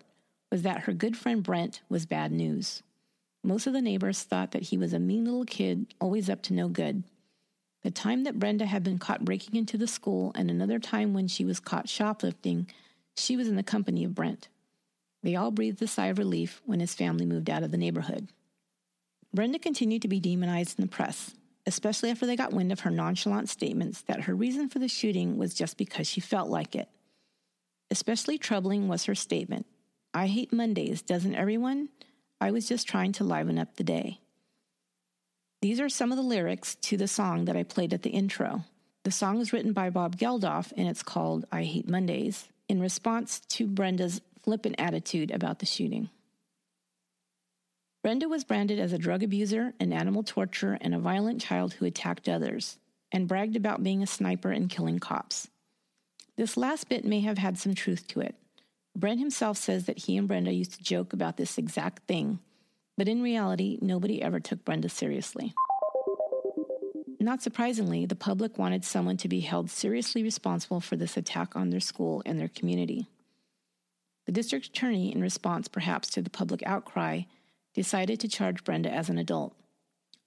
was 0.51 0.61
that 0.61 0.81
her 0.81 0.93
good 0.93 1.17
friend 1.17 1.41
Brent 1.41 1.81
was 1.89 2.05
bad 2.05 2.31
news. 2.31 2.83
Most 3.43 3.65
of 3.65 3.73
the 3.73 3.81
neighbors 3.81 4.21
thought 4.21 4.51
that 4.51 4.61
he 4.61 4.77
was 4.77 4.93
a 4.93 4.99
mean 4.99 5.25
little 5.25 5.43
kid, 5.43 5.87
always 5.99 6.29
up 6.29 6.43
to 6.43 6.53
no 6.53 6.67
good. 6.67 7.01
The 7.81 7.89
time 7.89 8.23
that 8.25 8.37
Brenda 8.37 8.67
had 8.67 8.83
been 8.83 8.99
caught 8.99 9.25
breaking 9.25 9.55
into 9.55 9.75
the 9.75 9.87
school 9.87 10.31
and 10.35 10.51
another 10.51 10.77
time 10.77 11.15
when 11.15 11.27
she 11.27 11.43
was 11.43 11.59
caught 11.59 11.89
shoplifting, 11.89 12.67
she 13.17 13.35
was 13.35 13.47
in 13.47 13.55
the 13.55 13.63
company 13.63 14.03
of 14.03 14.13
Brent. 14.13 14.49
They 15.23 15.35
all 15.35 15.49
breathed 15.49 15.81
a 15.81 15.87
sigh 15.87 16.07
of 16.07 16.19
relief 16.19 16.61
when 16.63 16.81
his 16.81 16.93
family 16.93 17.25
moved 17.25 17.49
out 17.49 17.63
of 17.63 17.71
the 17.71 17.77
neighborhood. 17.77 18.27
Brenda 19.33 19.57
continued 19.57 20.03
to 20.03 20.07
be 20.07 20.19
demonized 20.19 20.77
in 20.77 20.85
the 20.85 20.91
press, 20.91 21.33
especially 21.65 22.11
after 22.11 22.27
they 22.27 22.35
got 22.35 22.53
wind 22.53 22.71
of 22.71 22.81
her 22.81 22.91
nonchalant 22.91 23.49
statements 23.49 24.03
that 24.03 24.25
her 24.25 24.35
reason 24.35 24.69
for 24.69 24.77
the 24.77 24.87
shooting 24.87 25.37
was 25.37 25.55
just 25.55 25.75
because 25.75 26.07
she 26.07 26.21
felt 26.21 26.51
like 26.51 26.75
it. 26.75 26.87
Especially 27.95 28.37
troubling 28.37 28.89
was 28.89 29.05
her 29.05 29.15
statement 29.15 29.65
I 30.13 30.27
hate 30.27 30.51
Mondays, 30.51 31.01
doesn't 31.01 31.33
everyone? 31.33 31.87
I 32.41 32.51
was 32.51 32.67
just 32.67 32.89
trying 32.89 33.13
to 33.13 33.23
liven 33.23 33.57
up 33.57 33.77
the 33.77 33.85
day. 33.85 34.19
These 35.61 35.79
are 35.79 35.87
some 35.87 36.11
of 36.11 36.17
the 36.17 36.21
lyrics 36.21 36.75
to 36.75 36.97
the 36.97 37.07
song 37.07 37.45
that 37.45 37.55
I 37.55 37.63
played 37.63 37.93
at 37.93 38.01
the 38.01 38.09
intro. 38.09 38.65
The 39.05 39.11
song 39.11 39.39
is 39.39 39.53
written 39.53 39.71
by 39.71 39.91
Bob 39.91 40.17
Geldof 40.17 40.73
and 40.75 40.89
it's 40.89 41.03
called 41.03 41.45
I 41.53 41.63
Hate 41.63 41.87
Mondays 41.87 42.49
in 42.67 42.81
response 42.81 43.39
to 43.39 43.65
Brenda's 43.65 44.19
flippant 44.43 44.75
attitude 44.77 45.31
about 45.31 45.59
the 45.59 45.65
shooting. 45.65 46.09
Brenda 48.03 48.27
was 48.27 48.43
branded 48.43 48.77
as 48.77 48.91
a 48.91 48.97
drug 48.97 49.23
abuser, 49.23 49.73
an 49.79 49.93
animal 49.93 50.23
torturer, 50.23 50.77
and 50.81 50.93
a 50.93 50.99
violent 50.99 51.39
child 51.39 51.75
who 51.75 51.85
attacked 51.85 52.27
others, 52.27 52.77
and 53.13 53.29
bragged 53.29 53.55
about 53.55 53.83
being 53.83 54.03
a 54.03 54.05
sniper 54.05 54.51
and 54.51 54.69
killing 54.69 54.99
cops. 54.99 55.47
This 56.37 56.57
last 56.57 56.89
bit 56.89 57.05
may 57.05 57.21
have 57.21 57.37
had 57.37 57.57
some 57.57 57.73
truth 57.73 58.07
to 58.09 58.19
it. 58.19 58.35
Brent 58.95 59.19
himself 59.19 59.57
says 59.57 59.85
that 59.85 59.99
he 59.99 60.17
and 60.17 60.27
Brenda 60.27 60.53
used 60.53 60.73
to 60.73 60.83
joke 60.83 61.13
about 61.13 61.37
this 61.37 61.57
exact 61.57 62.07
thing, 62.07 62.39
but 62.97 63.07
in 63.07 63.21
reality, 63.21 63.77
nobody 63.81 64.21
ever 64.21 64.39
took 64.39 64.63
Brenda 64.65 64.89
seriously. 64.89 65.53
Not 67.19 67.41
surprisingly, 67.41 68.05
the 68.05 68.15
public 68.15 68.57
wanted 68.57 68.85
someone 68.85 69.17
to 69.17 69.27
be 69.27 69.39
held 69.39 69.69
seriously 69.69 70.23
responsible 70.23 70.79
for 70.79 70.95
this 70.95 71.17
attack 71.17 71.55
on 71.55 71.69
their 71.69 71.79
school 71.79 72.21
and 72.25 72.39
their 72.39 72.49
community. 72.49 73.07
The 74.25 74.31
district 74.31 74.67
attorney, 74.67 75.11
in 75.11 75.21
response 75.21 75.67
perhaps 75.67 76.09
to 76.11 76.21
the 76.21 76.29
public 76.29 76.61
outcry, 76.65 77.21
decided 77.73 78.19
to 78.19 78.27
charge 78.27 78.63
Brenda 78.63 78.91
as 78.91 79.09
an 79.09 79.17
adult. 79.17 79.55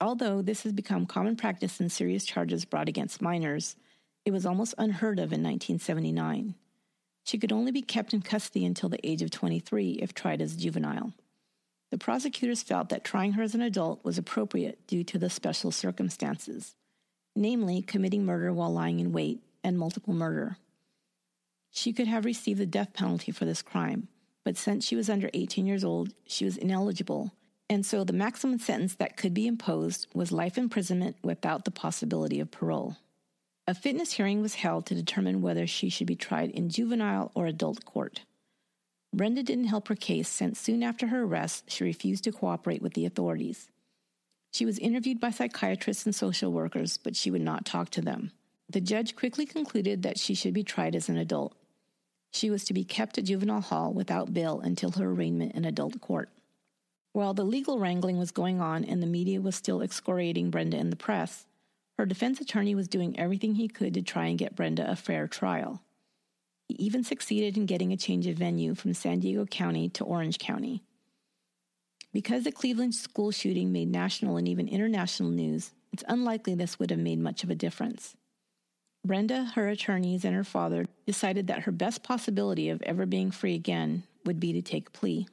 Although 0.01 0.43
this 0.43 0.63
has 0.63 0.73
become 0.73 1.07
common 1.07 1.37
practice 1.37 1.81
in 1.81 1.89
serious 1.89 2.25
charges 2.25 2.65
brought 2.65 2.89
against 2.89 3.23
minors, 3.23 3.77
it 4.29 4.33
was 4.33 4.45
almost 4.45 4.75
unheard 4.77 5.19
of 5.19 5.33
in 5.33 5.43
1979. 5.43 6.55
She 7.25 7.39
could 7.39 7.51
only 7.51 7.73
be 7.73 7.81
kept 7.81 8.13
in 8.13 8.21
custody 8.21 8.67
until 8.67 8.91
the 8.91 9.01
age 9.03 9.23
of 9.23 9.31
23 9.31 9.93
if 10.03 10.13
tried 10.13 10.43
as 10.43 10.55
juvenile. 10.55 11.15
The 11.91 11.97
prosecutors 11.97 12.63
felt 12.63 12.91
that 12.91 13.05
trying 13.05 13.33
her 13.33 13.43
as 13.43 13.55
an 13.55 13.63
adult 13.63 14.05
was 14.05 14.19
appropriate 14.19 14.87
due 14.87 15.03
to 15.05 15.19
the 15.19 15.31
special 15.31 15.71
circumstances, 15.71 16.75
namely 17.35 17.81
committing 17.81 18.27
murder 18.27 18.53
while 18.53 18.71
lying 18.71 19.01
in 19.01 19.13
wait 19.13 19.43
and 19.65 19.79
multiple 19.79 20.13
murder. 20.13 20.59
She 21.71 21.95
could 21.95 22.07
have 22.07 22.27
received 22.27 22.61
the 22.61 22.67
death 22.67 22.93
penalty 22.93 23.33
for 23.33 23.47
this 23.47 23.63
crime, 23.63 24.09
but 24.45 24.59
since 24.59 24.85
she 24.85 24.95
was 24.95 25.09
under 25.09 25.31
18 25.33 25.67
years 25.67 25.85
old, 25.85 26.13
she 26.27 26.45
was 26.45 26.59
ineligible, 26.59 27.33
and 27.71 27.87
so 27.87 28.05
the 28.05 28.13
maximum 28.13 28.59
sentence 28.59 28.95
that 28.97 29.17
could 29.17 29.33
be 29.33 29.47
imposed 29.47 30.07
was 30.13 30.33
life 30.33 30.59
imprisonment 30.59 31.17
without 31.23 31.65
the 31.65 31.71
possibility 31.71 32.41
of 32.41 32.51
parole. 32.51 32.99
A 33.69 33.75
fitness 33.75 34.15
hearing 34.15 34.41
was 34.41 34.55
held 34.55 34.87
to 34.87 34.95
determine 34.95 35.43
whether 35.43 35.67
she 35.67 35.91
should 35.91 36.07
be 36.07 36.17
tried 36.17 36.49
in 36.53 36.71
juvenile 36.71 37.31
or 37.35 37.47
adult 37.47 37.85
court. 37.85 38.23
Brenda 39.13 39.43
didn't 39.43 39.67
help 39.67 39.89
her 39.89 39.95
case 39.95 40.31
since 40.31 40.59
soon 40.59 40.83
after 40.83 41.09
her 41.09 41.25
arrest, 41.25 41.71
she 41.71 41.85
refused 41.85 42.25
to 42.25 42.33
cooperate 42.33 42.81
with 42.81 42.95
the 42.95 43.05
authorities. 43.05 43.69
She 44.53 44.65
was 44.65 44.79
interviewed 44.79 45.21
by 45.21 45.33
psychiatrists 45.33 46.07
and 46.07 46.15
social 46.15 46.51
workers, 46.51 46.97
but 46.97 47.15
she 47.15 47.31
would 47.31 47.43
not 47.43 47.67
talk 47.67 47.91
to 47.91 48.01
them. 48.01 48.33
The 48.71 48.81
judge 48.81 49.15
quickly 49.15 49.45
concluded 49.45 50.03
that 50.03 50.19
she 50.19 50.35
should 50.35 50.55
be 50.55 50.65
tried 50.65 50.97
as 50.97 51.11
an 51.11 51.19
adult. 51.19 51.55
She 52.31 52.49
was 52.49 52.65
to 52.65 52.73
be 52.73 52.85
kept 52.85 53.19
at 53.19 53.25
juvenile 53.25 53.61
hall 53.61 53.93
without 53.93 54.33
bail 54.33 54.61
until 54.61 54.93
her 54.93 55.11
arraignment 55.11 55.55
in 55.55 55.67
adult 55.67 56.01
court. 56.01 56.31
While 57.13 57.35
the 57.35 57.45
legal 57.45 57.79
wrangling 57.79 58.17
was 58.17 58.31
going 58.31 58.63
on 58.63 58.87
and 58.87 59.03
the 59.03 59.07
media 59.07 59.43
was 59.43 59.57
still 59.57 59.83
excoriating 59.83 60.49
Brenda 60.49 60.79
in 60.79 60.89
the 60.89 60.97
press, 60.97 61.45
her 61.99 62.07
defense 62.07 62.41
attorney 62.41 62.77
was 62.77 62.87
doing 62.87 63.19
everything 63.19 63.57
he 63.57 63.67
could 63.67 63.95
to 63.95 64.03
try 64.03 64.27
and 64.27 64.39
get 64.39 64.55
Brenda 64.55 64.89
a 64.89 64.95
fair 64.95 65.27
trial. 65.27 65.83
He 66.69 66.75
even 66.75 67.03
succeeded 67.03 67.57
in 67.57 67.67
getting 67.67 67.93
a 67.93 67.97
change 67.97 68.27
of 68.29 68.37
venue 68.37 68.77
from 68.77 68.95
San 68.95 69.19
Diego 69.19 69.47
County 69.47 69.89
to 69.91 70.05
Orange 70.05 70.39
County. 70.39 70.83
Because 72.13 72.45
the 72.45 72.53
Cleveland 72.53 72.95
school 72.95 73.33
shooting 73.33 73.73
made 73.73 73.89
national 73.89 74.37
and 74.37 74.47
even 74.47 74.69
international 74.69 75.31
news, 75.31 75.73
it's 75.93 76.05
unlikely 76.07 76.55
this 76.55 76.79
would 76.79 76.91
have 76.91 77.01
made 77.01 77.19
much 77.19 77.43
of 77.43 77.51
a 77.51 77.57
difference. 77.57 78.15
Brenda, 79.05 79.45
her 79.55 79.69
attorneys, 79.69 80.25
and 80.25 80.35
her 80.35 80.45
father 80.45 80.87
decided 81.07 81.49
that 81.49 81.63
her 81.63 81.73
best 81.73 82.03
possibility 82.03 82.69
of 82.69 82.83
ever 82.83 83.07
being 83.07 83.31
free 83.31 83.55
again 83.55 84.05
would 84.25 84.39
be 84.39 84.53
to 84.53 84.63
take 84.63 84.89
a 84.89 84.93
plea. 84.93 85.27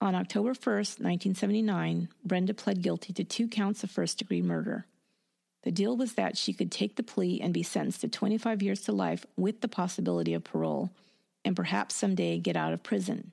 On 0.00 0.14
October 0.14 0.54
1st, 0.54 1.00
1979, 1.00 2.08
Brenda 2.24 2.54
pled 2.54 2.82
guilty 2.82 3.12
to 3.12 3.24
two 3.24 3.48
counts 3.48 3.82
of 3.82 3.90
first 3.90 4.18
degree 4.18 4.42
murder. 4.42 4.86
The 5.64 5.70
deal 5.72 5.96
was 5.96 6.14
that 6.14 6.36
she 6.36 6.52
could 6.52 6.70
take 6.70 6.96
the 6.96 7.02
plea 7.02 7.40
and 7.40 7.52
be 7.52 7.62
sentenced 7.62 8.00
to 8.02 8.08
25 8.08 8.62
years 8.62 8.82
to 8.82 8.92
life 8.92 9.26
with 9.36 9.60
the 9.60 9.68
possibility 9.68 10.34
of 10.34 10.44
parole, 10.44 10.90
and 11.44 11.56
perhaps 11.56 11.94
someday 11.94 12.38
get 12.38 12.56
out 12.56 12.72
of 12.72 12.82
prison. 12.82 13.32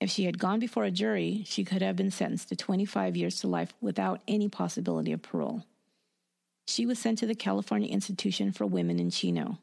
If 0.00 0.10
she 0.10 0.24
had 0.24 0.38
gone 0.38 0.58
before 0.58 0.84
a 0.84 0.90
jury, 0.90 1.44
she 1.46 1.64
could 1.64 1.82
have 1.82 1.96
been 1.96 2.10
sentenced 2.10 2.48
to 2.50 2.56
25 2.56 3.16
years 3.16 3.40
to 3.40 3.48
life 3.48 3.72
without 3.80 4.20
any 4.28 4.48
possibility 4.48 5.12
of 5.12 5.22
parole. 5.22 5.64
She 6.66 6.84
was 6.84 6.98
sent 6.98 7.18
to 7.18 7.26
the 7.26 7.34
California 7.34 7.88
Institution 7.88 8.52
for 8.52 8.66
Women 8.66 8.98
in 8.98 9.10
Chino. 9.10 9.58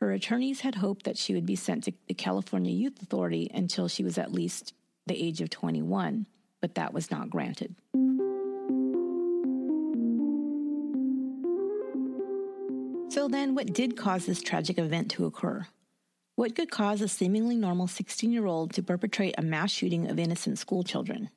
Her 0.00 0.12
attorneys 0.12 0.60
had 0.60 0.76
hoped 0.76 1.04
that 1.04 1.16
she 1.16 1.34
would 1.34 1.46
be 1.46 1.56
sent 1.56 1.84
to 1.84 1.92
the 2.06 2.14
California 2.14 2.72
Youth 2.72 3.00
Authority 3.02 3.50
until 3.54 3.88
she 3.88 4.04
was 4.04 4.18
at 4.18 4.32
least 4.32 4.74
the 5.06 5.20
age 5.20 5.40
of 5.40 5.50
21, 5.50 6.26
but 6.60 6.74
that 6.74 6.92
was 6.92 7.10
not 7.10 7.30
granted. 7.30 7.74
Then, 13.28 13.54
what 13.54 13.74
did 13.74 13.94
cause 13.94 14.24
this 14.24 14.40
tragic 14.40 14.78
event 14.78 15.10
to 15.10 15.26
occur? 15.26 15.66
What 16.34 16.54
could 16.54 16.70
cause 16.70 17.02
a 17.02 17.08
seemingly 17.08 17.56
normal 17.56 17.86
16 17.86 18.32
year 18.32 18.46
old 18.46 18.72
to 18.72 18.82
perpetrate 18.82 19.34
a 19.36 19.42
mass 19.42 19.70
shooting 19.70 20.08
of 20.08 20.18
innocent 20.18 20.58
schoolchildren? 20.58 21.28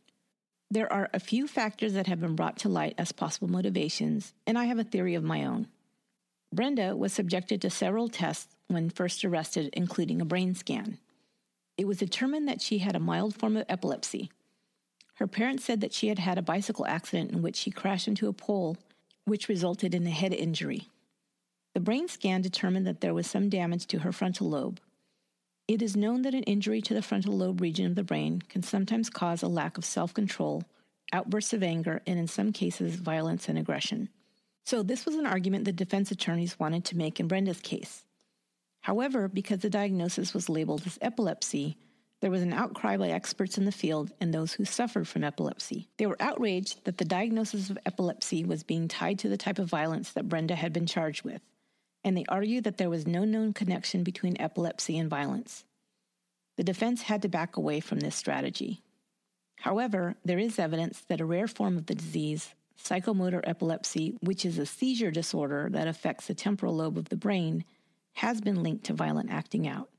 There 0.70 0.92
are 0.92 1.10
a 1.14 1.20
few 1.20 1.50
factors 1.50 1.92
that 1.94 2.08
have 2.08 2.22
been 2.22 2.38
brought 2.38 2.56
to 2.60 2.70
light 2.70 2.96
as 2.98 3.12
possible 3.12 3.50
motivations, 3.50 4.34
and 4.48 4.58
I 4.58 4.66
have 4.66 4.80
a 4.80 4.86
theory 4.86 5.16
of 5.16 5.24
my 5.24 5.44
own. 5.44 5.68
Brenda 6.54 6.96
was 6.96 7.12
subjected 7.12 7.62
to 7.62 7.70
several 7.70 8.08
tests 8.08 8.56
when 8.68 8.90
first 8.90 9.26
arrested, 9.26 9.70
including 9.74 10.22
a 10.22 10.26
brain 10.26 10.56
scan. 10.56 10.98
It 11.78 11.88
was 11.88 11.98
determined 11.98 12.48
that 12.48 12.62
she 12.62 12.78
had 12.78 12.96
a 12.96 13.02
mild 13.02 13.36
form 13.36 13.58
of 13.58 13.66
epilepsy. 13.68 14.32
Her 15.16 15.28
parents 15.28 15.66
said 15.66 15.82
that 15.82 15.94
she 15.94 16.08
had 16.08 16.20
had 16.20 16.38
a 16.38 16.42
bicycle 16.42 16.86
accident 16.86 17.32
in 17.32 17.42
which 17.42 17.58
she 17.58 17.70
crashed 17.70 18.08
into 18.08 18.30
a 18.30 18.34
pole, 18.34 18.78
which 19.26 19.50
resulted 19.50 19.94
in 19.94 20.08
a 20.08 20.12
head 20.12 20.34
injury. 20.34 20.88
The 21.74 21.80
brain 21.80 22.08
scan 22.08 22.42
determined 22.42 22.86
that 22.88 23.02
there 23.02 23.14
was 23.14 23.28
some 23.28 23.50
damage 23.50 23.88
to 23.88 24.00
her 24.00 24.12
frontal 24.12 24.50
lobe. 24.50 24.80
It 25.68 25.82
is 25.82 25.96
known 25.96 26.24
that 26.24 26.34
an 26.34 26.44
injury 26.44 26.82
to 26.82 26.94
the 26.94 27.02
frontal 27.02 27.38
lobe 27.38 27.62
region 27.62 27.86
of 27.86 27.96
the 27.96 28.04
brain 28.04 28.42
can 28.50 28.62
sometimes 28.62 29.10
cause 29.10 29.42
a 29.42 29.48
lack 29.48 29.78
of 29.78 29.86
self 29.86 30.14
control, 30.14 30.64
outbursts 31.14 31.54
of 31.54 31.64
anger, 31.64 32.02
and 32.06 32.20
in 32.20 32.28
some 32.28 32.52
cases, 32.52 32.96
violence 32.96 33.48
and 33.48 33.58
aggression. 33.58 34.10
So, 34.66 34.84
this 34.84 35.06
was 35.06 35.16
an 35.16 35.26
argument 35.26 35.66
the 35.66 35.72
defense 35.72 36.12
attorneys 36.12 36.60
wanted 36.60 36.84
to 36.86 36.98
make 36.98 37.20
in 37.20 37.28
Brenda's 37.28 37.62
case. 37.62 38.04
However, 38.82 39.28
because 39.28 39.60
the 39.60 39.70
diagnosis 39.70 40.34
was 40.34 40.50
labeled 40.50 40.84
as 40.86 41.00
epilepsy, 41.02 41.78
there 42.20 42.32
was 42.32 42.42
an 42.42 42.54
outcry 42.54 42.98
by 42.98 43.10
experts 43.10 43.58
in 43.58 43.66
the 43.66 43.72
field 43.72 44.12
and 44.20 44.34
those 44.34 44.54
who 44.54 44.66
suffered 44.66 45.08
from 45.08 45.24
epilepsy. 45.24 45.88
They 45.98 46.06
were 46.06 46.22
outraged 46.22 46.86
that 46.86 46.98
the 46.98 47.06
diagnosis 47.06 47.70
of 47.70 47.80
epilepsy 47.86 48.44
was 48.44 48.64
being 48.64 48.88
tied 48.88 49.20
to 49.20 49.30
the 49.30 49.38
type 49.38 49.58
of 49.58 49.70
violence 49.70 50.12
that 50.12 50.30
Brenda 50.30 50.56
had 50.56 50.74
been 50.74 50.86
charged 50.86 51.24
with, 51.24 51.42
and 52.04 52.18
they 52.18 52.26
argued 52.28 52.64
that 52.64 52.78
there 52.78 52.90
was 52.90 53.08
no 53.08 53.24
known 53.24 53.54
connection 53.54 54.04
between 54.04 54.40
epilepsy 54.40 54.98
and 54.98 55.10
violence. 55.10 55.66
The 56.58 56.64
defense 56.64 57.04
had 57.04 57.22
to 57.22 57.30
back 57.30 57.58
away 57.58 57.80
from 57.80 58.00
this 58.00 58.16
strategy. 58.16 58.82
However, 59.58 60.16
there 60.26 60.40
is 60.40 60.58
evidence 60.58 61.02
that 61.02 61.22
a 61.22 61.26
rare 61.26 61.48
form 61.48 61.78
of 61.78 61.86
the 61.86 61.96
disease, 61.96 62.54
psychomotor 62.84 63.42
epilepsy, 63.44 64.18
which 64.22 64.46
is 64.46 64.58
a 64.58 64.66
seizure 64.66 65.12
disorder 65.12 65.70
that 65.72 65.88
affects 65.88 66.28
the 66.28 66.34
temporal 66.34 66.76
lobe 66.76 66.98
of 66.98 67.10
the 67.10 67.16
brain, 67.16 67.64
has 68.14 68.42
been 68.42 68.64
linked 68.64 68.86
to 68.86 68.94
violent 68.94 69.32
acting 69.32 69.68
out. 69.68 69.90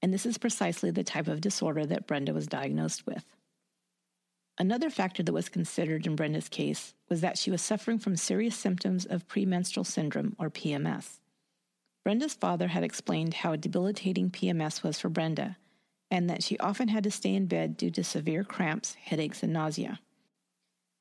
And 0.00 0.12
this 0.12 0.26
is 0.26 0.38
precisely 0.38 0.90
the 0.90 1.04
type 1.04 1.28
of 1.28 1.40
disorder 1.40 1.86
that 1.86 2.06
Brenda 2.06 2.32
was 2.32 2.46
diagnosed 2.46 3.06
with. 3.06 3.24
Another 4.56 4.88
factor 4.88 5.22
that 5.22 5.32
was 5.32 5.48
considered 5.48 6.06
in 6.06 6.16
Brenda's 6.16 6.48
case 6.48 6.94
was 7.08 7.20
that 7.20 7.38
she 7.38 7.50
was 7.50 7.60
suffering 7.60 7.98
from 7.98 8.16
serious 8.16 8.56
symptoms 8.56 9.04
of 9.04 9.26
premenstrual 9.26 9.84
syndrome, 9.84 10.36
or 10.38 10.48
PMS. 10.48 11.18
Brenda's 12.04 12.34
father 12.34 12.68
had 12.68 12.84
explained 12.84 13.34
how 13.34 13.56
debilitating 13.56 14.30
PMS 14.30 14.82
was 14.82 15.00
for 15.00 15.08
Brenda, 15.08 15.56
and 16.10 16.28
that 16.28 16.42
she 16.42 16.58
often 16.58 16.88
had 16.88 17.02
to 17.04 17.10
stay 17.10 17.34
in 17.34 17.46
bed 17.46 17.76
due 17.76 17.90
to 17.90 18.04
severe 18.04 18.44
cramps, 18.44 18.94
headaches, 18.94 19.42
and 19.42 19.52
nausea. 19.52 19.98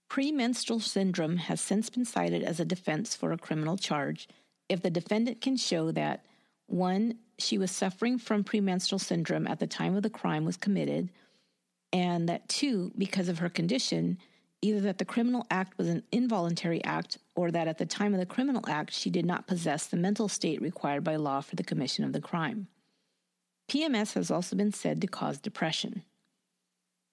Premenstrual 0.09 0.79
syndrome 0.79 1.37
has 1.37 1.59
since 1.59 1.89
been 1.89 2.05
cited 2.05 2.41
as 2.41 2.59
a 2.59 2.65
defense 2.65 3.15
for 3.15 3.31
a 3.31 3.37
criminal 3.37 3.77
charge 3.77 4.27
if 4.69 4.81
the 4.81 4.89
defendant 4.89 5.41
can 5.41 5.57
show 5.57 5.91
that 5.91 6.23
1. 6.67 7.15
She 7.37 7.57
was 7.57 7.71
suffering 7.71 8.17
from 8.17 8.43
premenstrual 8.43 8.99
syndrome 8.99 9.47
at 9.47 9.59
the 9.59 9.67
time 9.67 9.95
of 9.95 10.03
the 10.03 10.09
crime 10.09 10.45
was 10.45 10.55
committed, 10.55 11.09
and 11.91 12.29
that 12.29 12.47
2. 12.47 12.93
Because 12.97 13.27
of 13.27 13.39
her 13.39 13.49
condition, 13.49 14.17
either 14.63 14.79
that 14.79 14.97
the 14.97 15.05
criminal 15.05 15.45
act 15.51 15.77
was 15.77 15.89
an 15.89 16.03
involuntary 16.11 16.83
act 16.83 17.17
or 17.35 17.51
that 17.51 17.67
at 17.67 17.77
the 17.77 17.85
time 17.85 18.13
of 18.13 18.19
the 18.19 18.25
criminal 18.25 18.63
act 18.67 18.93
she 18.93 19.09
did 19.09 19.25
not 19.25 19.45
possess 19.45 19.87
the 19.87 19.97
mental 19.97 20.29
state 20.29 20.61
required 20.61 21.03
by 21.03 21.17
law 21.17 21.41
for 21.41 21.55
the 21.55 21.63
commission 21.63 22.05
of 22.05 22.13
the 22.13 22.21
crime. 22.21 22.67
PMS 23.69 24.13
has 24.13 24.31
also 24.31 24.55
been 24.55 24.71
said 24.71 25.01
to 25.01 25.07
cause 25.07 25.39
depression. 25.39 26.03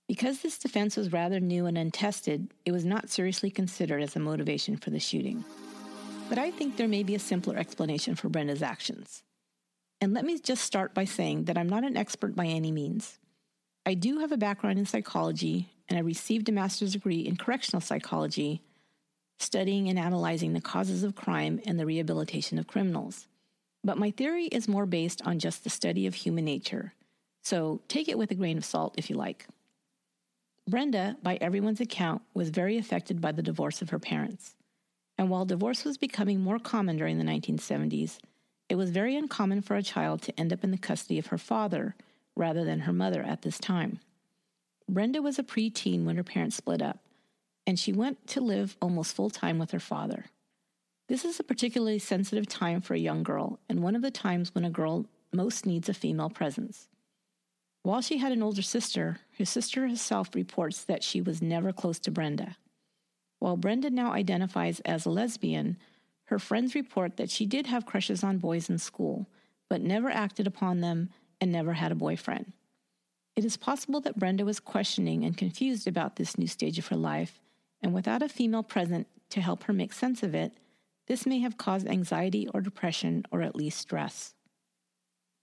Because 0.07 0.41
this 0.41 0.59
defense 0.59 0.97
was 0.97 1.13
rather 1.13 1.41
new 1.41 1.67
and 1.67 1.79
untested, 1.79 2.53
it 2.65 2.73
was 2.73 2.85
not 2.85 3.11
seriously 3.11 3.51
considered 3.51 4.03
as 4.03 4.17
a 4.17 4.21
motivation 4.21 4.77
for 4.77 4.91
the 4.91 4.99
shooting. 4.99 5.45
But 6.29 6.39
I 6.39 6.51
think 6.51 6.77
there 6.77 6.89
may 6.89 7.03
be 7.03 7.15
a 7.15 7.21
simpler 7.21 7.57
explanation 7.57 8.15
for 8.15 8.29
Brenda's 8.29 8.63
actions. 8.63 9.23
And 10.01 10.15
let 10.15 10.25
me 10.25 10.39
just 10.39 10.65
start 10.65 10.95
by 10.95 11.05
saying 11.05 11.45
that 11.45 11.59
I'm 11.59 11.69
not 11.69 11.85
an 11.85 11.97
expert 11.97 12.35
by 12.35 12.47
any 12.47 12.73
means. 12.73 13.19
I 13.85 13.95
do 13.95 14.19
have 14.21 14.33
a 14.33 14.37
background 14.37 14.79
in 14.79 14.87
psychology, 14.87 15.71
and 15.91 15.99
I 15.99 16.03
received 16.03 16.49
a 16.49 16.53
master's 16.53 16.93
degree 16.93 17.21
in 17.21 17.37
correctional 17.37 17.81
psychology, 17.81 18.63
studying 19.39 19.89
and 19.89 19.99
analyzing 19.99 20.53
the 20.53 20.61
causes 20.61 21.03
of 21.03 21.17
crime 21.17 21.61
and 21.67 21.79
the 21.79 21.85
rehabilitation 21.85 22.59
of 22.59 22.69
criminals. 22.69 23.27
But 23.83 23.99
my 23.99 24.13
theory 24.13 24.45
is 24.47 24.69
more 24.69 24.87
based 24.87 25.21
on 25.27 25.41
just 25.41 25.65
the 25.65 25.71
study 25.71 26.07
of 26.07 26.15
human 26.15 26.45
nature, 26.45 26.95
so 27.43 27.81
take 27.89 28.09
it 28.09 28.19
with 28.19 28.31
a 28.31 28.37
grain 28.37 28.57
of 28.57 28.65
salt 28.65 28.95
if 28.97 29.11
you 29.11 29.17
like. 29.17 29.47
Brenda, 30.69 31.17
by 31.23 31.37
everyone's 31.41 31.81
account, 31.81 32.23
was 32.33 32.51
very 32.51 32.79
affected 32.79 33.21
by 33.21 33.33
the 33.33 33.43
divorce 33.43 33.83
of 33.83 33.91
her 33.91 33.99
parents. 33.99 34.55
And 35.19 35.29
while 35.29 35.45
divorce 35.45 35.85
was 35.85 35.99
becoming 35.99 36.41
more 36.41 36.59
common 36.59 36.97
during 36.97 37.19
the 37.19 37.25
1970s, 37.25 38.19
it 38.69 38.77
was 38.77 38.91
very 38.91 39.17
uncommon 39.17 39.63
for 39.63 39.75
a 39.75 39.83
child 39.83 40.23
to 40.23 40.39
end 40.39 40.53
up 40.53 40.63
in 40.63 40.71
the 40.71 40.79
custody 40.79 41.19
of 41.19 41.27
her 41.27 41.39
father 41.39 41.97
rather 42.37 42.65
than 42.65 42.81
her 42.81 42.93
mother 42.93 43.23
at 43.23 43.43
this 43.43 43.59
time. 43.59 43.99
Brenda 44.91 45.23
was 45.23 45.39
a 45.39 45.45
preteen 45.45 46.05
when 46.05 46.17
her 46.17 46.25
parents 46.25 46.57
split 46.57 46.83
up, 46.83 46.99
and 47.65 47.79
she 47.79 47.93
went 47.93 48.27
to 48.27 48.41
live 48.41 48.77
almost 48.83 49.15
full 49.15 49.31
time 49.31 49.57
with 49.57 49.71
her 49.71 49.79
father. 49.79 50.25
This 51.09 51.25
is 51.25 51.39
a 51.39 51.45
particularly 51.45 52.01
sensitive 52.01 52.49
time 52.49 52.81
for 52.81 52.95
a 52.95 52.99
young 52.99 53.23
girl, 53.23 53.61
and 53.69 53.85
one 53.85 53.95
of 53.95 54.03
the 54.03 54.11
times 54.11 54.53
when 54.53 54.65
a 54.65 54.71
girl 54.71 55.07
most 55.33 55.65
needs 55.65 55.89
a 55.89 55.95
female 55.95 56.29
presence. 56.29 56.89
While 57.85 58.01
she 58.01 58.19
had 58.19 58.33
an 58.33 58.43
older 58.43 58.63
sister, 58.63 59.21
her 59.39 59.45
sister 59.45 59.87
herself 59.87 60.35
reports 60.35 60.83
that 60.85 61.05
she 61.05 61.21
was 61.21 61.41
never 61.41 61.73
close 61.73 62.01
to 62.01 62.11
Brenda. 62.11 62.57
While 63.39 63.57
Brenda 63.57 63.91
now 63.91 64.13
identifies 64.13 64.81
as 64.81 65.07
a 65.07 65.11
lesbian, 65.11 65.79
her 66.25 66.41
friends 66.41 66.75
report 66.75 67.17
that 67.17 67.31
she 67.31 67.47
did 67.47 67.69
have 67.69 67.87
crushes 67.87 68.25
on 68.25 68.39
boys 68.39 68.69
in 68.69 68.79
school, 68.79 69.29
but 69.69 69.81
never 69.81 70.11
acted 70.11 70.49
upon 70.49 70.81
them 70.81 71.11
and 71.41 71.53
never 71.53 71.75
had 71.75 71.93
a 71.93 71.97
boyfriend. 71.97 72.53
It 73.41 73.47
is 73.47 73.57
possible 73.57 74.03
that 74.03 74.19
Brenda 74.19 74.45
was 74.45 74.61
questioning 74.61 75.25
and 75.25 75.35
confused 75.35 75.87
about 75.87 76.17
this 76.17 76.37
new 76.37 76.47
stage 76.47 76.79
of 76.79 76.89
her 76.89 76.97
life, 76.97 77.41
and 77.81 77.95
without 77.95 78.21
a 78.21 78.29
female 78.29 78.63
present 78.63 79.07
to 79.31 79.41
help 79.41 79.63
her 79.63 79.73
make 79.73 79.95
sense 79.95 80.23
of 80.23 80.35
it, 80.35 80.53
this 81.07 81.25
may 81.25 81.39
have 81.39 81.57
caused 81.57 81.89
anxiety 81.89 82.49
or 82.53 82.61
depression 82.61 83.25
or 83.31 83.41
at 83.41 83.57
least 83.57 83.79
stress. 83.79 84.35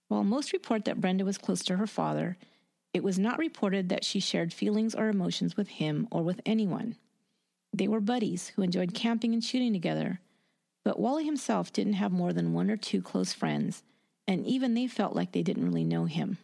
While 0.06 0.22
most 0.22 0.52
report 0.52 0.84
that 0.84 1.00
Brenda 1.00 1.24
was 1.24 1.38
close 1.38 1.64
to 1.64 1.76
her 1.78 1.88
father, 1.88 2.38
it 2.94 3.02
was 3.02 3.18
not 3.18 3.36
reported 3.36 3.88
that 3.88 4.04
she 4.04 4.20
shared 4.20 4.52
feelings 4.52 4.94
or 4.94 5.08
emotions 5.08 5.56
with 5.56 5.66
him 5.66 6.06
or 6.12 6.22
with 6.22 6.40
anyone. 6.46 6.94
They 7.72 7.88
were 7.88 7.98
buddies 7.98 8.52
who 8.54 8.62
enjoyed 8.62 8.94
camping 8.94 9.34
and 9.34 9.42
shooting 9.42 9.72
together, 9.72 10.20
but 10.84 11.00
Wally 11.00 11.24
himself 11.24 11.72
didn't 11.72 11.94
have 11.94 12.12
more 12.12 12.32
than 12.32 12.52
one 12.52 12.70
or 12.70 12.76
two 12.76 13.02
close 13.02 13.32
friends, 13.32 13.82
and 14.28 14.46
even 14.46 14.74
they 14.74 14.86
felt 14.86 15.16
like 15.16 15.32
they 15.32 15.42
didn't 15.42 15.66
really 15.66 15.82
know 15.82 16.04
him. 16.04 16.38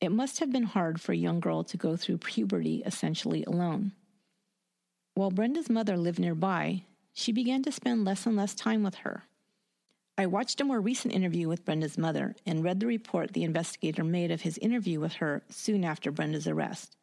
It 0.00 0.12
must 0.12 0.38
have 0.38 0.50
been 0.50 0.62
hard 0.62 1.00
for 1.00 1.12
a 1.12 1.16
young 1.16 1.40
girl 1.40 1.62
to 1.64 1.76
go 1.76 1.96
through 1.96 2.18
puberty 2.18 2.82
essentially 2.86 3.44
alone. 3.44 3.92
While 5.14 5.30
Brenda's 5.30 5.68
mother 5.68 5.98
lived 5.98 6.18
nearby, 6.18 6.84
she 7.12 7.32
began 7.32 7.62
to 7.64 7.72
spend 7.72 8.04
less 8.04 8.24
and 8.24 8.34
less 8.34 8.54
time 8.54 8.82
with 8.82 8.96
her. 8.96 9.24
I 10.16 10.26
watched 10.26 10.60
a 10.60 10.64
more 10.64 10.80
recent 10.80 11.14
interview 11.14 11.48
with 11.48 11.64
Brenda's 11.64 11.98
mother 11.98 12.34
and 12.46 12.64
read 12.64 12.80
the 12.80 12.86
report 12.86 13.32
the 13.32 13.44
investigator 13.44 14.04
made 14.04 14.30
of 14.30 14.42
his 14.42 14.58
interview 14.58 15.00
with 15.00 15.14
her 15.14 15.42
soon 15.50 15.84
after 15.84 16.10
Brenda's 16.10 16.46
arrest, 16.46 16.96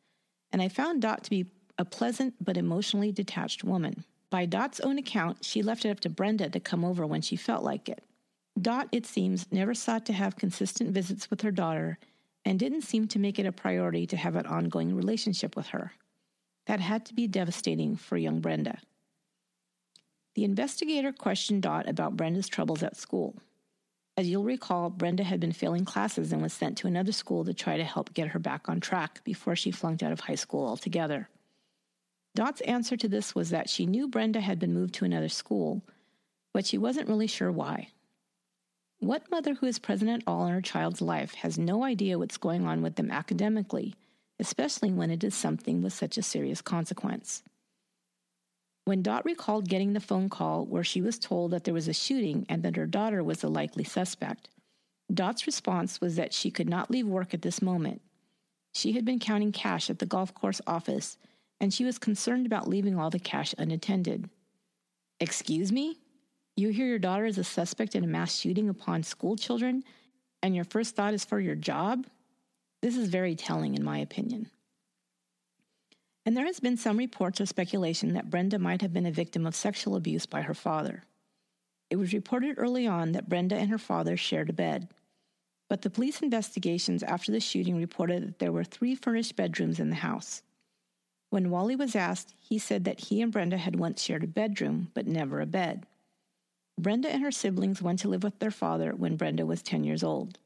and 0.51 0.61
I 0.61 0.67
found 0.67 1.01
Dot 1.01 1.23
to 1.23 1.29
be 1.29 1.45
a 1.77 1.85
pleasant 1.85 2.33
but 2.43 2.57
emotionally 2.57 3.11
detached 3.11 3.63
woman. 3.63 4.03
By 4.29 4.45
Dot's 4.45 4.79
own 4.79 4.97
account, 4.97 5.45
she 5.45 5.61
left 5.61 5.85
it 5.85 5.89
up 5.89 5.99
to 6.01 6.09
Brenda 6.09 6.49
to 6.49 6.59
come 6.59 6.83
over 6.83 7.05
when 7.05 7.21
she 7.21 7.35
felt 7.35 7.63
like 7.63 7.89
it. 7.89 8.03
Dot, 8.59 8.87
it 8.91 9.05
seems, 9.05 9.45
never 9.51 9.73
sought 9.73 10.05
to 10.07 10.13
have 10.13 10.35
consistent 10.35 10.91
visits 10.91 11.29
with 11.29 11.41
her 11.41 11.51
daughter 11.51 11.99
and 12.47 12.57
didn't 12.57 12.83
seem 12.83 13.09
to 13.09 13.19
make 13.19 13.39
it 13.39 13.45
a 13.45 13.51
priority 13.51 14.07
to 14.07 14.15
have 14.15 14.37
an 14.37 14.45
ongoing 14.45 14.95
relationship 14.95 15.57
with 15.57 15.67
her. 15.67 15.91
That 16.65 16.79
had 16.79 17.05
to 17.07 17.13
be 17.13 17.27
devastating 17.27 17.97
for 17.97 18.15
young 18.15 18.39
Brenda. 18.39 18.79
The 20.33 20.45
investigator 20.45 21.11
questioned 21.11 21.63
Dot 21.63 21.89
about 21.89 22.15
Brenda's 22.15 22.47
troubles 22.47 22.83
at 22.83 22.95
school. 22.95 23.35
As 24.15 24.29
you'll 24.29 24.45
recall, 24.45 24.89
Brenda 24.89 25.25
had 25.25 25.41
been 25.41 25.51
failing 25.51 25.83
classes 25.83 26.31
and 26.31 26.41
was 26.41 26.53
sent 26.53 26.77
to 26.77 26.87
another 26.87 27.11
school 27.11 27.43
to 27.43 27.53
try 27.53 27.75
to 27.75 27.83
help 27.83 28.13
get 28.13 28.29
her 28.29 28.39
back 28.39 28.69
on 28.69 28.79
track 28.79 29.25
before 29.25 29.57
she 29.57 29.69
flunked 29.69 30.01
out 30.01 30.13
of 30.13 30.21
high 30.21 30.35
school 30.35 30.65
altogether. 30.65 31.27
Dot's 32.33 32.61
answer 32.61 32.95
to 32.95 33.09
this 33.09 33.35
was 33.35 33.49
that 33.49 33.69
she 33.69 33.85
knew 33.85 34.07
Brenda 34.07 34.39
had 34.39 34.57
been 34.57 34.73
moved 34.73 34.93
to 34.95 35.05
another 35.05 35.27
school, 35.27 35.81
but 36.53 36.65
she 36.65 36.77
wasn't 36.77 37.09
really 37.09 37.27
sure 37.27 37.51
why. 37.51 37.89
What 38.99 39.29
mother 39.29 39.53
who 39.53 39.67
is 39.67 39.77
present 39.77 40.09
at 40.09 40.23
all 40.25 40.47
in 40.47 40.53
her 40.53 40.61
child's 40.61 41.01
life 41.01 41.35
has 41.35 41.57
no 41.57 41.83
idea 41.83 42.17
what's 42.17 42.37
going 42.37 42.65
on 42.65 42.81
with 42.81 42.95
them 42.95 43.11
academically, 43.11 43.93
especially 44.39 44.91
when 44.91 45.11
it 45.11 45.23
is 45.23 45.35
something 45.35 45.83
with 45.83 45.93
such 45.93 46.17
a 46.17 46.23
serious 46.23 46.61
consequence? 46.61 47.43
When 48.85 49.03
Dot 49.03 49.23
recalled 49.25 49.69
getting 49.69 49.93
the 49.93 49.99
phone 49.99 50.29
call 50.29 50.65
where 50.65 50.83
she 50.83 51.01
was 51.01 51.19
told 51.19 51.51
that 51.51 51.63
there 51.63 51.73
was 51.73 51.87
a 51.87 51.93
shooting 51.93 52.45
and 52.49 52.63
that 52.63 52.75
her 52.75 52.87
daughter 52.87 53.23
was 53.23 53.41
the 53.41 53.49
likely 53.49 53.83
suspect, 53.83 54.49
Dot's 55.13 55.45
response 55.45 56.01
was 56.01 56.15
that 56.15 56.33
she 56.33 56.49
could 56.49 56.69
not 56.69 56.89
leave 56.89 57.05
work 57.05 57.33
at 57.33 57.43
this 57.43 57.61
moment. 57.61 58.01
She 58.73 58.93
had 58.93 59.05
been 59.05 59.19
counting 59.19 59.51
cash 59.51 59.89
at 59.89 59.99
the 59.99 60.05
golf 60.05 60.33
course 60.33 60.61
office, 60.65 61.17
and 61.59 61.73
she 61.73 61.85
was 61.85 61.97
concerned 61.97 62.45
about 62.45 62.67
leaving 62.67 62.97
all 62.97 63.09
the 63.09 63.19
cash 63.19 63.53
unattended. 63.57 64.29
Excuse 65.19 65.71
me? 65.71 65.99
You 66.57 66.69
hear 66.69 66.87
your 66.87 66.99
daughter 66.99 67.25
is 67.25 67.37
a 67.37 67.45
suspect 67.45 67.95
in 67.95 68.03
a 68.03 68.07
mass 68.07 68.35
shooting 68.35 68.67
upon 68.67 69.03
school 69.03 69.37
children, 69.37 69.85
and 70.43 70.53
your 70.53 70.65
first 70.65 70.97
thought 70.97 71.13
is 71.13 71.23
for 71.23 71.39
your 71.39 71.55
job? 71.55 72.05
This 72.81 72.97
is 72.97 73.07
very 73.07 73.35
telling, 73.35 73.75
in 73.75 73.83
my 73.83 73.99
opinion 73.99 74.49
and 76.27 76.35
there 76.35 76.45
has 76.45 76.59
been 76.59 76.75
some 76.75 76.97
reports 76.97 77.39
or 77.39 77.45
speculation 77.45 78.11
that 78.11 78.29
Brenda 78.29 78.59
might 78.59 78.81
have 78.81 78.91
been 78.91 79.05
a 79.05 79.11
victim 79.11 79.45
of 79.45 79.55
sexual 79.55 79.95
abuse 79.95 80.25
by 80.25 80.41
her 80.41 80.53
father. 80.53 81.05
It 81.89 81.95
was 81.95 82.11
reported 82.11 82.55
early 82.57 82.85
on 82.85 83.13
that 83.13 83.29
Brenda 83.29 83.55
and 83.55 83.69
her 83.69 83.77
father 83.77 84.17
shared 84.17 84.49
a 84.49 84.53
bed, 84.53 84.89
but 85.69 85.83
the 85.83 85.89
police 85.89 86.21
investigations 86.21 87.01
after 87.01 87.31
the 87.31 87.39
shooting 87.39 87.77
reported 87.77 88.27
that 88.27 88.39
there 88.39 88.51
were 88.51 88.65
three 88.65 88.93
furnished 88.93 89.37
bedrooms 89.37 89.79
in 89.79 89.89
the 89.89 89.95
house. 89.95 90.41
When 91.29 91.49
Wally 91.49 91.77
was 91.77 91.95
asked, 91.95 92.35
he 92.37 92.59
said 92.59 92.83
that 92.83 92.99
he 92.99 93.21
and 93.21 93.31
Brenda 93.31 93.55
had 93.57 93.79
once 93.79 94.01
shared 94.01 94.25
a 94.25 94.27
bedroom, 94.27 94.91
but 94.93 95.07
never 95.07 95.39
a 95.39 95.45
bed. 95.45 95.85
Brenda 96.79 97.09
and 97.09 97.23
her 97.23 97.31
siblings 97.31 97.81
went 97.81 97.97
to 97.99 98.07
live 98.07 98.23
with 98.23 98.37
their 98.37 98.51
father 98.51 98.91
when 98.95 99.15
Brenda 99.15 99.47
was 99.47 99.63
10 99.63 99.83
years 99.83 100.03
old. 100.03 100.37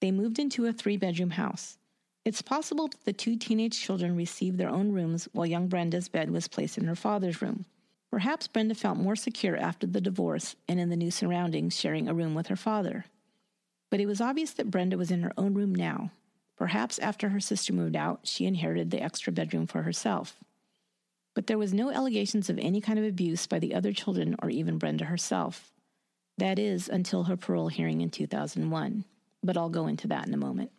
They 0.00 0.10
moved 0.10 0.38
into 0.38 0.64
a 0.64 0.72
three 0.72 0.96
bedroom 0.96 1.30
house. 1.30 1.76
It's 2.24 2.40
possible 2.40 2.88
that 2.88 3.04
the 3.04 3.12
two 3.12 3.36
teenage 3.36 3.78
children 3.78 4.16
received 4.16 4.56
their 4.56 4.70
own 4.70 4.92
rooms 4.92 5.28
while 5.32 5.44
young 5.44 5.68
Brenda's 5.68 6.08
bed 6.08 6.30
was 6.30 6.48
placed 6.48 6.78
in 6.78 6.86
her 6.86 6.94
father's 6.94 7.42
room. 7.42 7.66
Perhaps 8.10 8.48
Brenda 8.48 8.74
felt 8.74 8.96
more 8.96 9.16
secure 9.16 9.58
after 9.58 9.86
the 9.86 10.00
divorce 10.00 10.56
and 10.68 10.80
in 10.80 10.88
the 10.88 10.96
new 10.96 11.10
surroundings, 11.10 11.78
sharing 11.78 12.08
a 12.08 12.14
room 12.14 12.34
with 12.34 12.46
her 12.46 12.56
father. 12.56 13.04
But 13.90 14.00
it 14.00 14.06
was 14.06 14.22
obvious 14.22 14.52
that 14.52 14.70
Brenda 14.70 14.96
was 14.96 15.10
in 15.10 15.20
her 15.20 15.32
own 15.36 15.52
room 15.52 15.74
now. 15.74 16.12
Perhaps 16.56 16.98
after 16.98 17.28
her 17.28 17.40
sister 17.40 17.74
moved 17.74 17.96
out, 17.96 18.20
she 18.22 18.46
inherited 18.46 18.90
the 18.90 19.02
extra 19.02 19.32
bedroom 19.32 19.66
for 19.66 19.82
herself. 19.82 20.38
But 21.34 21.46
there 21.46 21.58
was 21.58 21.74
no 21.74 21.90
allegations 21.90 22.48
of 22.48 22.58
any 22.58 22.80
kind 22.80 22.98
of 22.98 23.04
abuse 23.04 23.46
by 23.46 23.58
the 23.58 23.74
other 23.74 23.92
children 23.92 24.34
or 24.40 24.48
even 24.48 24.78
Brenda 24.78 25.04
herself. 25.04 25.73
That 26.38 26.58
is, 26.58 26.88
until 26.88 27.24
her 27.24 27.36
parole 27.36 27.68
hearing 27.68 28.00
in 28.00 28.10
2001. 28.10 29.04
But 29.42 29.56
I'll 29.56 29.68
go 29.68 29.86
into 29.86 30.08
that 30.08 30.26
in 30.26 30.34
a 30.34 30.38
moment. 30.38 30.72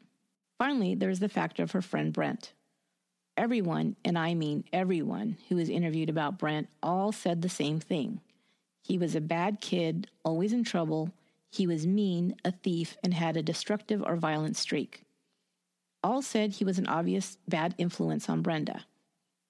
Finally, 0.58 0.96
there's 0.96 1.20
the 1.20 1.30
factor 1.30 1.64
of 1.64 1.72
her 1.72 1.82
friend 1.82 2.12
Brent. 2.12 2.54
Everyone, 3.38 3.96
and 4.06 4.18
I 4.18 4.34
mean 4.34 4.64
everyone, 4.72 5.38
who 5.50 5.58
was 5.58 5.70
interviewed 5.70 6.10
about 6.10 6.38
Brent 6.38 6.70
all 6.82 7.12
said 7.12 7.42
the 7.42 7.50
same 7.50 7.80
thing. 7.80 8.22
He 8.82 8.98
was 8.98 9.16
a 9.16 9.22
bad 9.22 9.60
kid, 9.62 10.10
always 10.24 10.54
in 10.54 10.64
trouble. 10.64 11.12
He 11.52 11.68
was 11.68 11.88
mean, 11.88 12.36
a 12.46 12.52
thief, 12.52 12.98
and 13.04 13.14
had 13.14 13.36
a 13.36 13.44
destructive 13.44 14.02
or 14.02 14.16
violent 14.16 14.56
streak. 14.56 15.04
All 16.04 16.22
said 16.22 16.54
he 16.54 16.66
was 16.66 16.78
an 16.78 16.88
obvious 16.88 17.38
bad 17.48 17.76
influence 17.78 18.30
on 18.30 18.42
Brenda. 18.42 18.86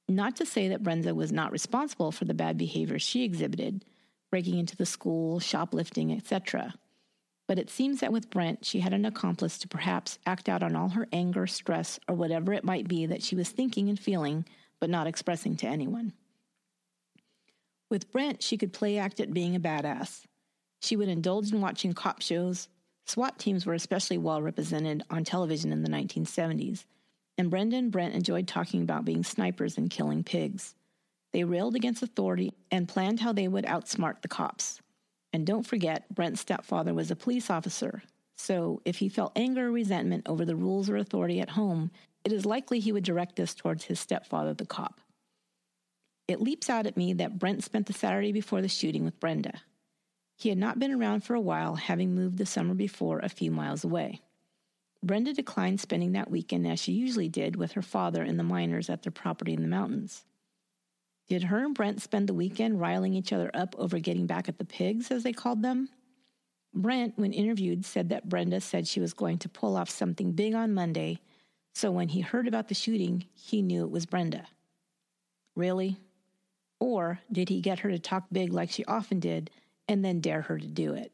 Not 0.08 0.36
to 0.38 0.46
say 0.46 0.68
that 0.70 0.84
Brenda 0.84 1.14
was 1.14 1.32
not 1.32 1.52
responsible 1.52 2.12
for 2.12 2.26
the 2.26 2.34
bad 2.34 2.58
behavior 2.58 2.98
she 2.98 3.24
exhibited, 3.24 3.84
breaking 4.36 4.60
into 4.60 4.76
the 4.76 4.86
school, 4.86 5.40
shoplifting, 5.40 6.12
etc. 6.12 6.74
But 7.48 7.58
it 7.58 7.70
seems 7.70 8.02
that 8.02 8.12
with 8.12 8.30
Brent, 8.30 8.66
she 8.66 8.82
had 8.82 8.92
an 8.92 9.06
accomplice 9.06 9.58
to 9.60 9.68
perhaps 9.70 10.20
act 10.26 10.50
out 10.50 10.62
on 10.62 10.76
all 10.76 10.90
her 10.90 11.08
anger, 11.14 11.48
stress, 11.48 12.02
or 12.10 12.16
whatever 12.16 12.52
it 12.52 12.66
might 12.66 12.86
be 12.86 13.06
that 13.06 13.24
she 13.24 13.34
was 13.34 13.48
thinking 13.48 13.88
and 13.88 13.98
feeling, 13.98 14.44
but 14.82 14.90
not 14.90 15.08
expressing 15.08 15.56
to 15.56 15.68
anyone. 15.68 16.12
With 17.90 18.12
Brent, 18.12 18.44
she 18.44 18.58
could 18.58 18.74
play 18.74 18.98
act 18.98 19.22
at 19.22 19.34
being 19.34 19.56
a 19.56 19.60
badass. 19.62 20.24
She 20.82 20.98
would 20.98 21.08
indulge 21.08 21.54
in 21.54 21.62
watching 21.62 21.94
cop 21.94 22.22
shows. 22.22 22.68
SWAT 23.06 23.40
teams 23.40 23.66
were 23.66 23.74
especially 23.74 24.18
well 24.18 24.42
represented 24.42 25.04
on 25.10 25.24
television 25.24 25.72
in 25.72 25.82
the 25.82 25.90
1970s, 25.90 26.84
and 27.38 27.50
Brenda 27.50 27.78
and 27.78 27.90
Brent 27.90 28.16
enjoyed 28.16 28.50
talking 28.50 28.82
about 28.82 29.06
being 29.06 29.24
snipers 29.24 29.78
and 29.78 29.90
killing 29.90 30.26
pigs. 30.26 30.76
They 31.36 31.44
railed 31.44 31.76
against 31.76 32.02
authority 32.02 32.54
and 32.72 32.88
planned 32.88 33.20
how 33.20 33.34
they 33.34 33.50
would 33.50 33.66
outsmart 33.66 34.22
the 34.22 34.30
cops. 34.30 34.80
And 35.34 35.46
don't 35.46 35.68
forget, 35.68 36.06
Brent's 36.16 36.40
stepfather 36.40 36.94
was 36.94 37.12
a 37.12 37.16
police 37.18 37.50
officer, 37.50 38.04
so 38.38 38.82
if 38.86 39.00
he 39.00 39.10
felt 39.10 39.34
anger 39.36 39.68
or 39.68 39.72
resentment 39.74 40.28
over 40.30 40.46
the 40.46 40.56
rules 40.56 40.90
or 40.90 40.96
authority 40.96 41.42
at 41.42 41.50
home, 41.50 41.92
it 42.24 42.32
is 42.32 42.46
likely 42.46 42.80
he 42.80 42.94
would 42.94 43.04
direct 43.04 43.36
this 43.36 43.54
towards 43.54 43.84
his 43.84 44.00
stepfather, 44.00 44.54
the 44.54 44.66
cop. 44.66 45.02
It 46.30 46.40
leaps 46.40 46.70
out 46.70 46.88
at 46.88 46.96
me 46.96 47.12
that 47.12 47.38
Brent 47.38 47.66
spent 47.66 47.88
the 47.88 47.92
Saturday 47.92 48.32
before 48.32 48.62
the 48.62 48.70
shooting 48.70 49.04
with 49.04 49.20
Brenda. 49.20 49.60
He 50.38 50.48
had 50.48 50.58
not 50.58 50.80
been 50.80 50.94
around 50.94 51.26
for 51.26 51.36
a 51.36 51.42
while, 51.42 51.76
having 51.76 52.16
moved 52.16 52.38
the 52.38 52.46
summer 52.46 52.76
before 52.76 53.20
a 53.20 53.28
few 53.28 53.52
miles 53.52 53.84
away. 53.84 54.22
Brenda 55.04 55.34
declined 55.34 55.82
spending 55.82 56.14
that 56.14 56.32
weekend 56.32 56.66
as 56.66 56.80
she 56.80 56.94
usually 56.94 57.28
did 57.28 57.58
with 57.58 57.74
her 57.74 57.82
father 57.82 58.24
and 58.24 58.40
the 58.40 58.44
miners 58.44 58.90
at 58.90 59.04
their 59.04 59.12
property 59.12 59.52
in 59.52 59.64
the 59.64 59.68
mountains. 59.68 60.24
Did 61.28 61.44
her 61.44 61.66
and 61.66 61.74
Brent 61.74 62.02
spend 62.02 62.28
the 62.28 62.34
weekend 62.34 62.80
riling 62.80 63.14
each 63.14 63.34
other 63.34 63.50
up 63.54 63.76
over 63.78 64.00
getting 64.00 64.28
back 64.28 64.48
at 64.48 64.58
the 64.58 64.66
pigs, 64.66 65.10
as 65.10 65.24
they 65.24 65.34
called 65.34 65.62
them? 65.62 65.90
Brent, 66.74 67.18
when 67.18 67.34
interviewed, 67.34 67.86
said 67.86 68.10
that 68.10 68.30
Brenda 68.30 68.62
said 68.62 68.88
she 68.88 69.00
was 69.00 69.14
going 69.14 69.38
to 69.40 69.50
pull 69.50 69.78
off 69.78 69.90
something 69.90 70.34
big 70.34 70.54
on 70.54 70.74
Monday, 70.74 71.20
so 71.74 71.92
when 71.92 72.10
he 72.10 72.22
heard 72.22 72.48
about 72.48 72.68
the 72.68 72.76
shooting, 72.76 73.26
he 73.34 73.62
knew 73.62 73.84
it 73.84 73.92
was 73.92 74.06
Brenda. 74.06 74.46
Really? 75.56 75.98
Or 76.80 77.20
did 77.32 77.50
he 77.50 77.62
get 77.62 77.80
her 77.80 77.90
to 77.90 78.00
talk 78.00 78.26
big 78.32 78.54
like 78.54 78.70
she 78.70 78.86
often 78.86 79.20
did 79.20 79.50
and 79.88 80.04
then 80.04 80.20
dare 80.20 80.44
her 80.44 80.58
to 80.58 80.68
do 80.68 80.94
it? 80.94 81.12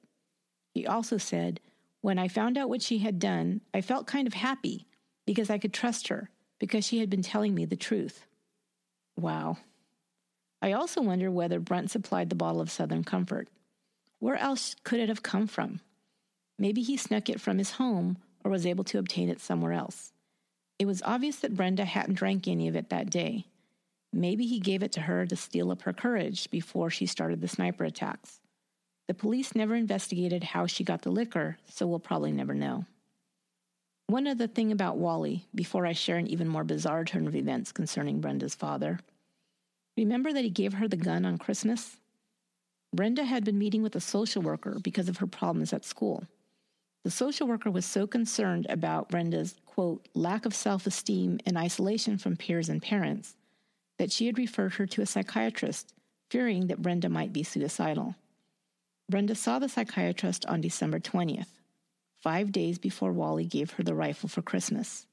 He 0.73 0.85
also 0.85 1.17
said, 1.17 1.59
When 2.01 2.19
I 2.19 2.27
found 2.27 2.57
out 2.57 2.69
what 2.69 2.81
she 2.81 2.99
had 2.99 3.19
done, 3.19 3.61
I 3.73 3.81
felt 3.81 4.07
kind 4.07 4.27
of 4.27 4.33
happy 4.33 4.87
because 5.25 5.49
I 5.49 5.57
could 5.57 5.73
trust 5.73 6.07
her 6.09 6.29
because 6.59 6.85
she 6.85 6.99
had 6.99 7.09
been 7.09 7.21
telling 7.21 7.53
me 7.53 7.65
the 7.65 7.75
truth. 7.75 8.25
Wow. 9.17 9.57
I 10.61 10.73
also 10.73 11.01
wonder 11.01 11.31
whether 11.31 11.59
Brent 11.59 11.89
supplied 11.89 12.29
the 12.29 12.35
bottle 12.35 12.61
of 12.61 12.69
Southern 12.69 13.03
Comfort. 13.03 13.47
Where 14.19 14.37
else 14.37 14.75
could 14.83 14.99
it 14.99 15.09
have 15.09 15.23
come 15.23 15.47
from? 15.47 15.79
Maybe 16.59 16.83
he 16.83 16.97
snuck 16.97 17.29
it 17.29 17.41
from 17.41 17.57
his 17.57 17.71
home 17.71 18.17
or 18.43 18.51
was 18.51 18.67
able 18.67 18.83
to 18.85 18.99
obtain 18.99 19.29
it 19.29 19.41
somewhere 19.41 19.73
else. 19.73 20.13
It 20.77 20.85
was 20.85 21.01
obvious 21.03 21.37
that 21.37 21.55
Brenda 21.55 21.85
hadn't 21.85 22.15
drank 22.15 22.47
any 22.47 22.67
of 22.67 22.75
it 22.75 22.89
that 22.89 23.09
day. 23.09 23.45
Maybe 24.13 24.45
he 24.45 24.59
gave 24.59 24.83
it 24.83 24.91
to 24.93 25.01
her 25.01 25.25
to 25.25 25.35
steel 25.35 25.71
up 25.71 25.83
her 25.83 25.93
courage 25.93 26.51
before 26.51 26.89
she 26.89 27.05
started 27.05 27.41
the 27.41 27.47
sniper 27.47 27.83
attacks. 27.83 28.39
The 29.07 29.13
police 29.13 29.55
never 29.55 29.75
investigated 29.75 30.43
how 30.43 30.67
she 30.67 30.83
got 30.83 31.01
the 31.01 31.11
liquor, 31.11 31.57
so 31.67 31.87
we'll 31.87 31.99
probably 31.99 32.31
never 32.31 32.53
know. 32.53 32.85
One 34.07 34.27
other 34.27 34.47
thing 34.47 34.71
about 34.71 34.97
Wally, 34.97 35.45
before 35.55 35.85
I 35.85 35.93
share 35.93 36.17
an 36.17 36.27
even 36.27 36.47
more 36.47 36.63
bizarre 36.63 37.05
turn 37.05 37.27
of 37.27 37.35
events 37.35 37.71
concerning 37.71 38.19
Brenda's 38.19 38.55
father. 38.55 38.99
Remember 39.97 40.31
that 40.31 40.43
he 40.43 40.49
gave 40.49 40.73
her 40.73 40.87
the 40.87 40.97
gun 40.97 41.25
on 41.25 41.37
Christmas? 41.37 41.97
Brenda 42.93 43.23
had 43.23 43.43
been 43.43 43.57
meeting 43.57 43.83
with 43.83 43.95
a 43.95 44.01
social 44.01 44.41
worker 44.41 44.77
because 44.81 45.09
of 45.09 45.17
her 45.17 45.27
problems 45.27 45.73
at 45.73 45.85
school. 45.85 46.25
The 47.03 47.11
social 47.11 47.47
worker 47.47 47.71
was 47.71 47.85
so 47.85 48.05
concerned 48.05 48.67
about 48.69 49.09
Brenda's, 49.09 49.55
quote, 49.65 50.07
lack 50.13 50.45
of 50.45 50.53
self 50.53 50.85
esteem 50.85 51.39
and 51.45 51.57
isolation 51.57 52.17
from 52.17 52.37
peers 52.37 52.69
and 52.69 52.81
parents 52.81 53.35
that 53.97 54.11
she 54.11 54.27
had 54.27 54.37
referred 54.37 54.73
her 54.73 54.85
to 54.87 55.01
a 55.01 55.05
psychiatrist, 55.05 55.93
fearing 56.29 56.67
that 56.67 56.81
Brenda 56.81 57.09
might 57.09 57.33
be 57.33 57.43
suicidal. 57.43 58.15
Brenda 59.09 59.35
saw 59.35 59.59
the 59.59 59.69
psychiatrist 59.69 60.45
on 60.45 60.61
December 60.61 60.99
20th, 60.99 61.59
five 62.19 62.51
days 62.51 62.77
before 62.79 63.11
Wally 63.11 63.45
gave 63.45 63.71
her 63.71 63.83
the 63.83 63.95
rifle 63.95 64.29
for 64.29 64.41
Christmas. 64.41 65.05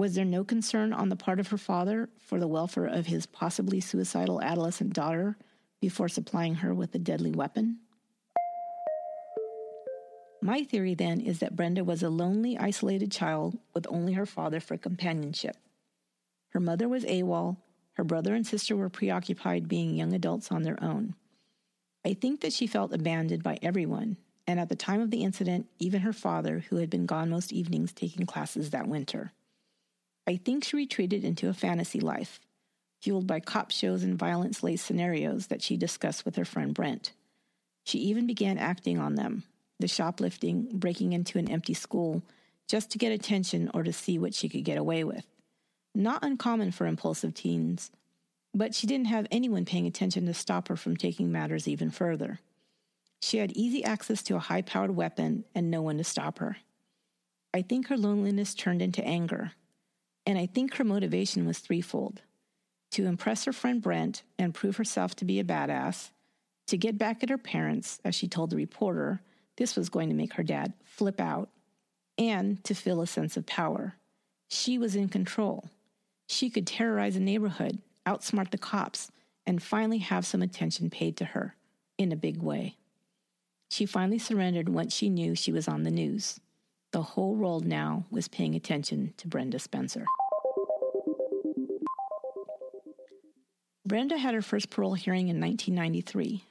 Was 0.00 0.14
there 0.14 0.24
no 0.24 0.44
concern 0.44 0.94
on 0.94 1.10
the 1.10 1.14
part 1.14 1.40
of 1.40 1.48
her 1.48 1.58
father 1.58 2.08
for 2.16 2.40
the 2.40 2.48
welfare 2.48 2.86
of 2.86 3.04
his 3.04 3.26
possibly 3.26 3.80
suicidal 3.82 4.40
adolescent 4.40 4.94
daughter 4.94 5.36
before 5.78 6.08
supplying 6.08 6.54
her 6.54 6.72
with 6.72 6.94
a 6.94 6.98
deadly 6.98 7.30
weapon? 7.30 7.80
My 10.40 10.64
theory 10.64 10.94
then 10.94 11.20
is 11.20 11.40
that 11.40 11.54
Brenda 11.54 11.84
was 11.84 12.02
a 12.02 12.08
lonely, 12.08 12.56
isolated 12.56 13.12
child 13.12 13.58
with 13.74 13.86
only 13.90 14.14
her 14.14 14.24
father 14.24 14.58
for 14.58 14.78
companionship. 14.78 15.58
Her 16.54 16.60
mother 16.60 16.88
was 16.88 17.04
AWOL, 17.04 17.58
her 17.92 18.04
brother 18.04 18.34
and 18.34 18.46
sister 18.46 18.74
were 18.74 18.88
preoccupied 18.88 19.68
being 19.68 19.94
young 19.94 20.14
adults 20.14 20.50
on 20.50 20.62
their 20.62 20.82
own. 20.82 21.14
I 22.06 22.14
think 22.14 22.40
that 22.40 22.54
she 22.54 22.66
felt 22.66 22.94
abandoned 22.94 23.42
by 23.42 23.58
everyone, 23.60 24.16
and 24.46 24.58
at 24.58 24.70
the 24.70 24.76
time 24.76 25.02
of 25.02 25.10
the 25.10 25.24
incident, 25.24 25.66
even 25.78 26.00
her 26.00 26.14
father, 26.14 26.60
who 26.70 26.76
had 26.76 26.88
been 26.88 27.04
gone 27.04 27.28
most 27.28 27.52
evenings 27.52 27.92
taking 27.92 28.24
classes 28.24 28.70
that 28.70 28.88
winter. 28.88 29.32
I 30.26 30.36
think 30.36 30.64
she 30.64 30.76
retreated 30.76 31.24
into 31.24 31.48
a 31.48 31.54
fantasy 31.54 32.00
life, 32.00 32.40
fueled 33.00 33.26
by 33.26 33.40
cop 33.40 33.70
shows 33.70 34.02
and 34.02 34.18
violence 34.18 34.62
laced 34.62 34.86
scenarios 34.86 35.48
that 35.48 35.62
she 35.62 35.76
discussed 35.76 36.24
with 36.24 36.36
her 36.36 36.44
friend 36.44 36.74
Brent. 36.74 37.12
She 37.84 37.98
even 37.98 38.26
began 38.26 38.58
acting 38.58 38.98
on 38.98 39.14
them 39.14 39.44
the 39.80 39.88
shoplifting, 39.88 40.68
breaking 40.74 41.14
into 41.14 41.38
an 41.38 41.50
empty 41.50 41.72
school, 41.72 42.22
just 42.68 42.90
to 42.90 42.98
get 42.98 43.12
attention 43.12 43.70
or 43.72 43.82
to 43.82 43.92
see 43.92 44.18
what 44.18 44.34
she 44.34 44.48
could 44.48 44.62
get 44.62 44.76
away 44.76 45.02
with. 45.02 45.24
Not 45.94 46.22
uncommon 46.22 46.70
for 46.70 46.86
impulsive 46.86 47.34
teens, 47.34 47.90
but 48.54 48.74
she 48.74 48.86
didn't 48.86 49.06
have 49.06 49.26
anyone 49.30 49.64
paying 49.64 49.86
attention 49.86 50.26
to 50.26 50.34
stop 50.34 50.68
her 50.68 50.76
from 50.76 50.96
taking 50.96 51.32
matters 51.32 51.66
even 51.66 51.90
further. 51.90 52.40
She 53.22 53.38
had 53.38 53.52
easy 53.52 53.82
access 53.82 54.22
to 54.24 54.36
a 54.36 54.40
high 54.40 54.62
powered 54.62 54.94
weapon 54.94 55.44
and 55.54 55.70
no 55.70 55.82
one 55.82 55.98
to 55.98 56.04
stop 56.04 56.38
her. 56.38 56.58
I 57.52 57.62
think 57.62 57.88
her 57.88 57.96
loneliness 57.96 58.54
turned 58.54 58.82
into 58.82 59.04
anger, 59.04 59.52
and 60.30 60.38
I 60.38 60.46
think 60.46 60.76
her 60.76 60.84
motivation 60.84 61.44
was 61.44 61.58
threefold 61.58 62.22
to 62.92 63.06
impress 63.06 63.44
her 63.44 63.52
friend 63.52 63.82
Brent 63.82 64.22
and 64.38 64.54
prove 64.54 64.76
herself 64.76 65.16
to 65.16 65.24
be 65.24 65.40
a 65.40 65.44
badass, 65.44 66.10
to 66.68 66.76
get 66.76 66.98
back 66.98 67.22
at 67.22 67.28
her 67.28 67.38
parents, 67.38 67.98
as 68.04 68.14
she 68.14 68.28
told 68.28 68.50
the 68.50 68.56
reporter 68.56 69.20
this 69.56 69.76
was 69.76 69.88
going 69.88 70.08
to 70.08 70.14
make 70.14 70.34
her 70.34 70.42
dad 70.42 70.72
flip 70.84 71.20
out, 71.20 71.48
and 72.16 72.62
to 72.64 72.74
feel 72.74 73.00
a 73.00 73.06
sense 73.06 73.36
of 73.36 73.44
power. 73.44 73.96
She 74.48 74.78
was 74.78 74.94
in 74.94 75.08
control. 75.08 75.68
She 76.28 76.48
could 76.48 76.66
terrorize 76.66 77.16
a 77.16 77.20
neighborhood, 77.20 77.80
outsmart 78.06 78.50
the 78.50 78.58
cops, 78.58 79.10
and 79.46 79.62
finally 79.62 79.98
have 79.98 80.24
some 80.24 80.42
attention 80.42 80.90
paid 80.90 81.16
to 81.16 81.24
her 81.24 81.56
in 81.98 82.12
a 82.12 82.16
big 82.16 82.40
way. 82.40 82.76
She 83.68 83.84
finally 83.84 84.18
surrendered 84.18 84.68
once 84.68 84.94
she 84.94 85.08
knew 85.08 85.34
she 85.34 85.52
was 85.52 85.66
on 85.68 85.82
the 85.82 85.90
news. 85.90 86.38
The 86.92 87.02
whole 87.02 87.34
world 87.34 87.64
now 87.64 88.04
was 88.10 88.26
paying 88.26 88.54
attention 88.54 89.14
to 89.18 89.28
Brenda 89.28 89.58
Spencer. 89.58 90.04
Brenda 93.90 94.18
had 94.18 94.34
her 94.34 94.40
first 94.40 94.70
parole 94.70 94.94
hearing 94.94 95.26
in 95.26 95.40
1993. 95.40 96.44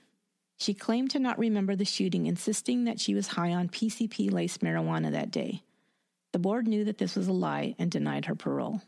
She 0.58 0.74
claimed 0.74 1.12
to 1.12 1.20
not 1.20 1.40
remember 1.40 1.74
the 1.74 1.86
shooting, 1.86 2.26
insisting 2.26 2.84
that 2.84 3.00
she 3.00 3.16
was 3.16 3.28
high 3.28 3.54
on 3.54 3.70
PCP 3.70 4.30
laced 4.30 4.60
marijuana 4.60 5.10
that 5.14 5.32
day. 5.32 5.64
The 6.34 6.40
board 6.40 6.68
knew 6.68 6.84
that 6.84 6.98
this 6.98 7.16
was 7.16 7.30
a 7.30 7.32
lie 7.32 7.76
and 7.80 7.90
denied 7.90 8.26
her 8.26 8.36
parole. 8.36 8.82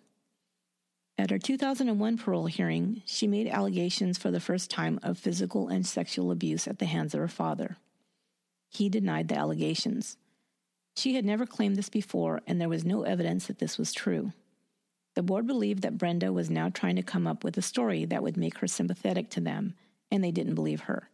At 1.18 1.30
her 1.30 1.40
2001 1.40 2.18
parole 2.18 2.48
hearing, 2.48 3.04
she 3.06 3.26
made 3.26 3.48
allegations 3.48 4.18
for 4.18 4.32
the 4.32 4.42
first 4.42 4.70
time 4.70 5.00
of 5.02 5.18
physical 5.18 5.70
and 5.70 5.88
sexual 5.88 6.30
abuse 6.30 6.68
at 6.68 6.78
the 6.78 6.86
hands 6.88 7.14
of 7.14 7.22
her 7.22 7.30
father. 7.30 7.78
He 8.68 8.90
denied 8.90 9.30
the 9.30 9.38
allegations. 9.38 10.18
She 10.98 11.16
had 11.16 11.24
never 11.24 11.46
claimed 11.46 11.78
this 11.78 11.88
before, 11.88 12.42
and 12.46 12.60
there 12.60 12.68
was 12.68 12.84
no 12.84 13.04
evidence 13.04 13.48
that 13.48 13.60
this 13.60 13.78
was 13.78 13.94
true. 13.94 14.34
The 15.16 15.24
board 15.24 15.46
believed 15.46 15.82
that 15.82 15.98
Brenda 15.98 16.32
was 16.32 16.50
now 16.50 16.70
trying 16.70 16.96
to 16.96 17.04
come 17.04 17.28
up 17.28 17.44
with 17.44 17.58
a 17.58 17.62
story 17.62 18.06
that 18.06 18.24
would 18.24 18.38
make 18.38 18.60
her 18.60 18.68
sympathetic 18.68 19.30
to 19.32 19.42
them, 19.42 19.76
and 20.10 20.24
they 20.24 20.32
didn't 20.32 20.56
believe 20.56 20.82
her. 20.82 21.10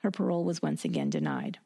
Her 0.00 0.10
parole 0.10 0.44
was 0.44 0.62
once 0.62 0.84
again 0.84 1.10
denied. 1.10 1.58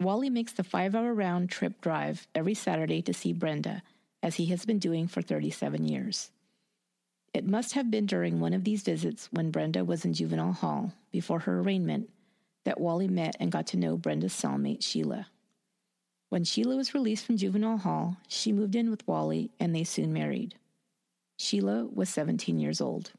Wally 0.00 0.30
makes 0.30 0.52
the 0.52 0.62
five 0.62 0.94
hour 0.94 1.12
round 1.12 1.50
trip 1.50 1.80
drive 1.80 2.28
every 2.34 2.54
Saturday 2.54 3.02
to 3.02 3.12
see 3.12 3.32
Brenda, 3.32 3.82
as 4.22 4.36
he 4.36 4.46
has 4.46 4.64
been 4.64 4.78
doing 4.78 5.08
for 5.08 5.22
37 5.22 5.86
years. 5.86 6.30
It 7.34 7.46
must 7.46 7.72
have 7.72 7.90
been 7.90 8.06
during 8.06 8.38
one 8.38 8.52
of 8.52 8.64
these 8.64 8.82
visits 8.82 9.28
when 9.32 9.50
Brenda 9.50 9.84
was 9.84 10.04
in 10.04 10.14
juvenile 10.14 10.52
hall, 10.52 10.92
before 11.10 11.40
her 11.40 11.60
arraignment, 11.60 12.10
that 12.64 12.80
Wally 12.80 13.08
met 13.08 13.36
and 13.40 13.50
got 13.50 13.66
to 13.68 13.76
know 13.76 13.96
Brenda's 13.96 14.32
cellmate, 14.32 14.82
Sheila. 14.82 15.28
When 16.28 16.44
Sheila 16.44 16.76
was 16.76 16.94
released 16.94 17.24
from 17.24 17.38
juvenile 17.38 17.78
hall, 17.78 18.18
she 18.28 18.52
moved 18.52 18.76
in 18.76 18.90
with 18.90 19.06
Wally 19.08 19.50
and 19.58 19.74
they 19.74 19.84
soon 19.84 20.12
married. 20.12 20.54
Sheila 21.38 21.86
was 21.86 22.10
17 22.10 22.58
years 22.60 22.80
old. 22.80 23.12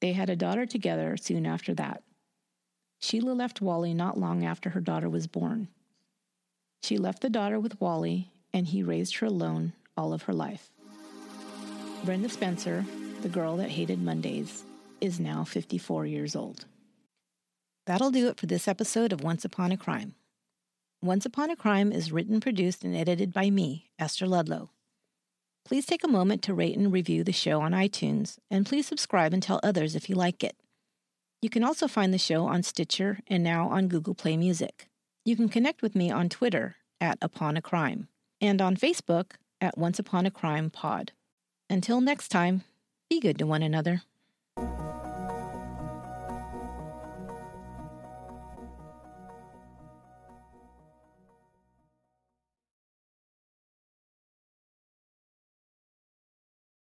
They 0.00 0.12
had 0.12 0.30
a 0.30 0.36
daughter 0.36 0.64
together 0.64 1.16
soon 1.16 1.44
after 1.44 1.74
that. 1.74 2.03
Sheila 3.00 3.32
left 3.32 3.60
Wally 3.60 3.94
not 3.94 4.18
long 4.18 4.44
after 4.44 4.70
her 4.70 4.80
daughter 4.80 5.08
was 5.08 5.26
born. 5.26 5.68
She 6.82 6.98
left 6.98 7.22
the 7.22 7.30
daughter 7.30 7.58
with 7.58 7.80
Wally, 7.80 8.30
and 8.52 8.66
he 8.66 8.82
raised 8.82 9.16
her 9.16 9.26
alone 9.26 9.72
all 9.96 10.12
of 10.12 10.22
her 10.22 10.32
life. 10.32 10.70
Brenda 12.04 12.28
Spencer, 12.28 12.84
the 13.22 13.28
girl 13.28 13.56
that 13.56 13.70
hated 13.70 14.02
Mondays, 14.02 14.64
is 15.00 15.18
now 15.18 15.44
54 15.44 16.06
years 16.06 16.36
old. 16.36 16.66
That'll 17.86 18.10
do 18.10 18.28
it 18.28 18.38
for 18.38 18.46
this 18.46 18.68
episode 18.68 19.12
of 19.12 19.22
Once 19.22 19.44
Upon 19.44 19.72
a 19.72 19.76
Crime. 19.76 20.14
Once 21.02 21.26
Upon 21.26 21.50
a 21.50 21.56
Crime 21.56 21.92
is 21.92 22.12
written, 22.12 22.40
produced, 22.40 22.84
and 22.84 22.96
edited 22.96 23.32
by 23.32 23.50
me, 23.50 23.90
Esther 23.98 24.26
Ludlow. 24.26 24.70
Please 25.64 25.86
take 25.86 26.04
a 26.04 26.08
moment 26.08 26.42
to 26.42 26.54
rate 26.54 26.76
and 26.76 26.92
review 26.92 27.24
the 27.24 27.32
show 27.32 27.60
on 27.60 27.72
iTunes, 27.72 28.38
and 28.50 28.66
please 28.66 28.86
subscribe 28.86 29.32
and 29.32 29.42
tell 29.42 29.60
others 29.62 29.94
if 29.94 30.08
you 30.10 30.14
like 30.14 30.44
it. 30.44 30.56
You 31.44 31.50
can 31.50 31.62
also 31.62 31.86
find 31.88 32.14
the 32.14 32.16
show 32.16 32.46
on 32.46 32.62
Stitcher 32.62 33.18
and 33.26 33.44
now 33.44 33.68
on 33.68 33.88
Google 33.88 34.14
Play 34.14 34.34
Music. 34.34 34.88
You 35.26 35.36
can 35.36 35.50
connect 35.50 35.82
with 35.82 35.94
me 35.94 36.10
on 36.10 36.30
Twitter 36.30 36.76
at 37.02 37.18
Upon 37.20 37.58
a 37.58 37.60
Crime 37.60 38.08
and 38.40 38.62
on 38.62 38.78
Facebook 38.78 39.32
at 39.60 39.76
Once 39.76 39.98
Upon 39.98 40.24
a 40.24 40.30
Crime 40.30 40.70
Pod. 40.70 41.12
Until 41.68 42.00
next 42.00 42.28
time, 42.28 42.62
be 43.10 43.20
good 43.20 43.38
to 43.40 43.46
one 43.46 43.62
another. 43.62 44.04